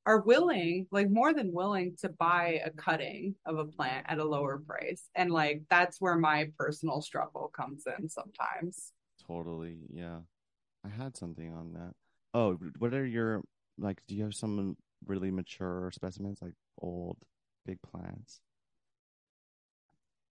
are 0.07 0.21
willing, 0.21 0.87
like 0.91 1.11
more 1.11 1.35
than 1.35 1.53
willing 1.53 1.95
to 2.01 2.09
buy 2.09 2.61
a 2.65 2.71
cutting 2.71 3.35
of 3.45 3.59
a 3.59 3.65
plant 3.65 4.07
at 4.09 4.19
a 4.19 4.25
lower 4.25 4.59
price. 4.59 5.09
And 5.15 5.31
like 5.31 5.63
that's 5.69 6.01
where 6.01 6.17
my 6.17 6.51
personal 6.59 7.03
struggle 7.03 7.51
comes 7.55 7.85
in 7.99 8.09
sometimes. 8.09 8.93
Totally. 9.27 9.79
Yeah. 9.93 10.21
I 10.85 10.89
had 10.89 11.17
something 11.17 11.53
on 11.53 11.75
that. 11.75 11.93
Oh, 12.33 12.57
what 12.79 12.95
are 12.95 13.05
your 13.05 13.43
like? 13.79 14.01
Do 14.09 14.15
you 14.15 14.23
have 14.23 14.35
some 14.35 14.77
really 15.07 15.31
mature 15.31 15.91
specimens, 15.93 16.41
like 16.41 16.55
old 16.81 17.19
big 17.67 17.79
plants? 17.83 18.41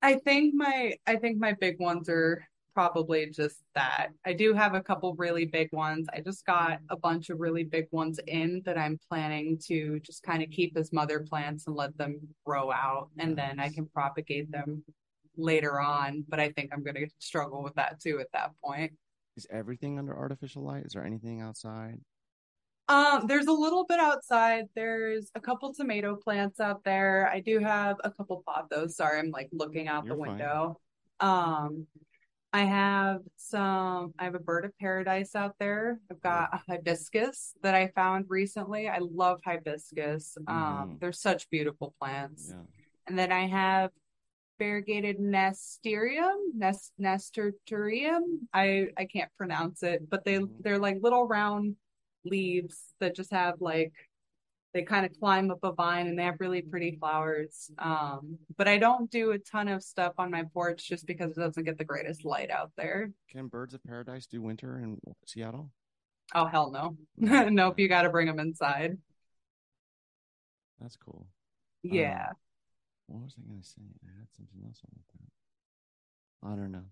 I 0.01 0.15
think 0.15 0.53
my 0.55 0.93
I 1.07 1.15
think 1.17 1.39
my 1.39 1.53
big 1.59 1.79
ones 1.79 2.09
are 2.09 2.47
probably 2.73 3.29
just 3.29 3.57
that. 3.75 4.09
I 4.25 4.33
do 4.33 4.53
have 4.53 4.73
a 4.73 4.81
couple 4.81 5.13
really 5.15 5.45
big 5.45 5.69
ones. 5.73 6.07
I 6.13 6.21
just 6.21 6.45
got 6.45 6.79
a 6.89 6.95
bunch 6.95 7.29
of 7.29 7.39
really 7.39 7.63
big 7.63 7.87
ones 7.91 8.19
in 8.27 8.61
that 8.65 8.77
I'm 8.77 8.97
planning 9.09 9.59
to 9.67 9.99
just 9.99 10.23
kind 10.23 10.41
of 10.41 10.49
keep 10.49 10.77
as 10.77 10.93
mother 10.93 11.19
plants 11.19 11.67
and 11.67 11.75
let 11.75 11.97
them 11.97 12.19
grow 12.45 12.71
out 12.71 13.09
and 13.17 13.37
then 13.37 13.59
I 13.59 13.69
can 13.69 13.85
propagate 13.87 14.51
them 14.51 14.83
later 15.35 15.79
on, 15.79 16.23
but 16.27 16.39
I 16.39 16.51
think 16.51 16.71
I'm 16.73 16.83
going 16.83 16.95
to 16.95 17.07
struggle 17.19 17.63
with 17.63 17.75
that 17.75 17.99
too 17.99 18.19
at 18.19 18.31
that 18.33 18.51
point. 18.63 18.93
Is 19.35 19.47
everything 19.49 19.99
under 19.99 20.15
artificial 20.15 20.63
light? 20.63 20.85
Is 20.85 20.93
there 20.93 21.05
anything 21.05 21.41
outside? 21.41 21.99
Um, 22.89 23.27
there's 23.27 23.45
a 23.45 23.51
little 23.53 23.85
bit 23.85 23.99
outside. 23.99 24.65
There's 24.75 25.31
a 25.35 25.39
couple 25.39 25.73
tomato 25.73 26.15
plants 26.15 26.59
out 26.59 26.83
there. 26.83 27.29
I 27.31 27.39
do 27.39 27.59
have 27.59 27.97
a 28.03 28.09
couple 28.09 28.43
pothos. 28.47 28.95
Sorry, 28.95 29.19
I'm 29.19 29.29
like 29.29 29.47
looking 29.51 29.87
out 29.87 30.05
You're 30.05 30.15
the 30.15 30.23
fine. 30.23 30.29
window. 30.31 30.79
Um, 31.19 31.85
I 32.51 32.63
have 32.63 33.19
some, 33.37 34.15
I 34.17 34.23
have 34.23 34.33
a 34.33 34.39
bird 34.39 34.65
of 34.65 34.75
paradise 34.79 35.35
out 35.35 35.53
there. 35.59 35.99
I've 36.09 36.21
got 36.21 36.49
a 36.51 36.61
hibiscus 36.67 37.53
that 37.61 37.75
I 37.75 37.89
found 37.89 38.25
recently. 38.27 38.89
I 38.89 38.97
love 38.99 39.39
hibiscus. 39.45 40.35
Um, 40.47 40.55
Mhm. 40.55 40.99
they're 40.99 41.11
such 41.11 41.47
beautiful 41.51 41.93
plants. 41.99 42.49
Yeah. 42.49 42.63
And 43.05 43.19
then 43.19 43.31
I 43.31 43.45
have 43.45 43.91
variegated 44.57 45.19
nesterium, 45.19 46.37
nest 46.55 46.91
nasturtium. 46.97 48.49
I 48.51 48.89
I 48.97 49.05
can't 49.05 49.31
pronounce 49.37 49.83
it, 49.83 50.09
but 50.09 50.25
they 50.25 50.39
Mhm. 50.39 50.63
they're 50.63 50.79
like 50.79 50.97
little 51.03 51.27
round 51.27 51.75
leaves 52.26 52.93
that 52.99 53.15
just 53.15 53.32
have 53.32 53.55
like 53.61 53.93
they 54.74 54.84
kind 54.84 55.05
of 55.05 55.11
climb 55.20 55.49
up 55.49 55.59
a 55.63 55.72
vine 55.72 56.07
and 56.07 56.17
they 56.17 56.24
have 56.24 56.39
really 56.39 56.61
pretty 56.61 56.95
flowers. 56.99 57.72
Um, 57.80 58.38
but 58.55 58.67
I 58.67 58.78
don't 58.78 59.09
do 59.09 59.32
a 59.32 59.39
ton 59.39 59.67
of 59.67 59.82
stuff 59.84 60.13
on 60.20 60.30
my 60.30 60.43
porch 60.53 60.88
just 60.88 61.07
because 61.07 61.32
it 61.32 61.39
doesn't 61.39 61.63
get 61.63 61.78
the 61.80 61.84
greatest 61.86 62.24
light 62.24 62.51
out 62.51 62.72
there. 62.78 63.09
Can 63.32 63.47
birds 63.47 63.74
of 63.74 63.84
paradise 63.84 64.28
do 64.28 64.41
winter 64.41 64.78
in 64.78 64.99
Seattle? 65.26 65.72
Oh 66.36 66.45
hell 66.45 66.72
no. 66.72 66.97
No. 67.17 67.49
Nope, 67.49 67.80
you 67.80 67.88
got 67.88 68.03
to 68.03 68.09
bring 68.09 68.28
them 68.28 68.39
inside. 68.39 68.97
That's 70.80 70.95
cool. 70.97 71.28
Yeah. 71.84 72.28
What 73.07 73.24
was 73.24 73.36
I 73.38 73.41
gonna 73.49 73.63
say? 73.63 73.82
I 74.03 74.20
had 74.20 74.28
something 74.36 74.61
else 74.65 74.82
on 74.86 74.91
that. 74.95 76.51
I 76.51 76.55
don't 76.55 76.72
know. 76.72 76.86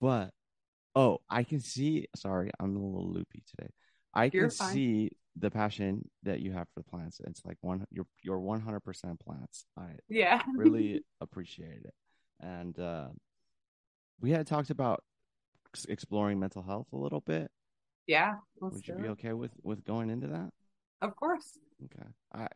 but 0.00 0.30
oh, 0.94 1.18
I 1.28 1.42
can 1.42 1.60
see. 1.60 2.06
Sorry, 2.16 2.50
I'm 2.60 2.76
a 2.76 2.78
little 2.78 3.10
loopy 3.12 3.42
today. 3.46 3.70
I 4.16 4.30
can 4.30 4.50
fine. 4.50 4.72
see 4.74 5.10
the 5.36 5.50
passion 5.50 6.08
that 6.22 6.40
you 6.40 6.52
have 6.52 6.66
for 6.68 6.80
the 6.80 6.90
plants. 6.90 7.20
It's 7.26 7.44
like 7.44 7.58
one 7.60 7.86
you're 7.90 8.06
you're 8.22 8.40
100 8.40 8.80
percent 8.80 9.20
plants. 9.20 9.66
I 9.78 9.92
Yeah. 10.08 10.42
really 10.56 11.02
appreciate 11.20 11.84
it. 11.84 11.94
And 12.40 12.78
uh, 12.78 13.08
we 14.20 14.30
had 14.30 14.46
talked 14.46 14.70
about 14.70 15.04
exploring 15.88 16.38
mental 16.40 16.62
health 16.62 16.88
a 16.92 16.96
little 16.96 17.20
bit. 17.20 17.50
Yeah. 18.06 18.34
Would 18.60 18.86
you 18.88 18.94
be 18.94 19.04
it. 19.04 19.10
okay 19.10 19.32
with 19.32 19.52
with 19.62 19.84
going 19.84 20.10
into 20.10 20.28
that? 20.28 20.50
Of 21.02 21.14
course. 21.16 21.58
Okay, 21.84 22.08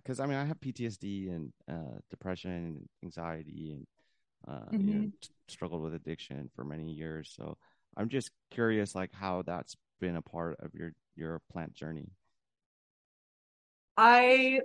because 0.03 0.19
I, 0.19 0.27
mean 0.27 0.39
I 0.39 0.45
have 0.47 0.61
PTSD 0.61 1.29
and 1.29 1.53
uh, 1.71 1.99
depression 2.09 2.51
and 2.51 2.89
anxiety 3.05 3.73
and 3.75 3.87
uh, 4.49 4.73
you 4.83 4.95
know 4.95 5.01
Mhm. 5.01 5.13
s- 5.23 5.31
struggled 5.49 5.83
with 5.83 5.95
addiction 5.95 6.51
for 6.57 6.65
many 6.65 6.91
years. 6.91 7.33
So 7.37 7.57
I'm 7.97 8.09
just 8.09 8.31
curious, 8.51 8.95
like 8.95 9.13
how 9.13 9.43
that's 9.43 9.77
been 10.01 10.17
a 10.17 10.23
part 10.23 10.59
of 10.61 10.75
your 10.75 10.93
your 11.15 11.41
plant 11.53 11.75
journey. 11.75 12.11
I 13.97 14.61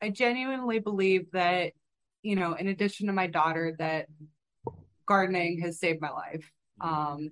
I 0.00 0.10
genuinely 0.10 0.78
believe 0.78 1.30
that, 1.32 1.72
you 2.22 2.36
know, 2.36 2.54
in 2.54 2.68
addition 2.68 3.06
to 3.06 3.12
my 3.12 3.26
daughter, 3.26 3.74
that 3.78 4.06
gardening 5.06 5.60
has 5.60 5.78
saved 5.78 6.00
my 6.00 6.10
life. 6.10 6.50
Um, 6.80 7.30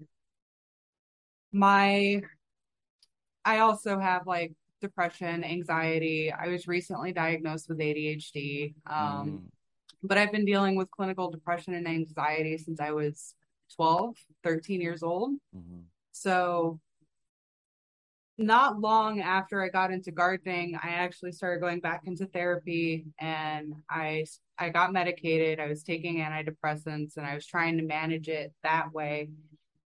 my 1.52 2.22
I 3.44 3.58
also 3.58 3.98
have 3.98 4.26
like 4.26 4.52
depression, 4.80 5.44
anxiety. 5.44 6.32
I 6.32 6.48
was 6.48 6.66
recently 6.66 7.12
diagnosed 7.12 7.68
with 7.68 7.78
ADHD. 7.78 8.74
Um, 8.86 9.50
but 10.02 10.16
I've 10.18 10.32
been 10.32 10.44
dealing 10.44 10.76
with 10.76 10.90
clinical 10.90 11.30
depression 11.30 11.74
and 11.74 11.86
anxiety 11.86 12.56
since 12.56 12.80
I 12.80 12.92
was 12.92 13.34
12, 13.76 14.16
13 14.42 14.80
years 14.80 15.02
old. 15.02 15.38
Mhm. 15.54 15.84
So 16.12 16.80
not 18.41 18.80
long 18.80 19.20
after 19.20 19.62
I 19.62 19.68
got 19.68 19.93
into 19.93 20.11
gardening, 20.11 20.76
I 20.82 20.91
actually 20.91 21.32
started 21.32 21.61
going 21.61 21.80
back 21.80 22.03
into 22.07 22.26
therapy 22.26 23.05
and 23.18 23.74
I 23.88 24.24
I 24.59 24.70
got 24.70 24.93
medicated. 24.93 25.61
I 25.61 25.66
was 25.68 25.82
taking 25.82 26.16
antidepressants 26.18 27.16
and 27.16 27.26
I 27.26 27.34
was 27.34 27.47
trying 27.47 27.76
to 27.78 27.84
manage 27.84 28.28
it 28.28 28.53
that 28.62 28.93
way. 28.93 29.30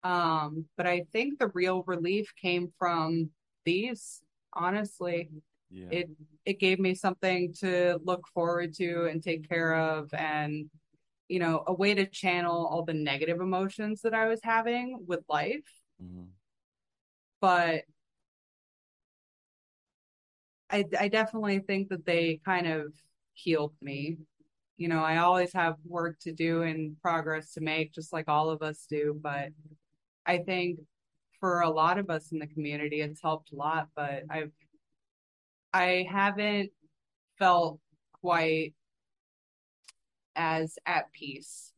Um, 0.03 0.67
but 0.77 0.87
I 0.87 1.05
think 1.13 1.39
the 1.39 1.49
real 1.49 1.83
relief 1.87 2.33
came 2.41 2.73
from 2.79 3.31
these, 3.65 4.23
honestly. 4.53 5.31
yeah, 5.71 5.89
It 5.91 6.11
it 6.45 6.61
gave 6.61 6.79
me 6.79 6.95
something 6.95 7.53
to 7.61 7.99
look 8.05 8.27
forward 8.35 8.75
to 8.75 9.07
and 9.07 9.23
take 9.23 9.49
care 9.49 9.75
of 9.75 10.13
and 10.15 10.71
you 11.29 11.41
know, 11.41 11.65
a 11.67 11.73
way 11.75 11.93
to 11.93 12.07
channel 12.07 12.67
all 12.69 12.85
the 12.85 12.95
negative 12.95 13.41
emotions 13.41 14.03
that 14.03 14.15
I 14.15 14.29
was 14.29 14.41
having 14.45 15.05
with 15.09 15.25
life 15.29 15.65
Mhm. 16.01 16.31
but 17.41 17.85
I 20.71 20.85
I 20.99 21.09
definitely 21.09 21.61
think 21.61 21.89
that 21.91 22.05
they 22.05 22.41
kind 22.45 22.67
of 22.67 22.93
healed 23.35 23.75
me. 23.81 24.19
You 24.77 24.89
know, 24.89 25.03
I 25.03 25.19
always 25.19 25.53
have 25.55 25.77
work 25.85 26.19
to 26.21 26.33
do 26.33 26.63
and 26.63 27.01
progress 27.01 27.53
to 27.55 27.61
make, 27.61 27.93
just 27.93 28.13
like 28.13 28.29
all 28.29 28.51
of 28.51 28.63
us 28.63 28.87
do. 28.89 29.19
But 29.23 29.51
I 30.27 30.39
think 30.39 30.81
for 31.41 31.61
a 31.61 31.71
lot 31.71 31.99
of 31.99 32.11
us 32.11 32.33
in 32.33 32.39
the 32.39 32.47
community, 32.47 33.01
it's 33.01 33.23
helped 33.23 33.53
a 33.53 33.57
lot. 33.57 33.89
But 33.95 34.25
I've 34.31 34.53
I 35.73 36.07
haven't 36.11 36.71
felt 37.39 37.81
quite 38.21 38.75
as 40.35 40.79
at 40.87 41.13
peace 41.13 41.73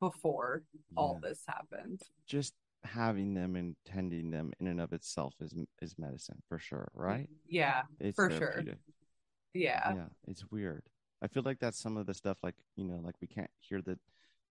before 0.00 0.62
all 0.96 1.20
this 1.22 1.42
happened. 1.46 2.00
just 2.26 2.54
having 2.84 3.34
them 3.34 3.56
and 3.56 3.76
tending 3.84 4.30
them 4.30 4.52
in 4.58 4.66
and 4.66 4.80
of 4.80 4.92
itself 4.92 5.34
is 5.40 5.54
is 5.82 5.94
medicine 5.98 6.40
for 6.48 6.58
sure, 6.58 6.88
right? 6.94 7.28
Yeah, 7.48 7.82
It's 7.98 8.16
For 8.16 8.30
sure. 8.30 8.62
yeah, 9.52 9.94
yeah 9.94 10.06
it's 10.28 10.48
weird 10.52 10.84
i 11.22 11.26
feel 11.26 11.42
like 11.42 11.58
that's 11.58 11.76
some 11.78 11.96
of 11.96 12.06
the 12.06 12.14
stuff 12.14 12.38
like 12.44 12.54
you 12.76 12.84
know 12.84 13.00
like 13.02 13.16
we 13.20 13.26
can't 13.26 13.50
hear 13.58 13.82
the 13.82 13.98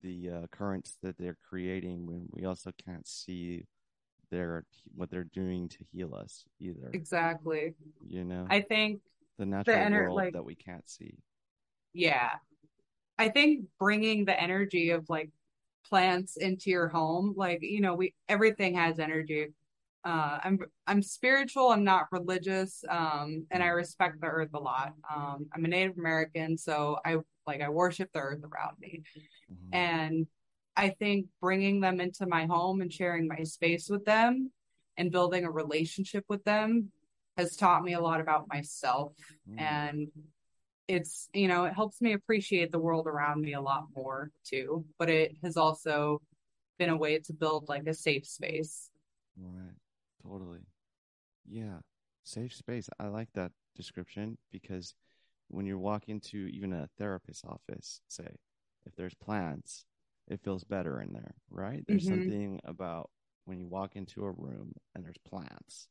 the 0.01 0.29
uh, 0.29 0.47
currents 0.51 0.97
that 1.03 1.17
they're 1.17 1.37
creating 1.49 2.05
when 2.07 2.27
we 2.31 2.45
also 2.45 2.71
can't 2.85 3.05
see 3.05 3.65
their 4.31 4.63
what 4.95 5.11
they're 5.11 5.25
doing 5.25 5.67
to 5.67 5.79
heal 5.91 6.15
us 6.15 6.45
either 6.61 6.89
exactly. 6.93 7.75
you 8.07 8.23
know 8.23 8.47
I 8.49 8.61
think 8.61 9.01
the 9.37 9.45
natural 9.45 9.75
ener- 9.75 10.03
world 10.03 10.15
like- 10.15 10.33
that 10.33 10.45
we 10.45 10.55
can't 10.55 10.87
see 10.89 11.17
Yeah. 11.93 12.29
I 13.17 13.27
think 13.29 13.65
bringing 13.79 14.23
the 14.25 14.41
energy 14.41 14.91
of 14.91 15.09
like 15.09 15.29
plants 15.89 16.37
into 16.37 16.69
your 16.69 16.87
home, 16.87 17.33
like, 17.35 17.59
you 17.61 17.81
know, 17.81 17.95
we 17.95 18.13
everything 18.29 18.75
has 18.75 18.99
energy. 18.99 19.47
Uh 20.03 20.39
I'm 20.43 20.59
I'm 20.87 21.01
spiritual, 21.01 21.69
I'm 21.71 21.83
not 21.83 22.07
religious, 22.11 22.83
um, 22.89 23.45
and 23.51 23.63
I 23.63 23.67
respect 23.67 24.21
the 24.21 24.27
earth 24.27 24.53
a 24.53 24.59
lot. 24.59 24.93
Um, 25.13 25.47
I'm 25.53 25.65
a 25.65 25.67
Native 25.67 25.97
American, 25.97 26.57
so 26.57 26.97
I 27.05 27.17
like 27.47 27.61
I 27.61 27.69
worship 27.69 28.09
the 28.13 28.19
earth 28.19 28.43
around 28.43 28.77
me. 28.79 29.01
Mhm. 29.51 29.75
And 29.75 30.27
I 30.75 30.89
think 30.89 31.27
bringing 31.41 31.79
them 31.79 31.99
into 32.01 32.25
my 32.27 32.45
home 32.45 32.81
and 32.81 32.91
sharing 32.91 33.27
my 33.27 33.43
space 33.43 33.89
with 33.89 34.03
them 34.05 34.51
and 34.97 35.11
building 35.11 35.45
a 35.45 35.51
relationship 35.51 36.25
with 36.27 36.43
them 36.43 36.91
has 37.37 37.55
taught 37.55 37.83
me 37.83 37.93
a 37.93 37.99
lot 38.01 38.21
about 38.21 38.47
myself 38.47 39.13
Mm. 39.49 39.59
and 39.59 40.07
it's 40.87 41.29
you 41.33 41.47
know 41.47 41.65
it 41.65 41.73
helps 41.73 42.01
me 42.01 42.13
appreciate 42.13 42.71
the 42.71 42.79
world 42.79 43.07
around 43.07 43.41
me 43.41 43.53
a 43.53 43.61
lot 43.61 43.85
more 43.95 44.29
too 44.43 44.85
but 44.99 45.09
it 45.09 45.35
has 45.43 45.57
also 45.57 46.21
been 46.77 46.89
a 46.89 46.97
way 46.97 47.19
to 47.19 47.33
build 47.33 47.69
like 47.69 47.87
a 47.87 47.93
safe 47.93 48.25
space. 48.25 48.89
Right. 49.37 49.75
Totally. 50.23 50.59
Yeah. 51.47 51.79
Safe 52.23 52.53
space. 52.53 52.89
I 52.99 53.07
like 53.07 53.29
that 53.33 53.51
description 53.75 54.37
because 54.51 54.93
when 55.49 55.65
you 55.65 55.77
walk 55.77 56.09
into 56.09 56.47
even 56.47 56.73
a 56.73 56.89
therapist's 56.97 57.43
office 57.45 58.01
say 58.07 58.27
if 58.85 58.95
there's 58.95 59.13
plants 59.13 59.85
it 60.27 60.41
feels 60.43 60.63
better 60.63 61.01
in 61.01 61.13
there 61.13 61.35
right? 61.49 61.83
There's 61.87 62.05
Mhm. 62.05 62.09
something 62.09 62.59
about 62.63 63.09
when 63.45 63.59
you 63.59 63.67
walk 63.67 63.95
into 63.95 64.25
a 64.25 64.31
room 64.31 64.73
and 64.95 65.05
there's 65.05 65.17
plants 65.19 65.87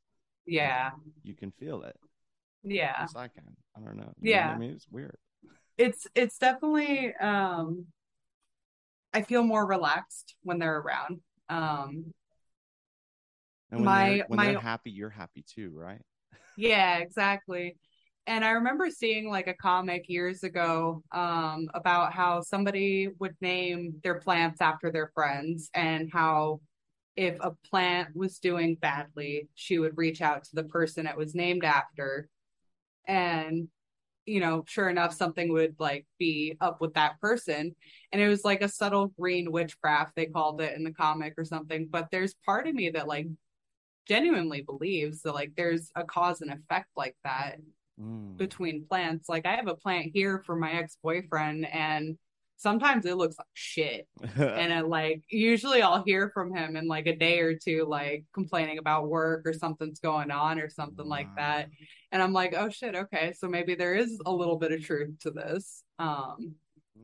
yeah. 0.46 0.90
you 1.22 1.34
can 1.34 1.50
feel 1.52 1.82
it 1.82 1.96
yeah 2.64 2.96
Yes, 3.00 3.14
I 3.16 3.28
can. 3.28 3.44
I 3.76 3.80
don't 3.80 3.96
know. 3.96 4.12
You 4.20 4.30
know 4.30 4.30
Yeah. 4.30 4.50
I 4.54 4.58
mean, 4.58 4.70
it's 4.72 4.86
weird. 4.90 5.16
it's 5.76 6.06
it's 6.14 6.38
definitely 6.38 7.14
um 7.16 7.86
i 9.12 9.22
feel 9.22 9.42
more 9.42 9.66
relaxed 9.66 10.36
when 10.42 10.58
they're 10.58 10.78
around 10.78 11.20
um 11.48 12.12
And 13.70 13.80
when, 13.80 13.86
My- 13.86 14.16
they're, 14.16 14.24
when 14.28 14.36
my- 14.38 14.52
they're 14.52 14.60
happy, 14.60 14.90
you're 14.90 15.10
happy 15.10 15.42
too, 15.42 15.72
right? 15.74 16.00
Yeah, 16.56 16.98
exactly. 16.98 17.76
And 18.26 18.44
I 18.44 18.50
remember 18.50 18.88
seeing 18.88 19.28
like 19.28 19.48
a 19.48 19.54
comic 19.54 20.08
years 20.08 20.44
ago 20.44 21.02
um, 21.12 21.68
about 21.74 22.12
how 22.12 22.40
somebody 22.40 23.08
would 23.18 23.34
name 23.40 24.00
their 24.02 24.20
plants 24.20 24.60
after 24.60 24.90
their 24.90 25.10
friends 25.14 25.70
and 25.74 26.10
how 26.12 26.60
if 27.16 27.36
a 27.40 27.52
plant 27.68 28.14
was 28.16 28.38
doing 28.38 28.76
badly, 28.76 29.48
she 29.54 29.78
would 29.78 29.98
reach 29.98 30.22
out 30.22 30.44
to 30.44 30.50
the 30.54 30.64
person 30.64 31.06
it 31.06 31.16
was 31.16 31.34
named 31.34 31.64
after. 31.64 32.28
And, 33.06 33.68
you 34.26 34.40
know, 34.40 34.64
sure 34.66 34.88
enough, 34.88 35.14
something 35.14 35.52
would 35.52 35.76
like 35.78 36.06
be 36.18 36.56
up 36.60 36.80
with 36.80 36.94
that 36.94 37.20
person. 37.20 37.74
And 38.12 38.22
it 38.22 38.28
was 38.28 38.44
like 38.44 38.62
a 38.62 38.68
subtle 38.68 39.08
green 39.18 39.52
witchcraft, 39.52 40.14
they 40.16 40.26
called 40.26 40.60
it 40.60 40.76
in 40.76 40.84
the 40.84 40.92
comic 40.92 41.34
or 41.36 41.44
something. 41.44 41.88
But 41.90 42.08
there's 42.10 42.34
part 42.46 42.66
of 42.66 42.74
me 42.74 42.90
that 42.90 43.08
like 43.08 43.26
genuinely 44.06 44.62
believes 44.62 45.22
that 45.22 45.34
like 45.34 45.52
there's 45.56 45.90
a 45.94 46.04
cause 46.04 46.40
and 46.40 46.52
effect 46.52 46.88
like 46.96 47.16
that 47.24 47.58
Mm. 48.00 48.36
between 48.36 48.86
plants. 48.86 49.28
Like 49.28 49.46
I 49.46 49.54
have 49.54 49.68
a 49.68 49.76
plant 49.76 50.10
here 50.12 50.42
for 50.44 50.56
my 50.56 50.72
ex-boyfriend 50.72 51.66
and 51.66 52.18
sometimes 52.56 53.04
it 53.06 53.16
looks 53.16 53.36
like 53.38 53.46
shit. 53.54 54.08
And 54.36 54.72
it 54.72 54.86
like 54.88 55.22
usually 55.28 55.82
I'll 55.82 56.02
hear 56.04 56.30
from 56.30 56.54
him 56.54 56.76
in 56.76 56.86
like 56.88 57.06
a 57.06 57.16
day 57.16 57.40
or 57.40 57.54
two 57.56 57.84
like 57.88 58.24
complaining 58.32 58.78
about 58.78 59.08
work 59.08 59.42
or 59.46 59.52
something's 59.52 60.00
going 60.00 60.30
on 60.30 60.58
or 60.60 60.68
something 60.70 61.06
like 61.06 61.28
that. 61.36 61.68
And 62.12 62.22
I'm 62.22 62.32
like, 62.32 62.54
"Oh 62.56 62.68
shit, 62.70 62.94
okay. 62.94 63.32
So 63.36 63.48
maybe 63.48 63.74
there 63.74 63.94
is 63.94 64.20
a 64.24 64.32
little 64.32 64.56
bit 64.56 64.72
of 64.72 64.82
truth 64.84 65.18
to 65.20 65.30
this." 65.30 65.82
Um 65.98 66.54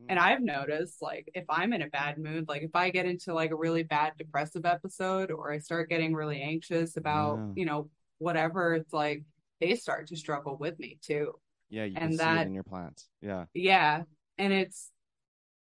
and 0.09 0.19
Mm. 0.19 0.23
I've 0.23 0.41
noticed 0.41 1.03
like 1.03 1.29
if 1.35 1.45
I'm 1.49 1.73
in 1.73 1.83
a 1.83 1.89
bad 1.89 2.17
mood, 2.19 2.49
like 2.49 2.63
if 2.63 2.75
I 2.75 2.91
get 2.91 3.07
into 3.07 3.35
like 3.35 3.51
a 3.51 3.57
really 3.57 3.83
bad 3.83 4.13
depressive 4.17 4.65
episode 4.65 5.31
or 5.33 5.51
I 5.53 5.59
start 5.59 5.89
getting 5.91 6.15
really 6.15 6.41
anxious 6.41 6.97
about, 6.97 7.37
Yeah. 7.39 7.53
you 7.57 7.65
know, 7.67 7.91
whatever, 8.19 8.75
it's 8.75 8.93
like 8.93 9.25
they 9.61 9.75
start 9.75 10.07
to 10.09 10.17
struggle 10.17 10.57
with 10.57 10.79
me 10.79 10.99
too. 11.03 11.35
yeah, 11.71 11.85
you 11.85 11.97
and 11.97 12.17
can 12.17 12.19
see 12.19 12.41
it 12.41 12.47
in 12.47 12.55
your 12.55 12.63
plants. 12.65 13.09
Yeah. 13.21 13.45
Yeah. 13.53 14.03
And 14.39 14.53
it's 14.53 14.91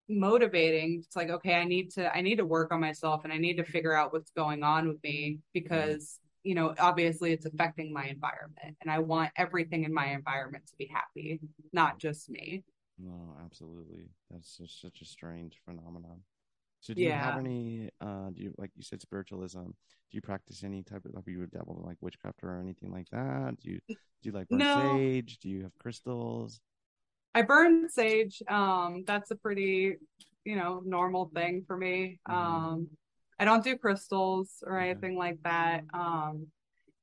motivating. 0.09 1.03
It's 1.05 1.15
like, 1.15 1.29
okay, 1.29 1.55
I 1.55 1.63
need 1.63 1.91
to 1.91 2.15
I 2.15 2.21
need 2.21 2.37
to 2.37 2.45
work 2.45 2.71
on 2.71 2.81
myself 2.81 3.23
and 3.23 3.33
I 3.33 3.37
need 3.37 3.57
to 3.57 3.63
figure 3.63 3.93
out 3.93 4.11
what's 4.13 4.31
going 4.31 4.63
on 4.63 4.87
with 4.87 5.01
me 5.03 5.39
because, 5.53 6.19
you 6.43 6.55
know, 6.55 6.73
obviously 6.79 7.31
it's 7.31 7.45
affecting 7.45 7.93
my 7.93 8.05
environment 8.05 8.75
and 8.81 8.91
I 8.91 8.99
want 8.99 9.31
everything 9.35 9.83
in 9.83 9.93
my 9.93 10.07
environment 10.07 10.65
to 10.67 10.73
be 10.77 10.87
happy, 10.87 11.39
not 11.73 11.99
just 11.99 12.29
me. 12.29 12.63
No, 12.97 13.35
absolutely. 13.43 14.09
That's 14.29 14.57
just 14.57 14.81
such 14.81 15.01
a 15.01 15.05
strange 15.05 15.61
phenomenon. 15.63 16.21
So 16.81 16.93
do 16.93 17.01
you 17.03 17.13
have 17.13 17.37
any? 17.37 17.89
Uh, 18.01 18.29
do 18.31 18.41
you 18.41 18.53
like 18.57 18.71
you 18.75 18.83
said 18.83 19.01
spiritualism? 19.01 19.63
Do 19.63 20.11
you 20.11 20.21
practice 20.21 20.63
any 20.63 20.81
type 20.83 21.05
of? 21.05 21.13
Have 21.13 21.27
you 21.27 21.45
dabbled 21.47 21.77
in 21.79 21.85
like 21.85 21.97
witchcraft 22.01 22.43
or 22.43 22.57
anything 22.57 22.91
like 22.91 23.09
that? 23.11 23.57
Do 23.61 23.71
you 23.71 23.79
do 24.21 24.29
you 24.29 24.31
like 24.31 24.49
burn 24.49 24.59
No. 24.59 24.65
sage? 24.65 25.39
Do 25.39 25.49
you 25.49 25.63
have 25.63 25.77
crystals? 25.77 26.61
I 27.33 27.41
burn 27.43 27.89
sage. 27.89 28.41
Um, 28.47 29.03
that's 29.05 29.31
a 29.31 29.35
pretty, 29.35 29.95
you 30.43 30.55
know, 30.55 30.81
normal 30.85 31.29
thing 31.33 31.63
for 31.67 31.77
me. 31.77 32.19
Mhm. 32.27 32.33
Um, 32.33 32.87
I 33.39 33.45
don't 33.45 33.63
do 33.63 33.77
crystals 33.77 34.63
or 34.65 34.79
anything 34.79 35.17
like 35.17 35.41
that. 35.43 35.83
Um, 35.93 36.47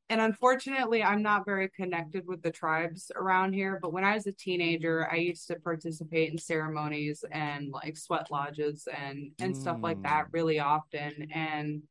and 0.09 0.21
unfortunately, 0.21 1.03
I'm 1.03 1.23
not 1.23 1.45
very 1.45 1.69
connected 1.71 2.27
with 2.27 2.43
the 2.43 2.51
tribes 2.53 3.11
around 3.17 3.55
here. 3.55 3.79
But 3.81 3.93
when 3.93 4.05
I 4.05 4.15
was 4.15 4.27
a 4.27 4.33
teenager, 4.33 5.09
I 5.11 5.17
used 5.17 5.49
to 5.49 5.57
participate 5.61 6.31
in 6.31 6.39
ceremonies 6.39 7.25
and 7.31 7.71
like 7.73 7.97
sweat 7.97 8.31
lodges 8.31 8.87
and 8.95 9.33
and 9.41 9.57
stuff 9.57 9.79
like 9.83 10.03
that 10.03 10.27
Mm. 10.27 10.33
really 10.33 10.59
often. 10.61 11.31
And 11.33 11.83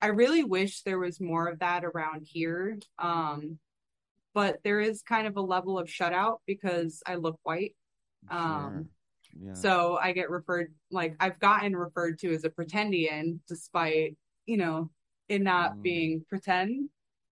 I 0.00 0.08
really 0.08 0.44
wish 0.44 0.82
there 0.82 0.98
was 0.98 1.20
more 1.20 1.48
of 1.48 1.60
that 1.60 1.84
around 1.84 2.26
here. 2.26 2.78
Um, 2.98 3.58
but 4.36 4.62
there 4.64 4.80
is 4.80 5.00
kind 5.00 5.26
of 5.26 5.36
a 5.38 5.40
level 5.40 5.78
of 5.78 5.88
shutout 5.88 6.40
because 6.46 7.02
I 7.06 7.14
look 7.14 7.40
white. 7.42 7.74
Um, 8.28 8.90
Sure. 9.22 9.46
Yeah. 9.48 9.54
So 9.54 9.96
I 10.00 10.12
get 10.12 10.28
referred, 10.30 10.74
like 10.90 11.16
I've 11.20 11.38
gotten 11.40 11.74
referred 11.74 12.18
to 12.20 12.32
as 12.34 12.44
a 12.44 12.50
pretendian, 12.50 13.38
despite, 13.48 14.16
you 14.44 14.58
know, 14.58 14.90
it 15.28 15.40
not 15.42 15.76
Mm. 15.76 15.82
being 15.82 16.24
pretend. 16.28 16.90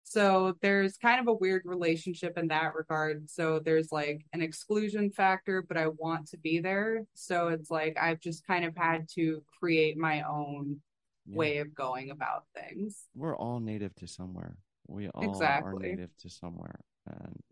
So 0.02 0.56
there's 0.60 0.96
kind 0.96 1.20
of 1.20 1.28
a 1.28 1.34
weird 1.34 1.62
relationship 1.64 2.36
in 2.36 2.48
that 2.48 2.74
regard. 2.74 3.30
So 3.30 3.60
there's 3.60 3.92
like 3.92 4.26
an 4.32 4.42
exclusion 4.42 5.10
factor, 5.10 5.62
but 5.62 5.76
I 5.76 5.86
want 5.88 6.26
to 6.28 6.36
be 6.38 6.58
there. 6.60 7.04
So 7.14 7.48
it's 7.48 7.70
like 7.70 7.96
I've 7.96 8.20
just 8.20 8.44
kind 8.46 8.64
of 8.64 8.76
had 8.76 9.08
to 9.10 9.44
create 9.60 9.96
my 9.96 10.22
own 10.22 10.82
Yeah. 11.26 11.36
way 11.36 11.58
of 11.58 11.74
going 11.74 12.10
about 12.10 12.46
things. 12.54 13.06
we're 13.14 13.36
all 13.36 13.60
native 13.60 13.94
to 13.96 14.06
somewhere. 14.08 14.56
We 14.86 15.08
all 15.08 15.42
are 15.44 15.74
native 15.74 16.16
to 16.22 16.30
somewhere, 16.30 16.80
and 17.08 17.42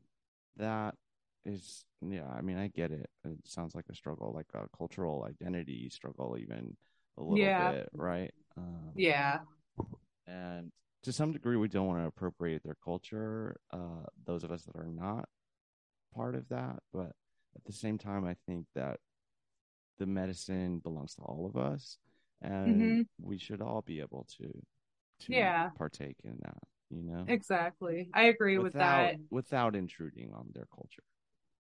that 0.56 0.94
is, 1.44 1.84
yeah. 2.00 2.28
I 2.28 2.40
mean, 2.40 2.58
I 2.58 2.68
get 2.68 2.90
it. 2.90 3.08
It 3.24 3.38
sounds 3.44 3.74
like 3.74 3.86
a 3.90 3.94
struggle, 3.94 4.32
like 4.34 4.48
a 4.54 4.68
cultural 4.76 5.24
identity 5.28 5.88
struggle, 5.90 6.36
even 6.38 6.76
a 7.18 7.22
little 7.22 7.38
Yeah. 7.38 7.70
bit, 7.70 7.88
right? 7.94 8.32
Um, 8.56 8.92
Yeah. 8.94 9.38
and 10.26 10.72
to 11.02 11.12
some 11.12 11.32
degree, 11.32 11.56
we 11.56 11.68
don't 11.68 11.86
want 11.86 12.00
to 12.00 12.06
appropriate 12.06 12.62
their 12.64 12.76
culture. 12.82 13.56
Uh, 13.70 14.04
those 14.24 14.44
of 14.44 14.50
us 14.50 14.64
that 14.64 14.76
are 14.76 14.88
not 14.88 15.28
part 16.14 16.34
of 16.34 16.48
that, 16.48 16.82
but 16.92 17.12
at 17.54 17.64
the 17.64 17.72
same 17.72 17.98
time, 17.98 18.24
I 18.24 18.34
think 18.46 18.66
that 18.74 18.98
the 19.98 20.06
medicine 20.06 20.80
belongs 20.80 21.14
to 21.14 21.22
all 21.22 21.46
of 21.46 21.56
us, 21.56 21.98
and 22.42 22.98
Mhm. 22.98 23.06
we 23.20 23.38
should 23.38 23.62
all 23.62 23.82
be 23.82 24.00
able 24.00 24.26
to 24.38 24.62
to 25.18 25.32
Yeah. 25.32 25.70
partake 25.78 26.16
in 26.24 26.36
that. 26.42 26.58
You 26.90 27.02
know, 27.02 27.24
Exactly. 27.28 28.08
I 28.14 28.24
agree 28.24 28.58
with 28.58 28.74
that. 28.74 29.16
without 29.30 29.74
intruding 29.74 30.32
on 30.32 30.50
their 30.54 30.66
culture. 30.74 31.02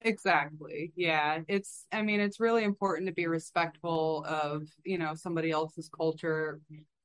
Exactly. 0.02 0.92
Yeah. 0.96 1.40
It's, 1.48 1.86
I 1.90 2.02
mean, 2.02 2.20
it's 2.20 2.38
really 2.40 2.62
important 2.64 3.06
to 3.08 3.14
be 3.14 3.26
respectful 3.26 4.24
of, 4.28 4.64
you 4.84 4.98
know, 4.98 5.14
somebody 5.14 5.50
else's 5.50 5.88
culture. 5.88 6.60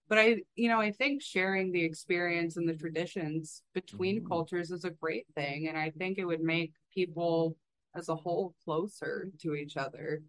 But 0.09 0.19
I, 0.19 0.37
you 0.55 0.67
know, 0.67 0.81
I 0.81 0.91
think 0.91 1.21
sharing 1.21 1.71
the 1.71 1.83
experience 1.83 2.57
and 2.57 2.67
the 2.67 2.73
traditions 2.75 3.63
between 3.73 4.21
Mhm. 4.21 4.27
cultures 4.27 4.71
is 4.71 4.83
a 4.83 4.89
great 4.89 5.27
thing. 5.33 5.69
And 5.69 5.77
I 5.77 5.91
think 5.91 6.17
it 6.17 6.25
would 6.25 6.41
make 6.41 6.73
people 6.93 7.55
as 7.95 8.09
a 8.09 8.15
whole 8.15 8.53
closer 8.65 9.29
to 9.43 9.55
each 9.55 9.77
other. 9.77 10.21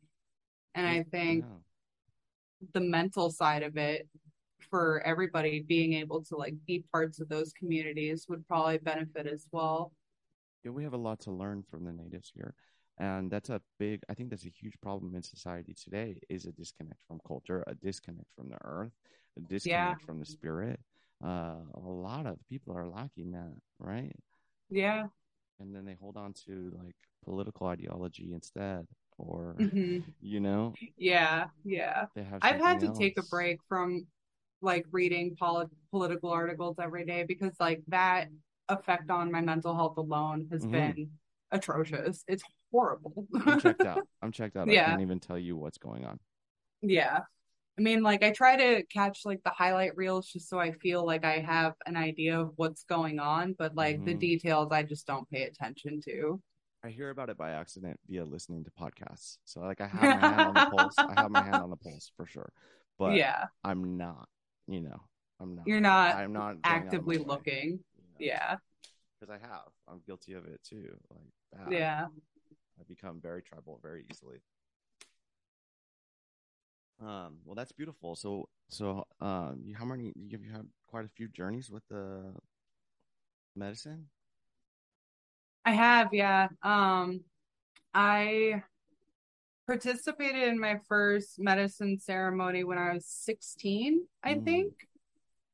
And 0.77 0.87
I 0.87 1.03
think 1.03 1.45
Yeah. 1.45 1.59
the 2.73 2.81
mental 2.81 3.31
side 3.31 3.63
of 3.63 3.77
it 3.77 4.09
for 4.71 5.01
everybody 5.05 5.61
being 5.61 5.95
able 5.95 6.23
to 6.25 6.37
like 6.37 6.55
be 6.67 6.85
parts 6.93 7.21
of 7.21 7.29
those 7.29 7.53
communities 7.53 8.27
would 8.29 8.47
probably 8.47 8.79
benefit 8.79 9.27
as 9.27 9.47
well. 9.53 9.93
Yeah, 10.65 10.73
we 10.73 10.85
have 10.85 10.93
a 10.93 10.99
lot 10.99 11.21
to 11.21 11.31
learn 11.33 11.63
from 11.71 11.85
the 11.85 11.93
natives 11.93 12.31
here. 12.35 12.55
And 12.99 13.31
that's 13.31 13.49
a 13.49 13.63
big, 13.79 14.03
I 14.11 14.15
think 14.15 14.29
that's 14.31 14.45
a 14.45 14.51
huge 14.51 14.79
problem 14.83 15.15
in 15.17 15.23
society 15.23 15.75
today 15.75 16.21
is 16.29 16.45
a 16.45 16.53
disconnect 16.53 17.01
from 17.09 17.21
culture, 17.27 17.65
a 17.67 17.75
disconnect 17.75 18.29
from 18.37 18.51
the 18.51 18.59
earth, 18.63 18.93
a 19.39 19.41
disconnect 19.41 20.03
from 20.03 20.21
the 20.21 20.27
spirit. 20.27 20.81
Uh, 21.25 21.63
a 21.75 21.81
lot 21.81 22.27
of 22.27 22.39
people 22.49 22.77
are 22.77 22.87
lacking 22.87 23.33
that, 23.33 23.55
right? 23.79 24.15
Yeah. 24.71 25.09
And 25.59 25.75
then 25.75 25.85
they 25.85 25.95
hold 25.95 26.17
on 26.17 26.33
to 26.47 26.73
like 26.83 26.97
political 27.25 27.67
ideology 27.67 28.33
instead, 28.33 28.87
or, 29.19 29.57
hmm 29.59 29.99
you 30.21 30.41
know, 30.41 30.75
Yeah. 30.97 31.47
Yeah. 31.65 32.07
I've 32.43 32.59
had 32.59 32.81
to 32.81 32.87
something 32.87 32.95
take 32.99 33.19
a 33.19 33.23
break 33.23 33.59
from 33.69 34.07
like 34.63 34.87
reading 34.93 35.37
poli- 35.39 35.67
political 35.91 36.31
articles 36.31 36.77
every 36.81 37.05
day 37.05 37.25
because 37.27 37.53
like 37.61 37.83
that 37.89 38.29
effect 38.69 39.11
on 39.11 39.31
my 39.33 39.41
mental 39.41 39.75
health 39.75 39.97
alone 39.97 40.49
has 40.53 40.65
Mhm. 40.65 40.71
been 40.73 41.11
atrocious. 41.51 42.25
It's 42.29 42.43
horrible. 42.71 43.27
I'm 43.45 43.59
checked 43.61 43.85
out. 43.85 44.07
I'm 44.23 44.33
checked 44.33 44.57
out. 44.57 44.69
Yeah. 44.69 44.83
I 44.87 44.91
can't 44.91 45.01
even 45.03 45.19
tell 45.21 45.39
you 45.39 45.57
what's 45.57 45.79
going 45.79 46.05
on. 46.05 46.21
yeah. 46.83 47.21
I 47.79 47.83
mean, 47.83 48.03
like 48.03 48.23
I 48.23 48.31
try 48.31 48.57
to 48.57 48.83
catch 48.87 49.25
like 49.25 49.43
the 49.43 49.51
highlight 49.51 49.97
reels 49.97 50.27
just 50.29 50.51
so 50.51 50.59
I 50.59 50.73
feel 50.73 51.07
like 51.07 51.25
I 51.25 51.39
have 51.39 51.75
an 51.87 51.97
idea 51.97 52.39
of 52.39 52.53
what's 52.57 52.85
going 52.85 53.19
on, 53.19 53.55
but 53.55 53.75
like 53.75 54.05
the 54.05 54.15
Mhm. 54.15 54.21
details 54.21 54.71
I 54.71 54.83
just 54.83 55.07
don't 55.07 55.29
pay 55.31 55.45
attention 55.45 56.01
to. 56.03 56.43
I 56.85 56.91
hear 56.91 57.09
about 57.11 57.31
it 57.31 57.39
by 57.39 57.51
accident 57.53 57.99
via 58.07 58.25
listening 58.25 58.65
to 58.65 58.71
podcasts. 58.73 59.39
So 59.45 59.61
like 59.61 59.81
I 59.81 59.87
have 59.87 60.03
my 60.03 60.29
hand 60.29 60.41
on 60.43 60.55
the 60.55 60.61
pulse. 60.71 60.99
I 60.99 61.15
have 61.15 61.31
my 61.31 61.43
hand 61.43 61.57
on 61.57 61.71
the 61.71 61.77
pulse 61.77 62.13
for 62.17 62.27
sure. 62.27 62.53
But 62.99 63.15
yeah. 63.17 63.47
I'm 63.65 63.97
not, 63.97 64.29
you 64.71 64.81
know, 64.81 65.01
I'm 65.41 65.57
not. 65.57 65.67
You're 65.67 65.81
not 65.81 66.15
I'm 66.15 66.33
not 66.33 66.41
going 66.41 66.47
out 66.47 66.57
of 66.57 66.63
my 66.63 66.77
actively 66.77 67.19
looking. 67.19 67.65
you 67.65 67.73
know, 67.73 68.19
Yeah. 68.19 68.57
Because 69.19 69.35
I 69.35 69.47
have. 69.47 69.69
I'm 69.89 70.01
guilty 70.07 70.35
of 70.35 70.47
it 70.47 70.61
too. 70.63 70.97
Like 71.11 71.67
that. 71.67 71.73
Yeah. 71.73 72.07
I 72.79 72.83
become 72.89 73.21
very 73.21 73.43
tribal 73.43 73.81
very 73.83 74.07
easily. 74.11 74.39
Um, 77.01 77.39
well, 77.45 77.55
that's 77.55 77.73
beautiful. 77.73 78.15
So, 78.15 78.49
so, 78.69 79.07
um, 79.21 79.61
you, 79.65 79.75
how 79.75 79.85
many? 79.85 80.13
You 80.15 80.29
have 80.33 80.45
you 80.45 80.53
had 80.53 80.67
quite 80.87 81.05
a 81.05 81.09
few 81.09 81.29
journeys 81.29 81.71
with 81.71 81.83
the 81.89 82.33
medicine. 83.57 84.07
I 85.65 85.73
have, 85.73 86.09
yeah. 86.13 86.49
Um, 86.63 87.21
I 87.95 88.63
participated 89.67 90.49
in 90.49 90.59
my 90.59 90.79
first 90.89 91.39
medicine 91.39 91.99
ceremony 91.99 92.65
when 92.65 92.79
I 92.79 92.95
was 92.95 93.07
16, 93.07 94.07
I 94.23 94.35
Mm. 94.35 94.45
think. 94.45 94.89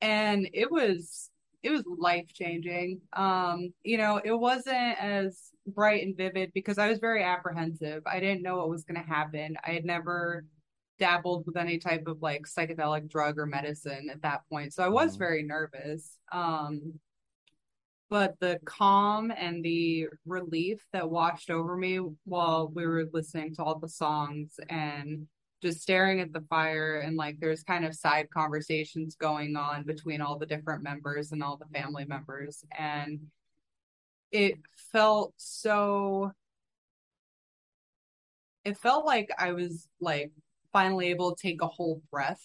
And 0.00 0.48
it 0.52 0.70
was 0.70 1.30
it 1.62 1.70
was 1.70 1.82
life 1.98 2.32
changing. 2.32 3.00
Um, 3.14 3.72
you 3.82 3.98
know, 3.98 4.20
it 4.22 4.32
wasn't 4.32 5.02
as 5.02 5.50
bright 5.66 6.07
and 6.07 6.16
vivid 6.16 6.52
because 6.54 6.78
I 6.78 6.88
was 6.88 7.00
very 7.00 7.24
apprehensive. 7.24 8.04
I 8.07 8.20
didn't 8.20 8.42
know 8.42 8.59
what 8.59 8.68
was 8.68 8.84
going 8.84 9.00
to 9.02 9.09
happen. 9.09 9.57
I 9.66 9.72
had 9.72 9.84
never 9.84 10.44
dabbled 11.00 11.44
with 11.44 11.57
any 11.57 11.78
type 11.78 12.07
of 12.07 12.22
like 12.22 12.42
psychedelic 12.46 13.09
drug 13.09 13.36
or 13.38 13.46
medicine 13.46 14.09
at 14.11 14.22
that 14.22 14.42
point. 14.48 14.74
So 14.74 14.84
I 14.84 14.88
was 14.88 15.16
Mhm. 15.16 15.18
very 15.18 15.42
nervous. 15.42 16.18
Um, 16.30 17.00
but 18.09 18.38
the 18.40 18.59
calm 18.64 19.32
and 19.36 19.64
the 19.64 20.09
relief 20.26 20.80
that 20.92 21.11
washed 21.11 21.50
over 21.50 21.76
me 21.76 22.00
while 22.24 22.70
we 22.72 22.86
were 22.86 23.09
listening 23.12 23.54
to 23.54 23.62
all 23.62 23.78
the 23.78 23.88
songs 23.88 24.61
and 24.68 25.26
just 25.62 25.80
staring 25.80 26.20
at 26.20 26.32
the 26.32 26.42
fire 26.42 27.00
and 27.00 27.16
like 27.16 27.40
there's 27.40 27.62
kind 27.62 27.84
of 27.84 27.94
side 27.94 28.28
conversations 28.30 29.16
going 29.16 29.57
on 29.57 29.82
between 29.82 30.20
all 30.20 30.38
the 30.38 30.46
different 30.46 30.82
members 30.82 31.32
and 31.32 31.42
all 31.42 31.57
the 31.57 31.78
family 31.78 32.04
members. 32.04 32.64
And 32.78 33.20
it 34.30 34.59
felt 34.92 35.32
so 35.36 36.32
it 38.64 38.76
felt 38.76 39.07
like 39.07 39.30
I 39.38 39.52
was 39.52 39.88
like 40.00 40.30
finally 40.72 41.09
able 41.09 41.34
to 41.34 41.42
take 41.42 41.62
a 41.62 41.66
whole 41.66 42.02
breath 42.11 42.42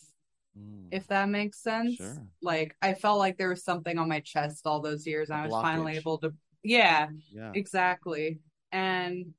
Mm. 0.57 0.89
if 0.91 1.07
that 1.07 1.29
makes 1.29 1.59
sense. 1.59 1.95
Sure. 1.95 2.27
Like 2.41 2.75
I 2.81 2.93
felt 2.93 3.19
like 3.19 3.37
there 3.37 3.49
was 3.49 3.63
something 3.63 3.97
on 3.97 4.09
my 4.09 4.19
chest 4.19 4.67
all 4.67 4.81
those 4.81 5.07
years 5.07 5.29
and 5.29 5.39
I 5.39 5.47
was 5.47 5.53
finally 5.53 5.95
able 5.95 6.17
to 6.19 6.33
yeah, 6.63 7.07
yeah. 7.33 7.51
exactly. 7.55 8.39
And 8.71 9.33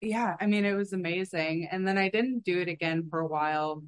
yeah, 0.00 0.36
I 0.40 0.46
mean 0.46 0.64
it 0.64 0.74
was 0.74 0.92
amazing. 0.92 1.68
And 1.70 1.86
then 1.86 1.98
I 1.98 2.08
didn't 2.08 2.44
do 2.44 2.60
it 2.60 2.68
again 2.68 3.06
for 3.10 3.20
a 3.20 3.26
while. 3.26 3.82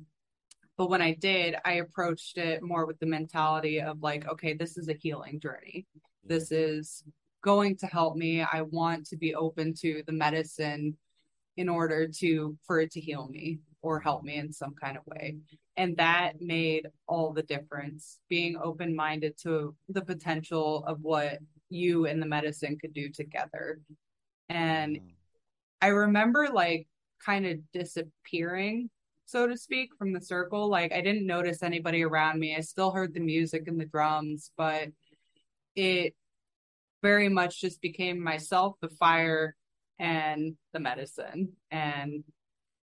But 0.77 0.91
when 0.91 1.03
I 1.03 1.15
did, 1.15 1.57
I 1.65 1.75
approached 1.75 2.39
it 2.39 2.63
more 2.63 2.87
with 2.87 2.99
the 3.01 3.07
mentality 3.07 3.81
of 3.81 4.03
like, 4.03 4.27
okay, 4.29 4.55
this 4.55 4.79
is 4.79 4.89
a 4.89 4.95
healing 4.95 5.41
journey. 5.41 5.87
This 6.25 6.53
is 6.53 7.03
going 7.43 7.77
to 7.79 7.87
help 7.87 8.17
me. 8.17 8.43
I 8.43 8.63
want 8.63 9.07
to 9.09 9.17
be 9.17 9.35
open 9.35 9.75
to 9.81 10.03
the 10.07 10.13
medicine 10.13 10.97
in 11.57 11.69
order 11.69 12.09
to 12.09 12.57
for 12.67 12.81
it 12.81 12.91
to 12.93 13.01
heal 13.01 13.29
me 13.29 13.59
or 13.83 14.01
help 14.01 14.23
me 14.23 14.37
in 14.37 14.53
some 14.53 14.75
kind 14.75 14.97
of 14.97 15.07
way. 15.07 15.37
And 15.77 15.97
that 15.97 16.41
made 16.41 16.89
all 17.07 17.33
the 17.33 17.43
difference. 17.43 18.19
Being 18.29 18.57
open 18.63 18.95
minded 18.95 19.39
to 19.43 19.75
the 19.89 20.03
potential 20.03 20.85
of 20.87 21.01
what 21.01 21.39
you 21.69 22.07
and 22.07 22.21
the 22.21 22.27
medicine 22.27 22.79
could 22.79 22.93
do 22.93 23.09
together. 23.09 23.81
And 24.49 24.97
Wow. 24.97 25.03
I 25.83 25.87
remember 25.89 26.49
like 26.49 26.89
kind 27.25 27.47
of 27.47 27.59
disappearing 27.73 28.91
so 29.31 29.47
to 29.47 29.57
speak, 29.57 29.95
from 29.97 30.13
the 30.13 30.21
circle. 30.21 30.69
Like 30.69 30.93
I 30.93 31.01
didn't 31.01 31.25
notice 31.25 31.63
anybody 31.63 32.03
around 32.03 32.41
me. 32.41 32.57
I 32.57 32.63
still 32.63 32.91
heard 32.91 33.15
the 33.15 33.21
music 33.21 33.69
and 33.69 33.81
the 33.81 33.85
drums, 33.85 34.51
but 34.57 34.89
it 35.77 36.17
very 37.01 37.29
much 37.29 37.61
just 37.61 37.81
became 37.81 38.21
myself, 38.21 38.75
the 38.81 38.89
fire, 38.89 39.55
and 40.01 40.57
the 40.73 40.81
medicine. 40.81 41.53
And 41.71 42.25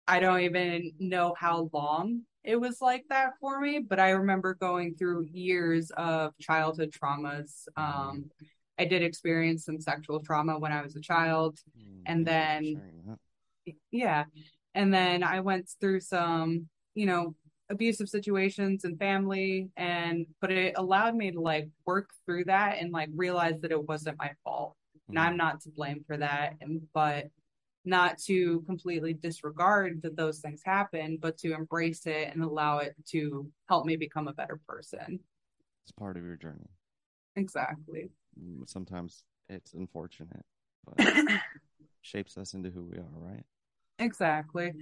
I 0.07 0.21
don't 0.21 0.41
even 0.41 0.93
know 0.99 1.35
how 1.39 1.71
long 1.73 2.23
it 2.45 2.61
was 2.61 2.81
like 2.83 3.05
that 3.09 3.33
for 3.41 3.59
me, 3.61 3.79
but 3.79 3.99
I 3.99 4.11
remember 4.11 4.55
going 4.55 4.95
through 4.95 5.29
years 5.33 5.91
of 5.97 6.37
childhood 6.39 6.93
traumas. 6.93 7.67
Um, 7.77 8.27
I 8.79 8.85
did 8.85 9.03
experience 9.03 9.65
some 9.65 9.81
sexual 9.81 10.21
trauma 10.21 10.59
when 10.59 10.73
I 10.73 10.83
was 10.83 10.95
a 10.95 11.01
child, 11.01 11.59
mm, 11.79 12.03
and 12.07 12.27
then 12.27 13.19
yeah, 13.91 14.25
and 14.75 14.93
then 14.93 15.23
I 15.23 15.41
went 15.41 15.71
through 15.81 16.01
some, 16.01 16.69
you 16.95 17.07
know, 17.07 17.35
abusive 17.71 18.09
situations 18.11 18.85
and 18.85 18.99
family, 18.99 19.71
and 19.77 20.27
but 20.41 20.51
it 20.51 20.75
allowed 20.77 21.15
me 21.15 21.31
to 21.31 21.41
like 21.41 21.69
work 21.87 22.11
through 22.27 22.45
that 22.45 22.79
and 22.79 22.93
like 22.93 23.09
realize 23.15 23.61
that 23.63 23.71
it 23.71 23.89
wasn't 23.89 24.19
my 24.19 24.33
fault, 24.45 24.75
mm. 24.99 25.11
and 25.11 25.19
I'm 25.19 25.29
mm-hmm. 25.31 25.39
not 25.39 25.61
to 25.63 25.71
blame 25.71 26.05
for 26.07 26.19
that, 26.19 26.57
and 26.61 26.83
but 26.93 27.29
not 27.85 28.19
to 28.19 28.63
completely 28.63 29.13
disregard 29.13 30.01
that 30.03 30.17
those 30.17 30.39
things 30.39 30.63
happen, 30.65 31.19
but 31.21 31.37
to 31.39 31.53
embrace 31.53 32.07
it 32.07 32.31
and 32.33 32.43
allow 32.43 32.79
it 32.79 32.95
to 33.11 33.51
help 33.69 33.85
me 33.85 33.97
become 33.97 34.29
a 34.29 34.33
better 34.33 34.59
person. 34.67 35.21
It's 35.85 35.93
part 35.93 36.17
of 36.17 36.25
your 36.25 36.37
journey. 36.37 36.71
Exactly. 37.37 38.11
Mm, 38.41 38.69
sometimes 38.69 39.25
it's 39.49 39.75
unfortunate, 39.75 40.45
but 40.87 41.07
shapes 42.01 42.39
us 42.39 42.55
into 42.55 42.71
who 42.71 42.85
we 42.85 42.97
are, 42.97 43.11
right? 43.13 43.45
Exactly. 43.99 44.73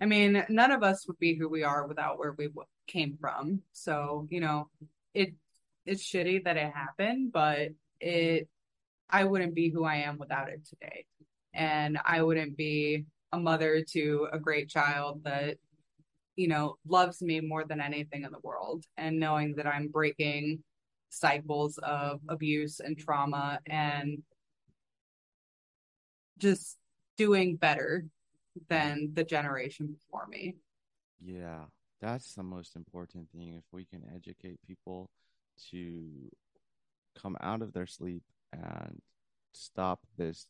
I 0.00 0.06
mean, 0.06 0.44
none 0.48 0.70
of 0.70 0.82
us 0.82 1.06
would 1.06 1.18
be 1.18 1.34
who 1.34 1.48
we 1.48 1.64
are 1.64 1.86
without 1.86 2.18
where 2.18 2.32
we 2.32 2.48
came 2.86 3.18
from. 3.20 3.62
So, 3.72 4.26
you 4.30 4.40
know, 4.40 4.68
it 5.14 5.34
it's 5.84 6.02
shitty 6.02 6.44
that 6.44 6.56
it 6.56 6.72
happened, 6.72 7.32
but 7.32 7.70
it 8.00 8.48
I 9.10 9.24
wouldn't 9.24 9.54
be 9.54 9.68
who 9.68 9.84
I 9.84 9.96
am 9.96 10.16
without 10.16 10.48
it 10.48 10.64
today 10.64 11.04
and 11.54 11.98
I 12.04 12.22
wouldn't 12.22 12.56
be 12.56 13.04
a 13.32 13.38
mother 13.38 13.82
to 13.92 14.28
a 14.32 14.38
great 14.38 14.68
child 14.68 15.24
that 15.24 15.56
you 16.36 16.48
know 16.48 16.76
loves 16.86 17.22
me 17.22 17.40
more 17.40 17.64
than 17.64 17.80
anything 17.80 18.24
in 18.24 18.32
the 18.32 18.38
world 18.42 18.84
and 18.96 19.18
knowing 19.18 19.54
that 19.56 19.66
I'm 19.66 19.88
breaking 19.88 20.62
cycles 21.10 21.78
of 21.78 22.20
abuse 22.28 22.80
and 22.80 22.98
trauma 22.98 23.60
and 23.66 24.22
just 26.38 26.78
doing 27.18 27.56
better 27.56 28.06
than 28.68 29.10
the 29.14 29.24
generation 29.24 29.86
before 29.86 30.26
me. 30.26 30.56
Yeah, 31.20 31.64
that's 32.00 32.34
the 32.34 32.42
most 32.42 32.76
important 32.76 33.30
thing. 33.30 33.54
If 33.56 33.64
we 33.72 33.84
can 33.84 34.02
educate 34.14 34.58
people 34.66 35.10
to 35.70 36.30
come 37.14 37.36
out 37.40 37.62
of 37.62 37.72
their 37.72 37.86
sleep 37.86 38.22
and 38.52 39.00
stop 39.52 40.00
this 40.16 40.46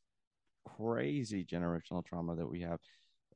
crazy 0.65 1.45
generational 1.45 2.05
trauma 2.05 2.37
that 2.37 2.47
we 2.47 2.61
have 2.61 2.79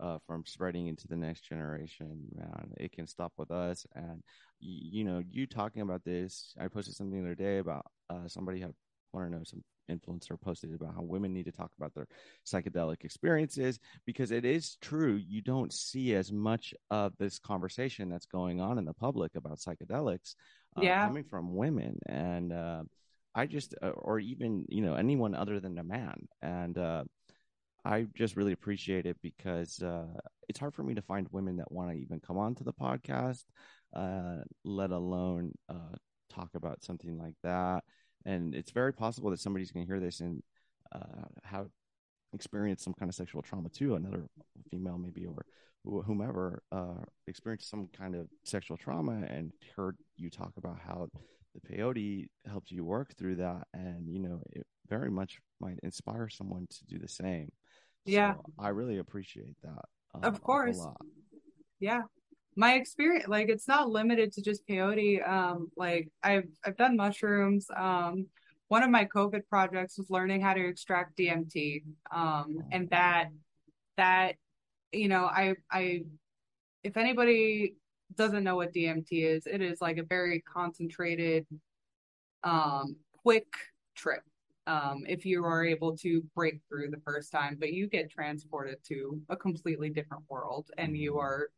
uh, 0.01 0.19
from 0.27 0.45
spreading 0.47 0.87
into 0.89 1.09
the 1.09 1.17
next 1.17 1.43
generation. 1.43 2.21
Man, 2.35 2.73
it 2.79 2.93
can 2.93 3.07
stop 3.07 3.33
with 3.37 3.51
us. 3.51 3.87
And 3.95 4.23
you, 4.61 4.99
you 4.99 5.05
know, 5.05 5.23
you 5.29 5.47
talking 5.47 5.83
about 5.83 6.05
this, 6.05 6.55
I 6.61 6.69
posted 6.69 6.95
something 6.95 7.19
the 7.19 7.27
other 7.27 7.35
day 7.35 7.59
about 7.59 7.87
uh, 8.11 8.29
somebody 8.29 8.61
had 8.61 8.75
want 9.17 9.31
to 9.31 9.37
know 9.37 9.45
some 9.45 9.63
influencer 9.91 10.41
posted 10.41 10.75
about 10.75 10.95
how 10.95 11.03
women 11.03 11.33
need 11.33 11.45
to 11.45 11.53
talk 11.53 11.71
about 11.79 11.95
their 11.95 12.09
psychedelic 12.45 13.05
experiences 13.05 13.79
because 14.05 14.31
it 14.31 14.45
is 14.45 14.77
true 14.81 15.15
you 15.15 15.41
don't 15.41 15.73
see 15.73 16.15
as 16.15 16.33
much 16.33 16.75
of 16.91 17.13
this 17.19 17.39
conversation 17.39 18.09
that's 18.09 18.27
going 18.27 18.61
on 18.61 18.79
in 18.79 18.85
the 18.85 18.93
public 18.93 19.35
about 19.37 19.59
psychedelics 19.59 20.35
uh, 20.77 20.83
yeah. 20.83 21.07
coming 21.07 21.25
from 21.25 21.55
women 21.55 21.99
and 22.07 22.53
uh, 22.53 22.83
i 23.35 23.47
just 23.47 23.75
uh, 23.81 23.91
or 23.91 24.19
even 24.19 24.65
you 24.69 24.83
know 24.83 24.95
anyone 24.95 25.35
other 25.35 25.61
than 25.61 25.79
a 25.79 25.85
man 25.85 26.17
and 26.43 26.77
uh, 26.79 27.05
I 27.87 28.07
just 28.15 28.37
really 28.37 28.53
appreciate 28.53 29.07
it 29.07 29.17
because 29.23 29.81
uh, 29.81 30.07
it's 30.49 30.59
hard 30.59 30.75
for 30.75 30.83
me 30.83 30.95
to 30.95 31.03
find 31.03 31.29
women 31.31 31.57
that 31.59 31.71
want 31.71 31.91
to 31.91 31.97
even 31.97 32.19
come 32.19 32.37
on 32.37 32.55
to 32.57 32.65
the 32.65 32.73
podcast, 32.73 33.45
uh, 33.95 34.39
let 34.65 34.91
alone 34.91 35.53
uh, 35.69 35.95
talk 36.29 36.51
about 36.55 36.83
something 36.83 37.17
like 37.17 37.37
that. 37.45 37.85
And 38.25 38.57
it's 38.57 38.73
very 38.73 38.93
possible 38.93 39.31
that 39.31 39.39
somebody's 39.39 39.71
going 39.71 39.87
to 39.87 39.93
hear 39.93 40.01
this 40.01 40.19
and 40.19 40.43
uh, 40.93 41.29
have 41.45 41.69
experienced 42.33 42.83
some 42.83 42.95
kind 42.95 43.09
of 43.09 43.15
sexual 43.15 43.41
trauma 43.41 43.69
too. 43.69 43.95
Another 43.95 44.27
female, 44.69 44.99
maybe, 44.99 45.25
or 45.25 46.03
whomever, 46.03 46.65
uh, 46.73 47.05
experienced 47.29 47.71
some 47.71 47.89
kind 47.97 48.17
of 48.17 48.27
sexual 48.45 48.77
trauma 48.77 49.23
and 49.29 49.53
heard 49.77 49.97
you 50.17 50.29
talk 50.29 50.53
about 50.57 50.81
how 50.85 51.07
the 51.55 51.61
peyote 51.61 52.27
helped 52.51 52.73
you 52.73 52.85
work 52.85 53.17
through 53.17 53.37
that. 53.37 53.69
And, 53.73 54.09
you 54.13 54.19
know, 54.19 54.43
it 54.51 54.67
very 54.89 55.11
much 55.11 55.39
might 55.61 55.79
inspire 55.85 56.29
someone 56.29 56.67
to 56.69 56.85
do 56.87 56.99
the 56.99 57.09
same. 57.09 57.49
Yeah. 58.07 58.35
So 58.35 58.43
I 58.59 58.69
really 58.69 58.99
appreciate 58.99 59.57
that. 59.63 59.85
Um, 60.15 60.25
of 60.25 60.41
course. 60.43 60.81
Yeah. 61.81 62.03
My 62.57 62.75
experience, 62.75 63.29
like 63.29 63.49
it's 63.49 63.69
not 63.69 63.91
limited 63.91 64.33
to 64.33 64.43
just 64.43 64.67
peyote. 64.67 65.27
Um, 65.29 65.71
like 65.77 66.09
I've, 66.23 66.49
I've 66.65 66.77
done 66.77 66.97
mushrooms. 66.97 67.67
Um, 67.77 68.27
one 68.69 68.83
of 68.83 68.91
my 68.91 69.05
COVID 69.05 69.43
projects 69.49 69.99
was 69.99 70.11
learning 70.11 70.41
how 70.41 70.55
to 70.55 70.67
extract 70.67 71.19
DMT. 71.19 71.83
Um, 72.11 72.59
and 72.73 72.89
that, 72.91 73.27
that, 73.97 74.37
you 74.93 75.09
know, 75.09 75.25
I, 75.27 75.55
I, 75.71 76.05
if 76.83 76.97
anybody 76.97 77.75
doesn't 78.15 78.45
know 78.45 78.57
what 78.57 78.73
DMT 78.73 79.07
is, 79.11 79.47
it 79.47 79.61
is 79.61 79.81
like 79.81 79.99
a 79.99 80.05
very 80.05 80.41
concentrated, 80.41 81.47
um, 82.43 82.97
quick 83.23 83.47
trip 83.97 84.23
um, 84.67 85.05
if 85.07 85.25
you 85.25 85.45
are 85.45 85.65
able 85.65 85.97
to 85.99 86.23
break 86.35 86.61
through 86.69 86.91
the 86.91 87.01
first 87.05 87.31
time, 87.31 87.57
but 87.59 87.73
you 87.73 87.87
get 87.89 88.11
transported 88.11 88.79
to 88.89 89.21
a 89.29 89.37
completely 89.37 89.91
different 89.91 90.25
world 90.29 90.71
and 90.79 90.97
you 90.97 91.13
mm-hmm. 91.13 91.21
are 91.21 91.51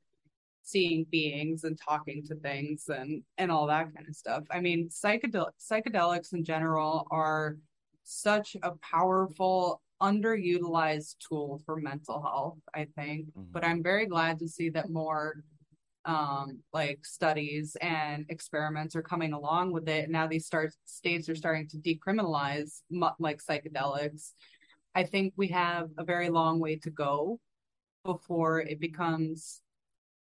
seeing 0.62 1.06
beings 1.10 1.64
and 1.64 1.78
talking 1.80 2.22
to 2.22 2.34
things 2.36 2.88
and 2.88 3.22
and 3.38 3.50
all 3.50 3.66
that 3.66 3.94
kind 3.94 4.06
of 4.06 4.14
stuff. 4.14 4.44
I 4.50 4.60
mean, 4.60 4.88
psychedel- 4.90 5.52
psychedelics 5.58 6.34
in 6.34 6.44
general 6.44 7.06
are 7.10 7.56
such 8.04 8.56
a 8.62 8.72
powerful 8.82 9.80
underutilized 10.00 11.16
tool 11.18 11.60
for 11.64 11.76
mental 11.76 12.22
health, 12.22 12.58
I 12.74 12.86
think. 12.96 13.28
Mm-hmm. 13.28 13.52
But 13.52 13.64
I'm 13.64 13.82
very 13.82 14.06
glad 14.06 14.38
to 14.40 14.48
see 14.48 14.68
that 14.70 14.90
more 14.90 15.42
um, 16.08 16.60
like 16.72 17.04
studies 17.04 17.76
and 17.82 18.24
experiments 18.30 18.96
are 18.96 19.02
coming 19.02 19.34
along 19.34 19.72
with 19.72 19.88
it. 19.88 20.08
Now 20.08 20.26
these 20.26 20.46
start, 20.46 20.74
states 20.86 21.28
are 21.28 21.34
starting 21.34 21.68
to 21.68 21.76
decriminalize 21.76 22.80
like 23.18 23.42
psychedelics. 23.44 24.32
I 24.94 25.04
think 25.04 25.34
we 25.36 25.48
have 25.48 25.90
a 25.98 26.04
very 26.04 26.30
long 26.30 26.60
way 26.60 26.76
to 26.76 26.90
go 26.90 27.38
before 28.04 28.60
it 28.60 28.80
becomes 28.80 29.60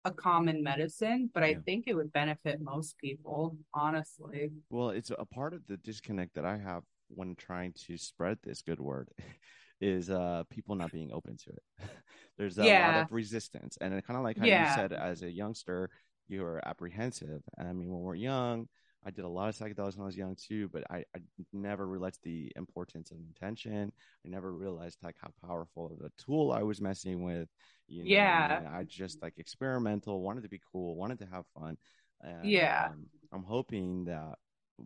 a 0.03 0.11
common 0.11 0.61
medicine, 0.63 1.29
but 1.33 1.43
I 1.43 1.55
think 1.65 1.85
it 1.87 1.93
would 1.93 2.11
benefit 2.11 2.59
most 2.61 2.97
people, 2.97 3.57
honestly. 3.73 4.51
Well, 4.69 4.89
it's 4.89 5.11
a 5.17 5.25
part 5.25 5.53
of 5.53 5.65
the 5.67 5.77
disconnect 5.77 6.35
that 6.35 6.45
I 6.45 6.57
have 6.57 6.83
when 7.07 7.35
trying 7.35 7.73
to 7.87 7.97
spread 7.97 8.37
this 8.43 8.61
good 8.61 8.79
word 8.79 9.09
is 9.81 10.09
uh 10.09 10.43
people 10.49 10.75
not 10.75 10.91
being 10.91 11.11
open 11.13 11.37
to 11.37 11.51
it. 11.51 11.89
There's 12.39 12.57
a 12.57 12.65
yeah. 12.65 12.87
lot 12.87 13.01
of 13.03 13.11
resistance, 13.11 13.77
and 13.81 13.93
it 13.93 14.07
kind 14.07 14.17
of 14.17 14.23
like 14.23 14.37
how 14.37 14.45
yeah. 14.45 14.69
you 14.69 14.75
said, 14.75 14.93
as 14.93 15.21
a 15.21 15.29
youngster, 15.29 15.91
you 16.29 16.41
were 16.41 16.65
apprehensive. 16.65 17.41
And 17.57 17.67
I 17.67 17.73
mean, 17.73 17.89
when 17.89 18.01
we're 18.01 18.15
young, 18.15 18.67
I 19.05 19.11
did 19.11 19.25
a 19.25 19.29
lot 19.29 19.49
of 19.49 19.55
psychedelics 19.55 19.97
when 19.97 20.03
I 20.03 20.07
was 20.07 20.17
young 20.17 20.35
too, 20.35 20.69
but 20.69 20.83
I, 20.89 21.03
I 21.15 21.19
never 21.53 21.87
realized 21.87 22.19
the 22.23 22.51
importance 22.55 23.11
of 23.11 23.17
intention. 23.17 23.91
I 24.25 24.29
never 24.29 24.53
realized 24.53 24.97
like 25.03 25.15
how 25.21 25.31
powerful 25.45 25.97
of 25.97 26.05
a 26.05 26.11
tool 26.23 26.51
I 26.51 26.63
was 26.63 26.81
messing 26.81 27.23
with. 27.23 27.49
You 27.87 28.03
know, 28.03 28.09
yeah, 28.09 28.61
I 28.73 28.83
just 28.83 29.21
like 29.21 29.33
experimental, 29.37 30.21
wanted 30.21 30.43
to 30.43 30.49
be 30.49 30.61
cool, 30.71 30.95
wanted 30.95 31.19
to 31.19 31.27
have 31.31 31.45
fun. 31.57 31.77
And, 32.21 32.49
yeah, 32.49 32.87
um, 32.91 33.05
I'm 33.33 33.43
hoping 33.43 34.05
that 34.05 34.35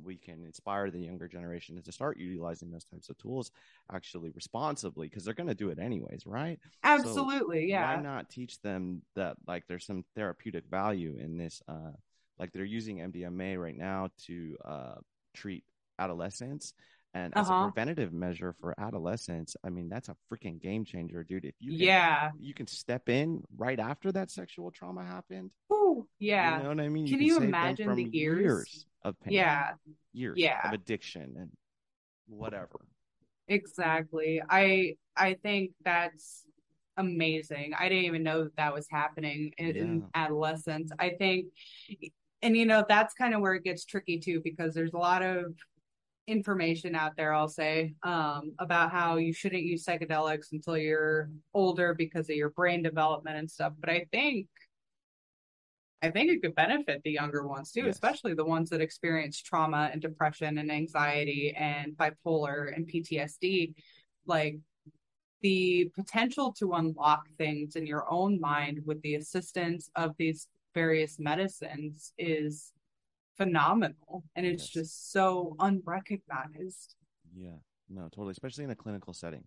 we 0.03 0.17
can 0.17 0.43
inspire 0.43 0.89
the 0.89 0.99
younger 0.99 1.27
generation 1.27 1.81
to 1.81 1.91
start 1.91 2.17
utilizing 2.17 2.71
those 2.71 2.85
types 2.85 3.09
of 3.09 3.17
tools 3.17 3.51
actually 3.91 4.29
responsibly 4.31 5.07
because 5.07 5.25
they're 5.25 5.33
going 5.33 5.47
to 5.47 5.55
do 5.55 5.69
it 5.69 5.79
anyways 5.79 6.23
right? 6.25 6.59
Absolutely 6.83 7.61
so 7.61 7.67
yeah. 7.67 7.95
why 7.95 8.01
not 8.01 8.29
teach 8.29 8.61
them 8.61 9.01
that 9.15 9.37
like 9.47 9.65
there's 9.67 9.85
some 9.85 10.03
therapeutic 10.15 10.65
value 10.69 11.15
in 11.19 11.37
this 11.37 11.61
uh 11.67 11.91
like 12.39 12.51
they're 12.51 12.63
using 12.63 12.97
mdma 12.97 13.57
right 13.57 13.77
now 13.77 14.09
to 14.25 14.57
uh 14.65 14.95
treat 15.33 15.63
adolescents 15.99 16.73
and 17.13 17.33
as 17.35 17.47
uh-huh. 17.47 17.65
a 17.67 17.71
preventative 17.71 18.11
measure 18.11 18.55
for 18.59 18.73
adolescents 18.79 19.55
i 19.63 19.69
mean 19.69 19.89
that's 19.89 20.09
a 20.09 20.15
freaking 20.31 20.61
game 20.61 20.83
changer 20.83 21.23
dude. 21.23 21.45
If 21.45 21.55
you 21.59 21.71
can, 21.71 21.79
yeah. 21.79 22.31
you 22.39 22.53
can 22.53 22.67
step 22.67 23.09
in 23.09 23.43
right 23.57 23.79
after 23.79 24.11
that 24.11 24.31
sexual 24.31 24.71
trauma 24.71 25.03
happened 25.03 25.51
Ooh, 25.71 26.07
yeah. 26.19 26.57
you 26.57 26.63
know 26.63 26.69
what 26.69 26.79
i 26.79 26.89
mean? 26.89 27.07
Can 27.07 27.21
you, 27.21 27.35
can 27.35 27.43
you 27.43 27.47
imagine 27.47 27.95
the 27.95 28.09
years? 28.11 28.39
years 28.39 28.85
of 29.03 29.19
pain 29.21 29.33
yeah 29.33 29.71
years 30.13 30.35
yeah. 30.37 30.67
of 30.67 30.73
addiction 30.73 31.33
and 31.37 31.49
whatever 32.27 32.79
exactly 33.47 34.41
i 34.49 34.95
i 35.17 35.33
think 35.43 35.71
that's 35.83 36.45
amazing. 36.97 37.73
I 37.77 37.89
didn't 37.89 38.05
even 38.05 38.23
know 38.23 38.43
that 38.43 38.55
that 38.57 38.73
was 38.73 38.87
happening 38.89 39.53
in, 39.57 39.75
in 39.75 40.05
adolescence. 40.13 40.91
I 40.99 41.11
think, 41.11 41.47
and 42.41 42.55
you 42.55 42.65
know, 42.65 42.85
that's 42.87 43.13
kind 43.13 43.33
of 43.33 43.41
where 43.41 43.55
it 43.55 43.63
gets 43.63 43.85
tricky 43.85 44.19
too, 44.19 44.41
because 44.43 44.73
there's 44.73 44.93
a 44.93 44.97
lot 44.97 45.23
of 45.23 45.53
information 46.27 46.95
out 46.95 47.13
there, 47.17 47.33
I'll 47.33 47.49
say, 47.49 47.95
um, 48.03 48.53
about 48.59 48.91
how 48.91 49.17
you 49.17 49.33
shouldn't 49.33 49.63
use 49.63 49.85
psychedelics 49.85 50.51
until 50.51 50.77
you're 50.77 51.29
older 51.53 51.93
because 51.93 52.29
of 52.29 52.35
your 52.35 52.49
brain 52.51 52.83
development 52.83 53.37
and 53.37 53.49
stuff. 53.49 53.73
But 53.79 53.89
I 53.89 54.05
think 54.11 54.47
I 56.03 56.11
think 56.11 56.29
it 56.29 56.41
could 56.41 56.53
benefit 56.53 57.01
the 57.03 57.11
younger 57.11 57.47
ones 57.47 57.71
too, 57.71 57.85
Yes. 57.85 57.95
especially 57.95 58.33
the 58.33 58.43
ones 58.43 58.69
that 58.69 58.81
experience 58.81 59.41
trauma 59.41 59.89
and 59.93 60.01
depression 60.01 60.57
and 60.57 60.69
anxiety 60.69 61.55
and 61.57 61.93
bipolar 61.93 62.75
and 62.75 62.85
PTSD. 62.85 63.73
Like 64.25 64.59
the 65.41 65.89
potential 65.95 66.51
to 66.59 66.73
unlock 66.73 67.29
things 67.37 67.77
in 67.77 67.87
your 67.87 68.05
own 68.11 68.39
mind 68.41 68.81
with 68.85 69.01
the 69.01 69.15
assistance 69.15 69.89
of 69.95 70.13
these 70.17 70.49
various 70.75 71.19
medicines 71.19 72.13
is 72.17 72.73
phenomenal. 73.37 74.25
And 74.35 74.45
it's 74.45 74.63
Yes. 74.63 74.71
just 74.71 75.11
so 75.13 75.55
unrecognized. 75.59 76.95
Yeah, 77.33 77.59
no, 77.89 78.03
totally. 78.03 78.31
Especially 78.31 78.65
in 78.65 78.71
a 78.71 78.75
clinical 78.75 79.13
setting. 79.13 79.45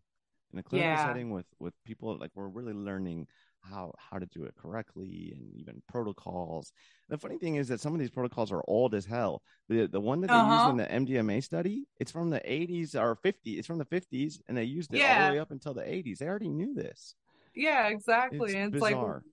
In 0.54 0.58
a 0.58 0.62
clinical 0.62 0.96
Yeah. 0.96 1.04
setting 1.04 1.30
with 1.30 1.46
with 1.58 1.74
people 1.84 2.16
like 2.16 2.30
we're 2.34 2.48
really 2.48 2.72
learning 2.72 3.26
how 3.68 3.92
how 3.98 4.18
to 4.18 4.26
do 4.26 4.44
it 4.44 4.54
correctly 4.56 5.32
and 5.34 5.52
even 5.54 5.82
protocols. 5.88 6.72
The 7.08 7.18
funny 7.18 7.38
thing 7.38 7.56
is 7.56 7.68
that 7.68 7.80
some 7.80 7.92
of 7.94 8.00
these 8.00 8.10
protocols 8.10 8.52
are 8.52 8.62
old 8.68 8.94
as 8.94 9.06
hell. 9.06 9.42
The 9.68 9.86
the 9.86 10.00
one 10.00 10.20
that 10.22 10.30
they 10.30 10.38
Uh-huh. 10.38 10.52
used 10.52 10.66
in 10.66 10.76
the 10.76 10.90
MDMA 10.90 11.40
study, 11.42 11.86
it's 11.98 12.10
from 12.12 12.30
the 12.30 12.40
80s 12.50 12.94
or 12.94 13.16
50s. 13.16 13.58
It's 13.58 13.66
from 13.66 13.78
the 13.78 13.84
50s, 13.84 14.40
and 14.48 14.56
they 14.56 14.64
used 14.64 14.92
it 14.94 15.02
all 15.02 15.16
the 15.16 15.24
way 15.24 15.38
up 15.38 15.50
until 15.50 15.74
the 15.74 15.88
80s. 15.88 16.18
They 16.18 16.28
already 16.28 16.48
knew 16.48 16.74
this. 16.74 17.14
Yeah, 17.54 17.88
exactly. 17.88 18.52
It's 18.52 18.54
and 18.54 18.74
it's 18.74 18.82
bizarre. 18.82 19.22
like 19.22 19.24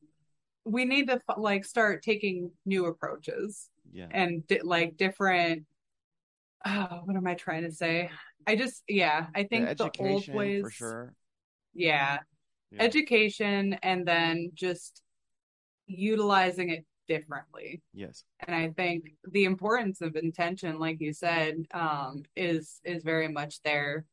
we 0.65 0.85
need 0.85 1.07
to 1.09 1.19
like 1.37 1.65
start 1.65 2.03
taking 2.03 2.51
new 2.65 2.85
approaches. 2.85 3.69
yeah, 3.91 4.07
and 4.11 4.45
di- 4.47 4.61
like 4.63 4.97
different 4.97 5.65
oh, 6.65 7.01
what 7.05 7.15
am 7.17 7.27
I 7.27 7.35
trying 7.35 7.63
to 7.63 7.71
say? 7.71 8.09
I 8.47 8.55
just 8.55 8.83
yeah, 8.87 9.27
I 9.35 9.43
think 9.43 9.77
the, 9.77 9.91
old 9.99 10.23
education 10.23 10.35
ways 10.37 10.61
for 10.61 10.71
sure. 10.71 11.13
yeah, 11.73 12.19
Yeah. 12.73 12.83
education 12.85 13.73
and 13.83 14.05
then 14.07 14.51
just 14.53 15.01
utilizing 15.87 16.69
it 16.69 16.85
differently. 17.07 17.81
yes, 17.93 18.23
And 18.47 18.55
I 18.55 18.69
think 18.69 19.11
the 19.31 19.45
importance 19.45 20.01
of 20.01 20.15
intention, 20.15 20.79
like 20.79 20.99
you 21.01 21.13
said, 21.13 21.55
um, 21.73 22.23
is 22.35 22.79
is 22.83 23.03
very 23.03 23.27
much 23.27 23.61
there. 23.63 24.05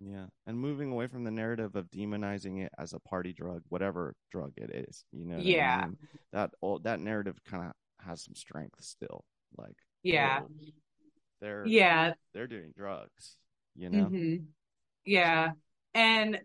yeah, 0.00 0.26
and 0.46 0.58
moving 0.58 0.92
away 0.92 1.06
from 1.08 1.24
the 1.24 1.30
narrative 1.30 1.74
of 1.74 1.90
demonizing 1.90 2.64
it 2.64 2.72
as 2.78 2.92
a 2.92 3.00
party 3.00 3.32
drug, 3.32 3.62
whatever 3.68 4.14
drug 4.30 4.52
it 4.56 4.70
is. 4.88 5.04
You 5.12 5.24
know, 5.24 5.36
what 5.38 5.44
I 5.46 5.48
Yeah. 5.48 5.80
mean? 5.80 5.96
that 6.32 6.50
old 6.62 6.84
that 6.84 7.00
narrative 7.00 7.38
kind 7.44 7.64
of 7.66 7.72
has 8.06 8.22
some 8.22 8.34
strength 8.34 8.82
still. 8.82 9.24
Like, 9.56 9.76
Yeah. 10.02 10.40
whoa, 10.40 10.50
they're 11.40 11.64
Yeah, 11.68 12.14
they're 12.34 12.46
doing 12.46 12.72
drugs. 12.76 13.36
You 13.76 13.90
know, 13.90 14.08
hmm 14.10 14.36
Yeah. 15.04 15.52
And 15.94 16.40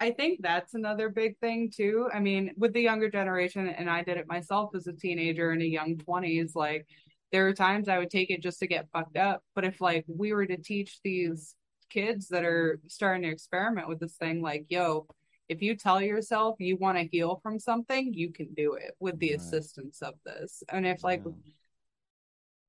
I 0.00 0.10
think 0.12 0.40
that's 0.42 0.74
another 0.74 1.10
big 1.10 1.38
thing 1.38 1.70
too. 1.70 2.08
I 2.12 2.20
mean, 2.20 2.52
with 2.56 2.72
the 2.72 2.80
younger 2.80 3.10
generation, 3.10 3.68
and 3.68 3.88
I 3.90 4.02
did 4.02 4.16
it 4.16 4.26
myself 4.26 4.74
as 4.74 4.86
a 4.86 4.92
teenager 4.92 5.52
in 5.52 5.60
a 5.60 5.64
young 5.66 5.98
20s, 5.98 6.56
like 6.56 6.86
there 7.32 7.44
were 7.44 7.52
times 7.52 7.88
I 7.88 7.98
would 7.98 8.10
take 8.10 8.30
it 8.30 8.42
just 8.42 8.58
to 8.60 8.66
get 8.66 8.88
fucked 8.92 9.18
up. 9.18 9.42
But 9.54 9.64
if 9.64 9.80
like 9.80 10.04
we 10.08 10.32
were 10.32 10.46
to 10.46 10.56
teach 10.56 11.00
these 11.04 11.54
kids 11.90 12.28
that 12.28 12.44
are 12.44 12.80
starting 12.88 13.22
to 13.22 13.28
experiment 13.28 13.88
with 13.88 14.00
this 14.00 14.14
thing, 14.16 14.40
like, 14.40 14.64
yo, 14.70 15.06
if 15.50 15.60
you 15.60 15.76
tell 15.76 16.00
yourself 16.00 16.56
you 16.60 16.76
want 16.76 16.96
to 16.96 17.04
heal 17.04 17.38
from 17.42 17.58
something, 17.58 18.14
you 18.14 18.32
can 18.32 18.54
do 18.54 18.74
it 18.74 18.96
with 19.00 19.18
the 19.18 19.30
Right. 19.32 19.36
assistance 19.40 20.00
of 20.00 20.14
this. 20.24 20.62
And 20.70 20.86
if 20.86 21.04
like 21.04 21.22
Yeah. 21.26 21.32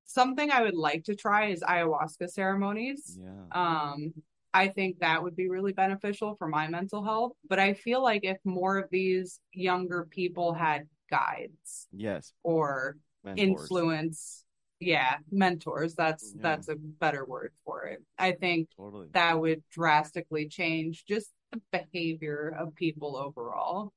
something 0.04 0.52
I 0.52 0.62
would 0.64 0.76
like 0.76 1.06
to 1.06 1.16
try 1.16 1.48
is 1.48 1.62
ayahuasca 1.62 2.30
ceremonies. 2.30 3.18
yeah, 3.20 3.46
Um, 3.54 4.14
I 4.54 4.68
think 4.68 5.00
that 5.00 5.24
would 5.24 5.36
be 5.36 5.50
really 5.50 5.74
beneficial 5.74 6.36
for 6.36 6.48
my 6.48 6.68
mental 6.68 7.04
health. 7.04 7.34
But 7.48 7.60
I 7.60 7.74
feel 7.74 8.02
like 8.04 8.24
if 8.24 8.38
more 8.44 8.78
of 8.78 8.90
these 8.90 9.40
younger 9.54 10.06
people 10.10 10.54
had 10.54 10.88
guides 11.10 11.88
yes, 11.92 12.34
or 12.44 12.98
mentors. 13.24 13.48
influence, 13.50 14.44
yeah, 14.80 15.18
mentors, 15.32 15.96
that's 15.96 16.34
Yeah. 16.38 16.42
that's 16.44 16.68
a 16.68 16.76
better 16.76 17.26
word 17.26 17.54
for 17.66 17.86
it. 17.86 18.04
I 18.18 18.34
think 18.34 18.70
Totally. 18.76 19.08
that 19.14 19.40
would 19.40 19.64
drastically 19.70 20.48
change 20.48 21.06
just 21.06 21.32
the 21.52 21.62
behavior 21.72 22.56
of 22.58 22.76
people 22.76 23.16
overall. 23.16 23.94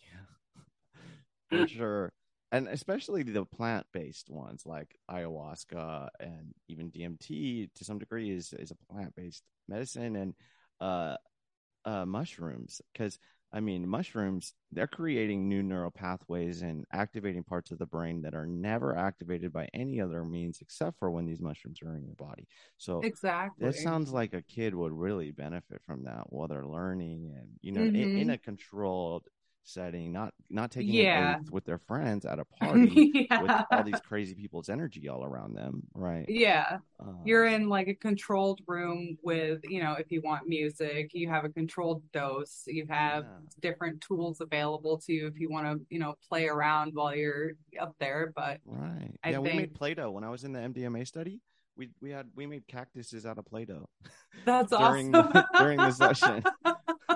Yeah, 0.00 1.00
for 1.50 1.66
sure 1.68 2.12
and 2.54 2.68
especially 2.68 3.22
the 3.22 3.44
plant-based 3.44 4.30
ones 4.30 4.64
like 4.66 4.96
ayahuasca 5.10 6.08
and 6.20 6.54
even 6.68 6.90
dmt 6.90 7.70
to 7.74 7.84
some 7.84 7.98
degree 7.98 8.30
is 8.30 8.54
is 8.58 8.72
a 8.72 8.92
plant-based 8.94 9.44
medicine 9.68 10.16
and 10.16 10.34
uh 10.80 11.16
uh 11.84 12.04
mushrooms 12.06 12.80
because 12.92 13.18
i 13.52 13.60
mean 13.60 13.88
mushrooms 13.88 14.54
they're 14.72 14.86
creating 14.86 15.48
new 15.48 15.62
neural 15.62 15.90
pathways 15.90 16.62
and 16.62 16.84
activating 16.92 17.44
parts 17.44 17.70
of 17.70 17.78
the 17.78 17.86
brain 17.86 18.22
that 18.22 18.34
are 18.34 18.46
never 18.46 18.96
activated 18.96 19.52
by 19.52 19.68
any 19.74 20.00
other 20.00 20.24
means 20.24 20.58
except 20.60 20.98
for 20.98 21.10
when 21.10 21.26
these 21.26 21.42
mushrooms 21.42 21.80
are 21.82 21.96
in 21.96 22.04
your 22.04 22.16
body 22.16 22.46
so 22.78 23.06
Exactly. 23.06 23.66
that 23.66 23.74
sounds 23.76 24.12
like 24.12 24.34
a 24.34 24.42
kid 24.42 24.74
would 24.74 24.92
really 24.92 25.30
benefit 25.30 25.80
from 25.86 26.04
that 26.04 26.24
while 26.32 26.48
they're 26.48 26.66
learning 26.66 27.32
and 27.38 27.48
you 27.62 27.72
know 27.72 27.82
in, 27.94 27.94
Mhm. 27.94 28.16
in 28.22 28.30
a 28.30 28.38
controlled 28.38 29.24
setting 29.64 30.12
not 30.12 30.32
not 30.50 30.70
taking 30.70 30.94
Yeah. 30.94 31.38
with 31.50 31.64
their 31.64 31.78
friends 31.78 32.24
at 32.24 32.38
a 32.38 32.44
party 32.60 33.26
with 33.30 33.50
all 33.72 33.82
these 33.82 34.00
crazy 34.06 34.34
people's 34.34 34.68
energy 34.68 35.08
all 35.08 35.24
around 35.24 35.54
them 35.54 35.82
right 35.94 36.26
Yeah. 36.28 36.78
uh, 37.00 37.12
You're 37.24 37.46
in 37.46 37.68
like 37.68 37.88
a 37.88 37.94
controlled 37.94 38.60
room 38.66 39.16
with, 39.22 39.60
you 39.64 39.82
know, 39.82 39.94
if 39.94 40.12
you 40.12 40.20
want 40.22 40.46
music, 40.48 41.10
you 41.14 41.28
have 41.30 41.44
a 41.44 41.48
controlled 41.48 42.02
dose, 42.12 42.64
you 42.66 42.86
have 42.88 43.24
Yeah. 43.24 43.30
different 43.60 44.00
tools 44.00 44.40
available 44.40 44.98
to 44.98 45.12
you 45.12 45.26
if 45.26 45.40
you 45.40 45.48
want 45.50 45.66
to, 45.66 45.86
you 45.88 45.98
know, 45.98 46.14
play 46.28 46.46
around 46.46 46.92
while 46.94 47.14
you're 47.16 47.52
up 47.80 47.94
there. 47.98 48.32
But 48.36 48.60
right 48.66 49.10
I 49.24 49.30
yeah 49.30 49.38
we 49.38 49.48
made 49.48 49.56
think- 49.56 49.74
play-doh 49.74 50.10
when 50.10 50.24
i 50.24 50.28
was 50.28 50.44
in 50.44 50.52
the 50.52 50.60
mdma 50.60 51.06
study 51.06 51.40
we 51.76 51.88
we 52.00 52.10
had 52.10 52.28
we 52.36 52.46
made 52.46 52.66
cactuses 52.68 53.26
out 53.26 53.38
of 53.38 53.44
play-doh 53.46 53.88
that's 54.44 54.70
During 54.76 55.14
awesome. 55.14 55.32
the- 55.32 55.46
during 55.58 55.78
the 55.78 55.90
session. 55.90 56.44